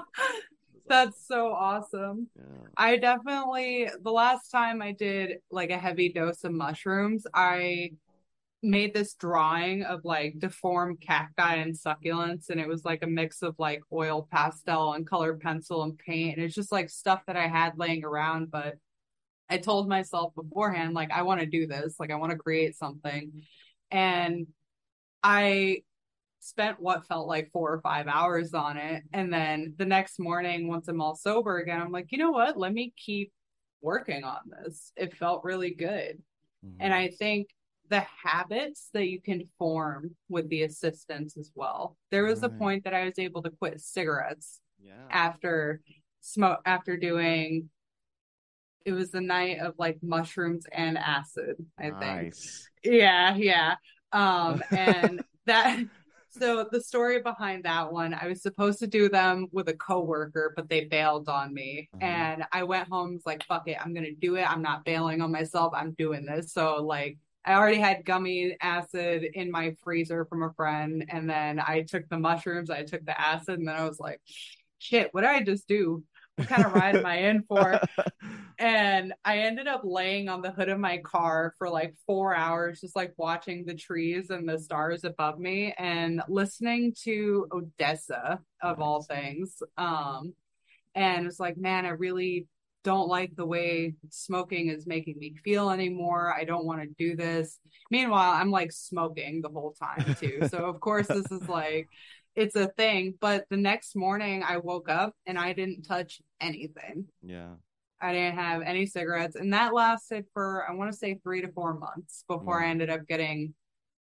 That's 0.89 1.26
so 1.26 1.53
awesome. 1.53 2.28
yeah 2.36 2.43
I 2.76 2.97
definitely, 2.97 3.89
the 4.03 4.12
last 4.12 4.51
time 4.51 4.80
I 4.80 4.93
did 4.93 5.39
like 5.51 5.70
a 5.70 5.78
heavy 5.78 6.12
dose 6.12 6.45
of 6.45 6.53
mushrooms, 6.53 7.26
I 7.34 7.93
made 8.62 8.93
this 8.93 9.14
drawing 9.14 9.84
of 9.84 10.05
like 10.05 10.39
deformed 10.39 11.01
cacti 11.01 11.57
and 11.57 11.74
succulents. 11.74 12.51
And 12.51 12.61
it 12.61 12.68
was 12.68 12.84
like 12.84 13.03
a 13.03 13.07
mix 13.07 13.43
of 13.43 13.55
like 13.59 13.82
oil 13.93 14.28
pastel 14.30 14.95
and 14.95 15.07
colored 15.07 15.41
pencil 15.41 15.82
and 15.82 15.97
paint. 15.99 16.36
And 16.36 16.45
it's 16.45 16.55
just 16.55 16.72
like 16.72 16.91
stuff 16.91 17.22
that 17.26 17.36
I 17.36 17.47
had 17.47 17.78
laying 17.78 18.05
around. 18.05 18.51
But 18.51 18.74
I 19.49 19.59
told 19.59 19.89
myself 19.89 20.34
beforehand, 20.34 20.95
like, 20.95 21.11
I 21.11 21.22
want 21.22 21.41
to 21.41 21.47
do 21.47 21.66
this, 21.66 21.99
like, 21.99 22.11
I 22.11 22.16
want 22.16 22.32
to 22.32 22.39
create 22.39 22.76
something. 22.76 23.43
And 23.91 24.47
I 25.22 25.82
spent 26.41 26.80
what 26.80 27.07
felt 27.07 27.28
like 27.28 27.51
four 27.53 27.72
or 27.72 27.80
five 27.80 28.07
hours 28.07 28.55
on 28.55 28.76
it. 28.76 29.03
And 29.12 29.32
then 29.32 29.74
the 29.76 29.84
next 29.84 30.18
morning, 30.18 30.68
once 30.68 30.89
I'm 30.89 31.01
all 31.01 31.16
sober 31.16 31.59
again, 31.59 31.80
I'm 31.80 31.93
like, 31.93 32.12
you 32.12 32.18
know 32.18 32.30
what? 32.30 32.59
Let 32.59 32.72
me 32.72 32.93
keep 32.97 33.32
working 33.80 34.24
on 34.24 34.39
this. 34.47 34.93
It 34.97 35.16
felt 35.16 35.45
really 35.45 35.74
good. 35.74 36.22
And 36.80 36.93
Mhm. 36.93 36.95
I 36.95 37.09
think 37.09 37.49
the 37.91 38.05
habits 38.22 38.91
that 38.93 39.09
you 39.09 39.20
can 39.20 39.49
form 39.59 40.16
with 40.28 40.49
the 40.49 40.62
assistance 40.62 41.36
as 41.36 41.51
well. 41.55 41.97
There 42.11 42.24
was 42.24 42.43
a 42.43 42.51
point 42.51 42.84
that 42.84 42.95
I 42.95 43.05
was 43.05 43.18
able 43.18 43.43
to 43.43 43.51
quit 43.51 43.80
cigarettes 43.80 44.61
yeah 44.78 44.95
after 45.11 45.80
smoke 46.20 46.61
after 46.66 46.97
doing 46.97 47.70
it 48.84 48.93
was 48.93 49.11
the 49.11 49.20
night 49.20 49.59
of 49.61 49.74
like 49.78 49.99
mushrooms 50.03 50.66
and 50.72 50.97
acid, 50.97 51.57
I 51.78 51.91
think. 51.91 52.34
Yeah, 52.84 53.34
yeah. 53.36 53.74
Um, 54.12 54.62
and 54.72 55.20
that, 55.47 55.80
so 56.31 56.66
the 56.70 56.81
story 56.81 57.20
behind 57.20 57.64
that 57.64 57.93
one, 57.93 58.14
I 58.14 58.26
was 58.26 58.43
supposed 58.43 58.79
to 58.81 58.87
do 58.87 59.09
them 59.09 59.47
with 59.53 59.68
a 59.68 59.74
coworker, 59.74 60.53
but 60.57 60.68
they 60.68 60.85
bailed 60.85 61.29
on 61.29 61.53
me. 61.53 61.89
Uh-huh. 61.95 62.05
And 62.05 62.45
I 62.53 62.62
went 62.62 62.89
home, 62.89 63.14
was 63.14 63.26
like, 63.26 63.45
fuck 63.45 63.68
it, 63.68 63.79
I'm 63.81 63.95
gonna 63.95 64.12
do 64.12 64.37
it. 64.37 64.51
I'm 64.51 64.62
not 64.62 64.85
bailing 64.85 65.20
on 65.20 65.33
myself. 65.33 65.72
I'm 65.74 65.93
doing 65.93 66.26
this. 66.26 66.53
So 66.53 66.83
like 66.83 67.18
I 67.45 67.55
already 67.55 67.79
had 67.79 68.05
gummy 68.05 68.57
acid 68.61 69.24
in 69.33 69.51
my 69.51 69.74
freezer 69.83 70.26
from 70.26 70.43
a 70.43 70.53
friend, 70.53 71.05
and 71.09 71.31
then 71.31 71.61
I 71.61 71.83
took 71.83 72.09
the 72.09 72.18
mushrooms, 72.18 72.68
I 72.68 72.83
took 72.83 73.07
the 73.07 73.18
acid, 73.18 73.59
and 73.59 73.66
then 73.66 73.76
I 73.76 73.89
was 73.89 73.99
like, 73.99 74.20
shit, 74.79 75.09
what 75.12 75.22
did 75.22 75.31
I 75.31 75.43
just 75.43 75.66
do? 75.66 76.05
What 76.39 76.49
kind 76.49 76.64
of 76.64 76.72
ride 76.72 76.97
am 76.97 77.07
I 77.07 77.16
in 77.16 77.43
for? 77.43 77.80
And 78.61 79.14
I 79.24 79.39
ended 79.39 79.68
up 79.68 79.82
laying 79.84 80.28
on 80.28 80.43
the 80.43 80.51
hood 80.51 80.68
of 80.68 80.80
my 80.80 80.99
car 80.99 81.55
for 81.59 81.70
like 81.70 81.95
four 82.07 82.34
hours, 82.34 82.80
just 82.80 82.97
like 82.97 83.14
watching 83.16 83.64
the 83.64 83.74
trees 83.76 84.30
and 84.30 84.49
the 84.49 84.59
stars 84.59 85.05
above 85.05 85.39
me 85.39 85.72
and 85.78 86.20
listening 86.28 86.93
to 87.05 87.47
ODESZA 87.53 88.41
of 88.61 88.80
all 88.80 89.03
things. 89.03 89.62
Um, 89.76 90.34
and 90.97 91.28
it's 91.28 91.39
like, 91.39 91.57
man, 91.57 91.86
I 91.86 91.91
really 91.91 92.49
don't 92.82 93.09
like 93.09 93.36
the 93.36 93.47
way 93.47 93.95
smoking 94.11 94.70
is 94.70 94.86
making 94.86 95.18
me 95.18 95.34
feel 95.45 95.70
anymore. 95.70 96.34
I 96.34 96.45
don't 96.45 96.66
want 96.66 96.80
to 96.80 96.89
do 96.99 97.14
this. 97.14 97.59
Meanwhile, 97.91 98.32
I'm 98.32 98.51
like 98.51 98.72
smoking 98.72 99.41
the 99.41 99.51
whole 99.51 99.74
time 99.80 100.16
too. 100.18 100.49
so 100.51 100.64
of 100.64 100.80
course 100.80 101.07
this 101.07 101.30
is 101.30 101.49
like 101.49 101.89
it's 102.39 102.55
a 102.55 102.68
thing, 102.68 103.14
but 103.20 103.47
the 103.51 103.57
next 103.57 103.97
morning 103.97 104.45
I 104.47 104.59
woke 104.59 104.89
up 104.89 105.14
and 105.26 105.36
I 105.36 105.53
didn't 105.53 105.82
touch 105.82 106.20
anything. 106.41 107.07
Yeah. 107.20 107.55
I 108.01 108.12
didn't 108.12 108.36
have 108.36 108.62
any 108.62 108.86
cigarettes 108.86 109.34
and 109.34 109.53
that 109.53 109.74
lasted 109.74 110.26
for 110.32 110.64
I 110.68 110.72
want 110.72 110.93
to 110.93 110.97
say 110.97 111.18
3 111.22 111.43
to 111.43 111.49
4 111.49 111.74
months 111.74 112.24
before 112.28 112.61
Yeah. 112.61 112.66
I 112.66 112.70
ended 112.70 112.91
up 112.91 113.07
getting 113.09 113.55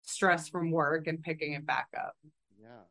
stress 0.03 0.49
from 0.49 0.69
work 0.69 1.07
and 1.07 1.21
picking 1.21 1.53
it 1.53 1.65
back 1.65 1.87
up. 1.97 2.15
Yeah. 2.61 2.83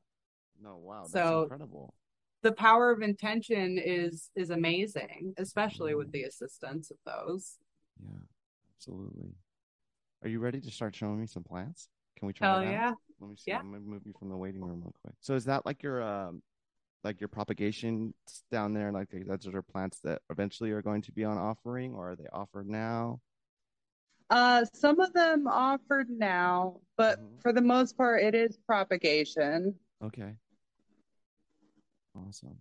No, 0.63 0.79
wow. 0.79 1.03
That's 1.03 1.13
So- 1.13 1.43
incredible. 1.43 1.95
the 2.43 2.53
power 2.53 2.91
of 2.91 3.03
intention 3.03 3.79
is 3.79 4.31
is 4.35 4.49
amazing, 4.51 5.35
especially 5.37 5.95
with 5.95 6.09
mm. 6.09 6.13
the 6.13 6.23
assistance 6.23 6.91
of 6.91 6.97
those. 7.05 7.59
Yeah. 8.03 8.25
Absolutely. 8.77 9.35
Are 10.23 10.29
you 10.29 10.41
ready 10.41 10.61
to 10.61 10.71
start 10.71 10.95
showing 10.97 11.21
me 11.21 11.27
some 11.27 11.45
plants? 11.45 11.91
Can 12.19 12.27
we 12.27 12.33
try 12.33 12.59
that? 12.59 12.65
yeah. 12.65 12.93
Let 13.21 13.31
me 13.31 13.37
see. 13.37 13.51
Yeah. 13.53 13.59
I'm 13.61 13.71
gonna 13.71 13.83
move 13.85 14.03
you 14.05 14.13
from 14.19 14.29
the 14.29 14.37
waiting 14.37 14.61
room 14.61 14.81
real 14.81 14.95
quick. 15.05 15.15
So 15.21 15.35
is 15.35 15.45
that 15.45 15.65
like 15.65 15.83
your 15.83 16.03
um 16.03 16.43
like 17.05 17.21
your 17.21 17.29
propagation 17.29 18.13
down 18.51 18.75
there? 18.75 18.91
Like 18.91 19.09
that's 19.27 19.47
are 19.47 19.63
plants 19.63 20.01
that 20.03 20.23
eventually 20.31 20.73
are 20.73 20.83
going 20.83 21.03
to 21.03 21.13
be 21.13 21.25
on 21.25 21.39
offering, 21.39 21.95
or 21.95 22.13
are 22.13 22.17
they 22.17 22.27
offered 22.33 22.69
now? 22.69 23.21
Uh 24.31 24.65
some 24.75 24.99
of 25.01 25.13
them 25.13 25.47
offered 25.47 26.11
now, 26.11 26.81
but 26.97 27.21
Mhm. 27.21 27.41
for 27.41 27.53
the 27.53 27.63
most 27.63 27.97
part 27.97 28.23
it 28.23 28.35
is 28.35 28.57
propagation. 28.67 29.79
Okay. 30.03 30.37
Awesome. 32.17 32.59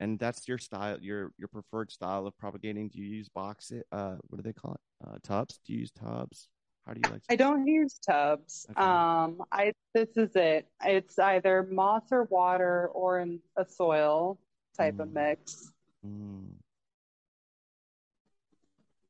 And 0.00 0.18
that's 0.18 0.48
your 0.48 0.58
style, 0.58 0.98
your 1.00 1.32
your 1.38 1.48
preferred 1.48 1.90
style 1.90 2.26
of 2.26 2.36
propagating. 2.38 2.88
Do 2.88 2.98
you 3.00 3.06
use 3.06 3.28
box 3.28 3.70
it? 3.70 3.86
Uh, 3.92 4.16
what 4.28 4.36
do 4.36 4.42
they 4.42 4.52
call 4.54 4.74
it? 4.74 4.80
Uh, 5.06 5.18
tubs? 5.22 5.58
Do 5.64 5.72
you 5.74 5.80
use 5.80 5.90
tubs? 5.90 6.48
How 6.86 6.94
do 6.94 7.00
you 7.00 7.08
like? 7.10 7.22
To- 7.22 7.32
I 7.32 7.36
don't 7.36 7.66
use 7.66 7.98
tubs. 7.98 8.66
Okay. 8.70 8.80
Um 8.80 9.42
I 9.50 9.72
this 9.94 10.16
is 10.16 10.34
it. 10.36 10.68
It's 10.84 11.18
either 11.18 11.64
moss 11.64 12.04
or 12.12 12.24
water 12.24 12.88
or 12.88 13.18
in 13.20 13.40
a 13.56 13.64
soil 13.66 14.38
type 14.76 15.00
of 15.00 15.08
Mm. 15.08 15.12
mix. 15.14 15.72
Mm. 16.06 16.52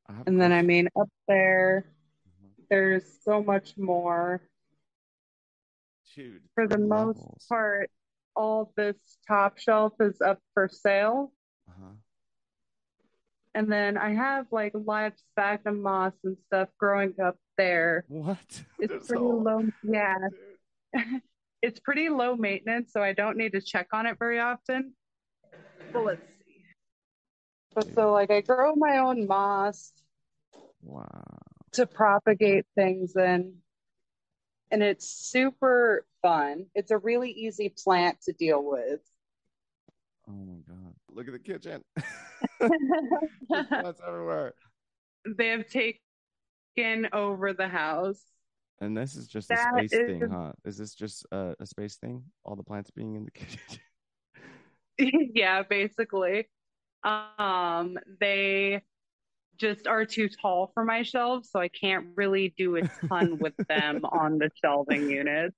I 0.07 0.13
have 0.13 0.25
a 0.25 0.29
And 0.29 0.41
then 0.41 0.51
I 0.51 0.61
mean 0.63 0.87
up 0.99 1.09
there 1.27 1.85
Mhm. 2.27 2.67
there's 2.69 3.21
so 3.23 3.43
much 3.43 3.77
more. 3.77 4.41
dude, 6.15 6.41
For 6.55 6.67
the 6.67 6.77
three 6.77 6.87
most 6.87 7.47
part, 7.47 7.91
all 8.35 8.73
this 8.75 9.19
top 9.27 9.59
shelf 9.59 9.93
is 10.01 10.19
up 10.19 10.41
for 10.55 10.67
sale. 10.67 11.31
Uh-huh. 11.69 11.93
And 13.57 13.71
then 13.71 13.97
I 13.97 14.13
have 14.13 14.45
like 14.51 14.73
live 14.75 15.13
sphagnum 15.31 15.81
moss 15.81 16.13
and 16.23 16.37
stuff 16.45 16.69
growing 16.77 17.15
up 17.19 17.37
there. 17.57 18.05
What? 18.07 18.37
It's 18.77 18.91
There's 18.91 19.07
pretty 19.07 19.23
all- 19.23 19.41
low. 19.41 19.65
Yeah, 19.81 20.15
it's 21.63 21.79
pretty 21.79 22.09
low 22.09 22.35
maintenance, 22.35 22.93
so 22.93 23.01
I 23.01 23.13
don't 23.13 23.35
need 23.35 23.53
to 23.53 23.61
check 23.61 23.87
on 23.93 24.05
it 24.05 24.19
very 24.19 24.39
often. 24.39 24.93
But 25.91 26.05
let's 26.05 26.21
see. 26.45 26.61
But 27.73 27.95
so 27.95 28.11
like 28.11 28.29
I 28.29 28.41
grow 28.41 28.75
my 28.75 28.99
own 28.99 29.25
moss 29.25 29.91
Wow. 30.83 31.09
to 31.71 31.87
propagate 31.87 32.67
things 32.75 33.15
in. 33.15 33.55
And 34.69 34.83
it's 34.83 35.09
super 35.09 36.05
fun. 36.21 36.67
It's 36.75 36.91
a 36.91 36.97
really 36.99 37.31
easy 37.31 37.73
plant 37.83 38.21
to 38.25 38.33
deal 38.33 38.63
with. 38.63 38.99
Oh 40.29 40.33
my 40.33 40.59
god. 40.67 40.86
Look 41.17 41.27
at 41.27 41.33
the 41.33 41.39
kitchen. 41.39 41.83
Plants 43.79 44.01
everywhere. 44.07 44.53
they 45.37 45.47
have 45.49 45.67
taken 45.67 45.99
over 47.13 47.53
the 47.53 47.67
house. 47.67 48.21
And 48.79 48.95
this 48.95 49.15
is 49.15 49.27
just 49.27 49.49
That 49.49 49.71
a 49.73 49.87
space 49.87 49.91
thing, 50.05 50.27
huh? 50.29 50.53
Is 50.63 50.77
this 50.77 50.93
just 50.93 51.25
a, 51.31 51.55
a 51.59 51.65
space 51.65 51.97
thing? 51.97 52.23
All 52.45 52.55
the 52.55 52.63
plants 52.63 52.91
being 52.91 53.15
in 53.15 53.25
the 53.25 53.31
kitchen? 53.39 53.79
yeah, 54.99 55.63
basically. 55.63 56.47
Um, 57.03 57.97
they 58.19 58.83
just 59.57 59.87
are 59.87 60.05
too 60.05 60.29
tall 60.29 60.71
for 60.73 60.85
my 60.85 61.03
shelves, 61.03 61.49
so 61.51 61.59
I 61.59 61.69
can't 61.69 62.07
really 62.15 62.53
do 62.57 62.77
a 62.77 62.83
ton 63.09 63.39
with 63.39 63.55
them 63.69 64.01
on 64.05 64.39
the 64.39 64.51
shelving 64.63 65.09
units. 65.09 65.57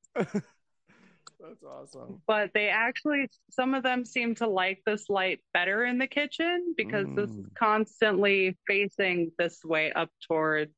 That's 1.39 1.63
awesome. 1.63 2.21
But 2.27 2.51
they 2.53 2.67
actually, 2.69 3.29
some 3.49 3.73
of 3.73 3.83
them 3.83 4.03
seem 4.05 4.35
to 4.35 4.47
like 4.47 4.81
this 4.85 5.09
light 5.09 5.39
better 5.53 5.85
in 5.85 5.97
the 5.97 6.07
kitchen 6.07 6.73
because 6.75 7.07
this 7.15 7.29
is 7.31 7.37
Mm. 7.37 7.55
constantly 7.55 8.57
facing 8.67 9.31
this 9.37 9.63
way 9.63 9.91
up 9.91 10.09
towards 10.27 10.73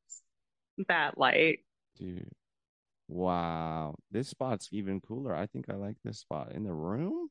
that 0.88 1.18
light. 1.18 1.64
Dude. 1.96 2.30
Wow. 3.08 3.96
This 4.10 4.28
spot's 4.28 4.68
even 4.72 5.00
cooler. 5.00 5.34
I 5.34 5.46
think 5.46 5.68
I 5.68 5.74
like 5.74 5.96
this 6.04 6.20
spot. 6.20 6.52
In 6.52 6.64
the 6.64 6.72
room? 6.72 7.28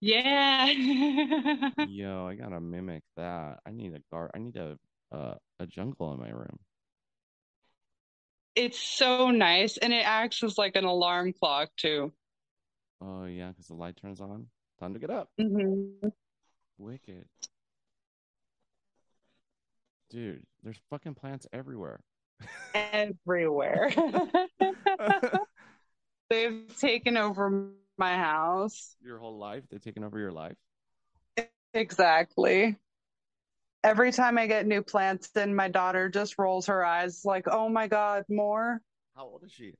Yeah. 0.00 0.66
Yo, 1.88 2.26
I 2.26 2.34
gotta 2.34 2.60
mimic 2.60 3.02
that. 3.16 3.60
I 3.66 3.70
need 3.72 3.94
a 3.94 4.00
gar 4.10 4.30
I 4.34 4.38
need 4.38 4.56
a 4.56 4.78
uh, 5.12 5.34
a 5.58 5.66
jungle 5.66 6.12
in 6.12 6.20
my 6.20 6.30
room. 6.30 6.58
it's 8.54 8.78
so 8.78 9.30
nice. 9.30 9.76
And 9.78 9.92
it 9.92 10.04
acts 10.04 10.42
as 10.42 10.58
like 10.58 10.76
an 10.76 10.84
alarm 10.84 11.32
clock, 11.32 11.70
too. 11.76 12.12
Oh 13.00 13.24
yeah, 13.24 13.48
because 13.48 13.66
the 13.66 13.74
light 13.74 13.96
turns 13.96 14.20
on. 14.20 14.46
Time 14.78 14.94
to 14.94 15.00
get 15.00 15.10
up. 15.10 15.30
hmm 15.38 16.08
Wicked. 16.78 17.26
Dude, 20.10 20.44
there's 20.62 20.80
fucking 20.90 21.14
plants 21.14 21.46
everywhere. 21.52 22.00
Everywhere. 22.74 23.92
They've 26.30 26.76
taken 26.78 27.16
over 27.16 27.70
my 27.98 28.16
house. 28.16 28.96
Your 29.02 29.18
whole 29.18 29.36
life, 29.38 29.64
they've 29.68 29.82
taken 29.82 30.04
over 30.04 30.18
your 30.18 30.32
life. 30.32 30.56
Exactly. 31.74 32.76
Every 33.82 34.12
time 34.12 34.38
I 34.38 34.46
get 34.46 34.66
new 34.66 34.82
plants 34.82 35.30
in, 35.36 35.54
my 35.54 35.68
daughter 35.68 36.08
just 36.08 36.38
rolls 36.38 36.66
her 36.66 36.84
eyes 36.84 37.24
like, 37.24 37.46
oh 37.48 37.68
my 37.68 37.88
God, 37.88 38.24
more? 38.28 38.80
How 39.16 39.24
old 39.24 39.42
is 39.44 39.52
she? 39.52 39.74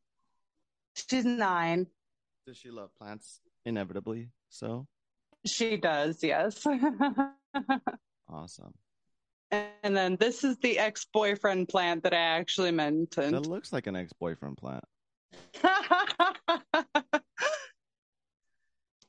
She's 0.94 1.24
nine. 1.24 1.86
Does 2.46 2.56
she 2.56 2.70
love 2.70 2.94
plants 2.96 3.40
inevitably? 3.64 4.30
So 4.48 4.86
She 5.46 5.76
does, 5.76 6.22
yes. 6.22 6.66
awesome. 8.28 8.74
and 9.50 9.96
then 9.96 10.16
this 10.16 10.44
is 10.44 10.56
the 10.58 10.78
ex 10.78 11.06
boyfriend 11.12 11.68
plant 11.68 12.02
that 12.04 12.14
I 12.14 12.16
actually 12.38 12.70
That 12.70 12.76
mentioned. 12.76 13.46
looks 13.46 13.72
like 13.72 13.86
an 13.86 13.96
ex-boyfriend 13.96 14.56
plant. 14.56 14.84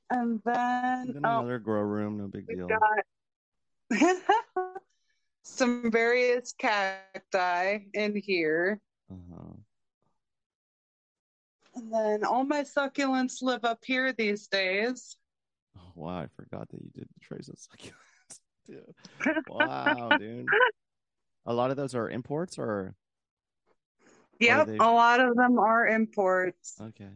and 0.10 0.42
then, 0.46 1.14
oh, 1.24 1.40
another 1.40 1.60
grow 1.60 1.82
room, 1.82 2.18
no 2.18 2.28
big 2.28 2.48
deal. 2.48 2.68
got 2.68 2.82
some 5.44 5.90
various 5.92 6.54
cacti 6.58 7.80
in 7.94 8.16
here. 8.16 8.80
Uh-huh. 9.12 9.54
And 11.76 11.94
then 11.94 12.24
all 12.26 12.44
my 12.44 12.62
succulents 12.64 13.42
live 13.42 13.64
up 13.66 13.80
here 13.86 14.12
these 14.14 14.48
days. 14.48 15.16
Oh, 15.78 15.92
wow, 15.96 16.20
I 16.20 16.28
forgot 16.36 16.70
that 16.70 16.82
you 16.82 16.90
did 16.94 17.06
the 17.06 17.20
trays 17.26 17.50
of 17.50 17.56
succulents. 17.56 18.40
Dude. 18.68 18.94
Wow, 19.50 20.16
dude. 20.18 20.46
A 21.46 21.54
lot 21.54 21.72
of 21.72 21.78
those 21.78 21.96
are 21.96 22.10
imports 22.10 22.58
or 22.60 22.94
Yep, 24.40 24.68
they- 24.68 24.78
a 24.78 24.84
lot 24.84 25.20
of 25.20 25.36
them 25.36 25.58
are 25.60 25.88
imports. 25.88 26.76
okay. 26.82 27.10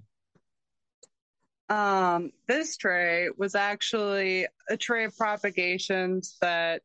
Um, 1.69 2.31
this 2.47 2.77
tray 2.77 3.29
was 3.37 3.55
actually 3.55 4.47
a 4.69 4.77
tray 4.77 5.05
of 5.05 5.17
propagations 5.17 6.37
that 6.41 6.81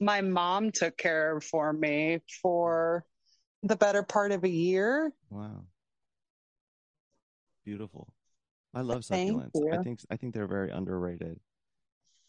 my 0.00 0.20
mom 0.20 0.72
took 0.72 0.96
care 0.98 1.36
of 1.36 1.44
for 1.44 1.72
me 1.72 2.20
for 2.42 3.04
the 3.62 3.76
better 3.76 4.02
part 4.02 4.32
of 4.32 4.44
a 4.44 4.48
year. 4.48 5.10
Wow. 5.30 5.64
Beautiful. 7.64 8.08
I 8.74 8.80
love 8.80 9.04
Thank 9.04 9.30
succulents. 9.32 9.72
I 9.72 9.82
think 9.82 10.00
I 10.10 10.16
think 10.16 10.34
they're 10.34 10.46
very 10.46 10.70
underrated. 10.70 11.38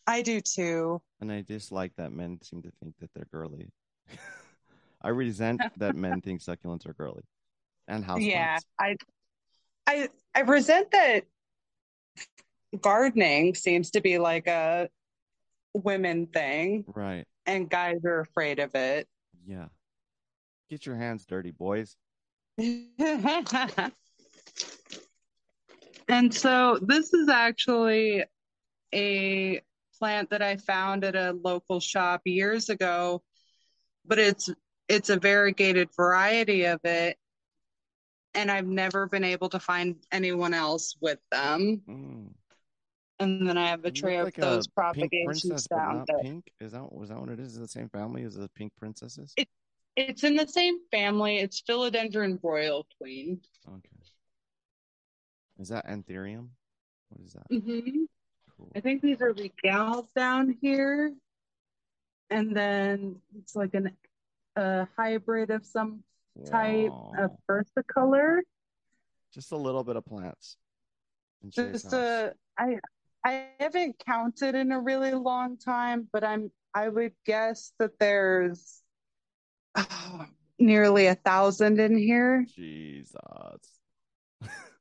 I 0.08 0.22
do 0.22 0.40
too. 0.42 1.02
And 1.20 1.32
I 1.32 1.42
dislike 1.42 1.94
that 1.98 2.12
men 2.12 2.40
seem 2.44 2.62
to 2.62 2.72
think 2.82 2.94
that 3.00 3.10
they're 3.16 3.28
girly. 3.32 3.72
I 5.02 5.10
resent 5.10 5.62
that 5.78 5.96
men 5.96 6.22
think 6.22 6.42
succulents 6.42 6.86
are 6.88 6.94
girly. 6.94 7.24
And 7.88 8.04
houseplants. 8.08 8.28
Yeah, 8.30 8.60
I, 8.80 8.96
I, 9.88 10.10
I 10.36 10.42
resent 10.42 10.92
that 10.92 11.24
gardening 12.82 13.56
seems 13.56 13.92
to 13.92 14.02
be 14.02 14.18
like 14.18 14.48
a 14.48 14.90
women 15.74 16.28
thing, 16.28 16.86
Right. 16.88 17.26
and 17.46 17.70
guys 17.70 18.04
are 18.06 18.22
afraid 18.22 18.60
of 18.60 18.74
it. 18.76 19.08
Yeah. 19.46 19.66
Get 20.70 20.86
your 20.86 20.96
hands 20.96 21.26
dirty, 21.26 21.52
boys. 21.52 21.96
And 26.08 26.34
so 26.34 26.78
this 26.82 27.14
is 27.14 27.30
actually 27.30 28.24
a 28.94 29.62
plant 30.00 30.30
that 30.30 30.42
I 30.42 30.58
found 30.58 31.04
at 31.04 31.16
a 31.16 31.32
local 31.44 31.80
shop 31.80 32.22
years 32.26 32.70
ago, 32.70 33.24
but 34.06 34.20
it's 34.20 34.50
it's 34.88 35.10
a 35.10 35.18
variegated 35.18 35.90
variety 35.96 36.66
of 36.66 36.80
it. 36.84 37.18
And 38.36 38.52
I've 38.52 38.68
never 38.68 39.08
been 39.08 39.24
able 39.24 39.50
to 39.50 39.60
find 39.60 39.96
anyone 40.12 40.54
else 40.54 40.96
with 41.02 41.20
them. 41.32 41.82
Mm. 41.88 42.28
And 43.20 43.48
then 43.48 43.58
I 43.58 43.68
have 43.70 43.86
a 43.86 43.92
tray 43.92 44.18
of 44.18 44.26
like 44.26 44.36
those 44.36 44.68
propagations 44.68 45.24
princess, 45.48 45.68
down 45.68 46.04
there. 46.06 46.20
pink. 46.20 46.52
Is 46.60 46.74
that 46.74 46.92
was 46.94 47.10
that 47.10 47.20
what 47.20 47.30
it 47.30 47.40
is? 47.40 47.54
Is 47.54 47.58
it 47.58 47.62
the 47.62 47.68
same 47.70 47.90
family 47.90 48.24
as 48.24 48.36
the 48.36 48.50
pink 48.50 48.74
princesses? 48.78 49.34
It- 49.38 49.48
It's 49.96 50.26
in 50.26 50.36
the 50.36 50.46
same 50.46 50.80
family. 50.92 51.38
It's 51.38 51.62
Philodendron 51.62 52.40
Royal 52.44 52.86
Queen. 53.00 53.40
okay. 53.66 53.90
Is 55.60 55.70
that 55.70 55.88
anthurium? 55.88 56.50
What 57.10 57.22
is 57.26 57.34
that? 57.34 57.48
hmm 57.50 58.04
Cool. 58.58 58.72
I 58.76 58.80
think 58.80 59.02
these 59.02 59.22
are 59.22 59.34
regals 59.34 60.08
down 60.16 60.58
here. 60.62 61.14
And 62.30 62.56
then 62.56 63.18
it's 63.38 63.56
like 63.56 63.74
an 63.74 63.92
a 64.56 64.88
hybrid 64.98 65.52
of 65.52 65.66
some 65.66 66.04
type 66.50 66.92
of 67.18 67.32
versicolor. 67.50 68.40
Just 69.34 69.52
a 69.52 69.58
little 69.58 69.84
bit 69.84 69.96
of 69.96 70.06
plants. 70.06 70.58
Just 71.50 71.86
house. 71.86 71.94
uh 71.94 72.30
I 72.58 72.80
I 73.26 73.48
haven't 73.60 73.98
counted 74.06 74.56
in 74.56 74.72
a 74.72 74.80
really 74.80 75.14
long 75.14 75.58
time, 75.58 76.08
but 76.14 76.24
I'm 76.24 76.52
I 76.74 76.90
would 76.90 77.14
guess 77.26 77.74
that 77.80 78.00
there's 78.00 78.82
oh, 79.76 80.26
nearly 80.60 81.08
a 81.08 81.16
thousand 81.16 81.80
in 81.80 81.98
here. 81.98 82.46
Jesus. 82.56 83.16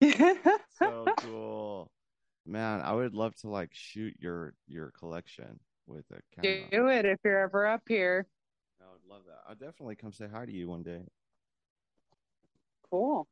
so 0.78 1.04
cool. 1.18 1.90
Man, 2.46 2.80
I 2.80 2.92
would 2.92 3.14
love 3.14 3.34
to 3.36 3.48
like 3.48 3.70
shoot 3.72 4.14
your 4.18 4.54
your 4.66 4.90
collection 4.98 5.60
with 5.86 6.04
a 6.10 6.40
camera. 6.40 6.68
Do 6.70 6.88
it 6.88 7.04
if 7.04 7.18
you're 7.24 7.40
ever 7.40 7.66
up 7.66 7.82
here. 7.88 8.26
I 8.80 8.84
would 8.92 9.12
love 9.12 9.22
that. 9.26 9.40
I'll 9.48 9.54
definitely 9.54 9.96
come 9.96 10.12
say 10.12 10.26
hi 10.32 10.46
to 10.46 10.52
you 10.52 10.68
one 10.68 10.82
day. 10.82 11.02
Cool. 12.90 13.28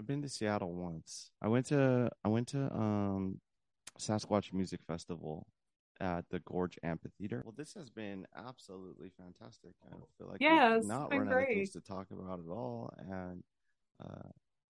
I've 0.00 0.06
been 0.06 0.22
to 0.22 0.28
Seattle 0.28 0.72
once. 0.72 1.30
I 1.42 1.48
went 1.48 1.66
to 1.66 2.10
I 2.24 2.28
went 2.28 2.48
to 2.48 2.72
um 2.74 3.40
Sasquatch 3.98 4.52
Music 4.52 4.80
Festival 4.86 5.46
at 6.00 6.24
the 6.30 6.38
Gorge 6.40 6.78
Amphitheater. 6.82 7.42
Well, 7.44 7.54
this 7.56 7.74
has 7.74 7.90
been 7.90 8.26
absolutely 8.36 9.10
fantastic. 9.18 9.72
I 9.84 9.90
feel 10.16 10.28
like 10.28 10.40
Yeah, 10.40 10.76
it's 10.76 10.86
not 10.86 11.10
been 11.10 11.20
run 11.20 11.32
out 11.32 11.42
of 11.42 11.48
things 11.48 11.70
to 11.72 11.80
talk 11.80 12.06
about 12.12 12.38
at 12.38 12.50
all, 12.50 12.92
and 12.98 13.42
uh, 14.02 14.28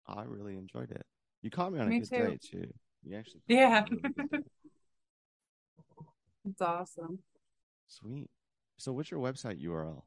I 0.09 0.23
really 0.25 0.57
enjoyed 0.57 0.91
it. 0.91 1.05
You 1.43 1.51
caught 1.51 1.73
me 1.73 1.79
on 1.81 1.87
a 1.89 1.91
Me 1.91 2.01
good 2.01 2.11
too. 2.11 2.27
day 2.27 2.39
too. 2.43 2.73
You 3.05 3.17
actually 3.17 3.43
Yeah. 3.47 3.85
really. 3.91 4.35
It's 6.49 6.63
awesome. 6.63 7.19
Sweet. 7.89 8.31
So, 8.79 8.93
what's 8.93 9.11
your 9.11 9.21
website 9.21 9.61
URL? 9.63 10.03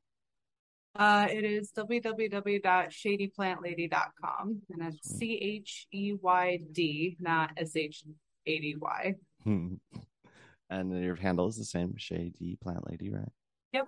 Uh, 0.96 1.28
it 1.30 1.44
is 1.46 1.72
www.cheydplantlady.com 1.72 4.62
and 4.72 4.82
it's 4.94 5.08
C 5.08 5.38
H 5.42 5.88
E 5.94 6.14
Y 6.20 6.60
D, 6.72 7.16
not 7.20 7.52
S 7.58 7.76
H 7.76 8.04
A 8.48 8.60
D 8.60 8.76
Y. 8.80 9.14
and 9.46 9.80
your 11.04 11.16
handle 11.16 11.48
is 11.48 11.58
the 11.58 11.64
same, 11.64 11.94
Shady 11.98 12.58
Plant 12.62 12.90
Lady, 12.90 13.10
right? 13.12 13.30
Yep. 13.74 13.88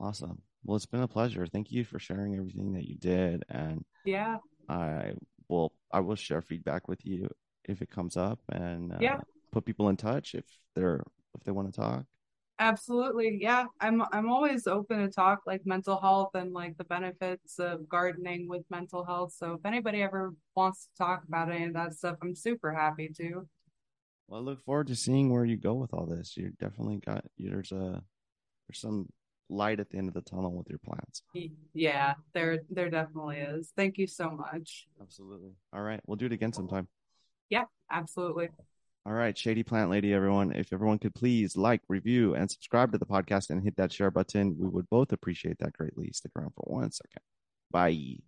Awesome. 0.00 0.42
Well, 0.64 0.76
it's 0.76 0.86
been 0.86 1.02
a 1.02 1.08
pleasure. 1.08 1.46
Thank 1.46 1.70
you 1.70 1.84
for 1.84 1.98
sharing 1.98 2.36
everything 2.36 2.72
that 2.74 2.88
you 2.88 2.96
did, 2.96 3.44
and 3.48 3.84
Yeah. 4.04 4.38
I 4.68 5.12
will 5.48 5.72
I 5.92 6.00
will 6.00 6.16
share 6.16 6.42
feedback 6.42 6.88
with 6.88 7.04
you 7.04 7.28
if 7.64 7.82
it 7.82 7.90
comes 7.90 8.16
up, 8.16 8.40
and 8.50 8.92
uh, 8.92 8.98
Yeah. 9.00 9.20
put 9.52 9.64
people 9.64 9.88
in 9.88 9.96
touch 9.96 10.34
if 10.34 10.44
they're 10.74 11.02
if 11.34 11.44
they 11.44 11.52
want 11.52 11.72
to 11.72 11.80
talk. 11.80 12.04
Absolutely. 12.58 13.38
Yeah. 13.40 13.64
I'm 13.80 14.02
I'm 14.12 14.30
always 14.30 14.66
open 14.66 14.98
to 15.00 15.08
talk 15.08 15.40
like 15.46 15.66
mental 15.66 16.00
health 16.00 16.30
and 16.34 16.52
like 16.52 16.76
the 16.76 16.84
benefits 16.84 17.58
of 17.58 17.88
gardening 17.88 18.48
with 18.48 18.62
mental 18.70 19.04
health. 19.04 19.32
So 19.32 19.54
if 19.54 19.66
anybody 19.66 20.02
ever 20.02 20.32
wants 20.54 20.84
to 20.84 21.04
talk 21.04 21.24
about 21.26 21.50
any 21.50 21.64
of 21.64 21.74
that 21.74 21.94
stuff, 21.94 22.16
I'm 22.22 22.34
super 22.34 22.72
happy 22.72 23.08
to. 23.16 23.48
Well, 24.28 24.40
I 24.40 24.42
look 24.44 24.62
forward 24.62 24.86
to 24.88 24.96
seeing 24.96 25.30
where 25.30 25.44
you 25.44 25.56
go 25.56 25.74
with 25.74 25.92
all 25.92 26.06
this. 26.06 26.36
You 26.36 26.52
definitely 26.60 26.98
got 26.98 27.24
there's 27.38 27.72
a 27.72 28.02
there's 28.68 28.80
some 28.80 29.08
light 29.48 29.80
at 29.80 29.90
the 29.90 29.98
end 29.98 30.08
of 30.08 30.14
the 30.14 30.22
tunnel 30.22 30.52
with 30.52 30.68
your 30.68 30.78
plants. 30.78 31.22
Yeah, 31.74 32.14
there 32.32 32.60
there 32.70 32.90
definitely 32.90 33.38
is. 33.38 33.72
Thank 33.76 33.98
you 33.98 34.06
so 34.06 34.30
much. 34.30 34.86
Absolutely. 35.00 35.52
All 35.72 35.82
right, 35.82 36.00
we'll 36.06 36.16
do 36.16 36.26
it 36.26 36.32
again 36.32 36.52
sometime. 36.52 36.88
Yeah, 37.50 37.64
absolutely. 37.90 38.48
All 39.04 39.12
right, 39.12 39.36
Shady 39.36 39.64
Plant 39.64 39.90
Lady, 39.90 40.14
everyone. 40.14 40.52
If 40.52 40.72
everyone 40.72 40.98
could 40.98 41.14
please 41.14 41.56
like, 41.56 41.80
review, 41.88 42.34
and 42.34 42.48
subscribe 42.48 42.92
to 42.92 42.98
the 42.98 43.06
podcast 43.06 43.50
and 43.50 43.62
hit 43.62 43.76
that 43.76 43.92
share 43.92 44.12
button, 44.12 44.56
we 44.56 44.68
would 44.68 44.88
both 44.90 45.12
appreciate 45.12 45.58
that 45.58 45.72
greatly. 45.72 46.10
Stick 46.12 46.32
around 46.36 46.52
for 46.54 46.72
one 46.72 46.92
second. 46.92 47.22
Bye. 47.70 48.18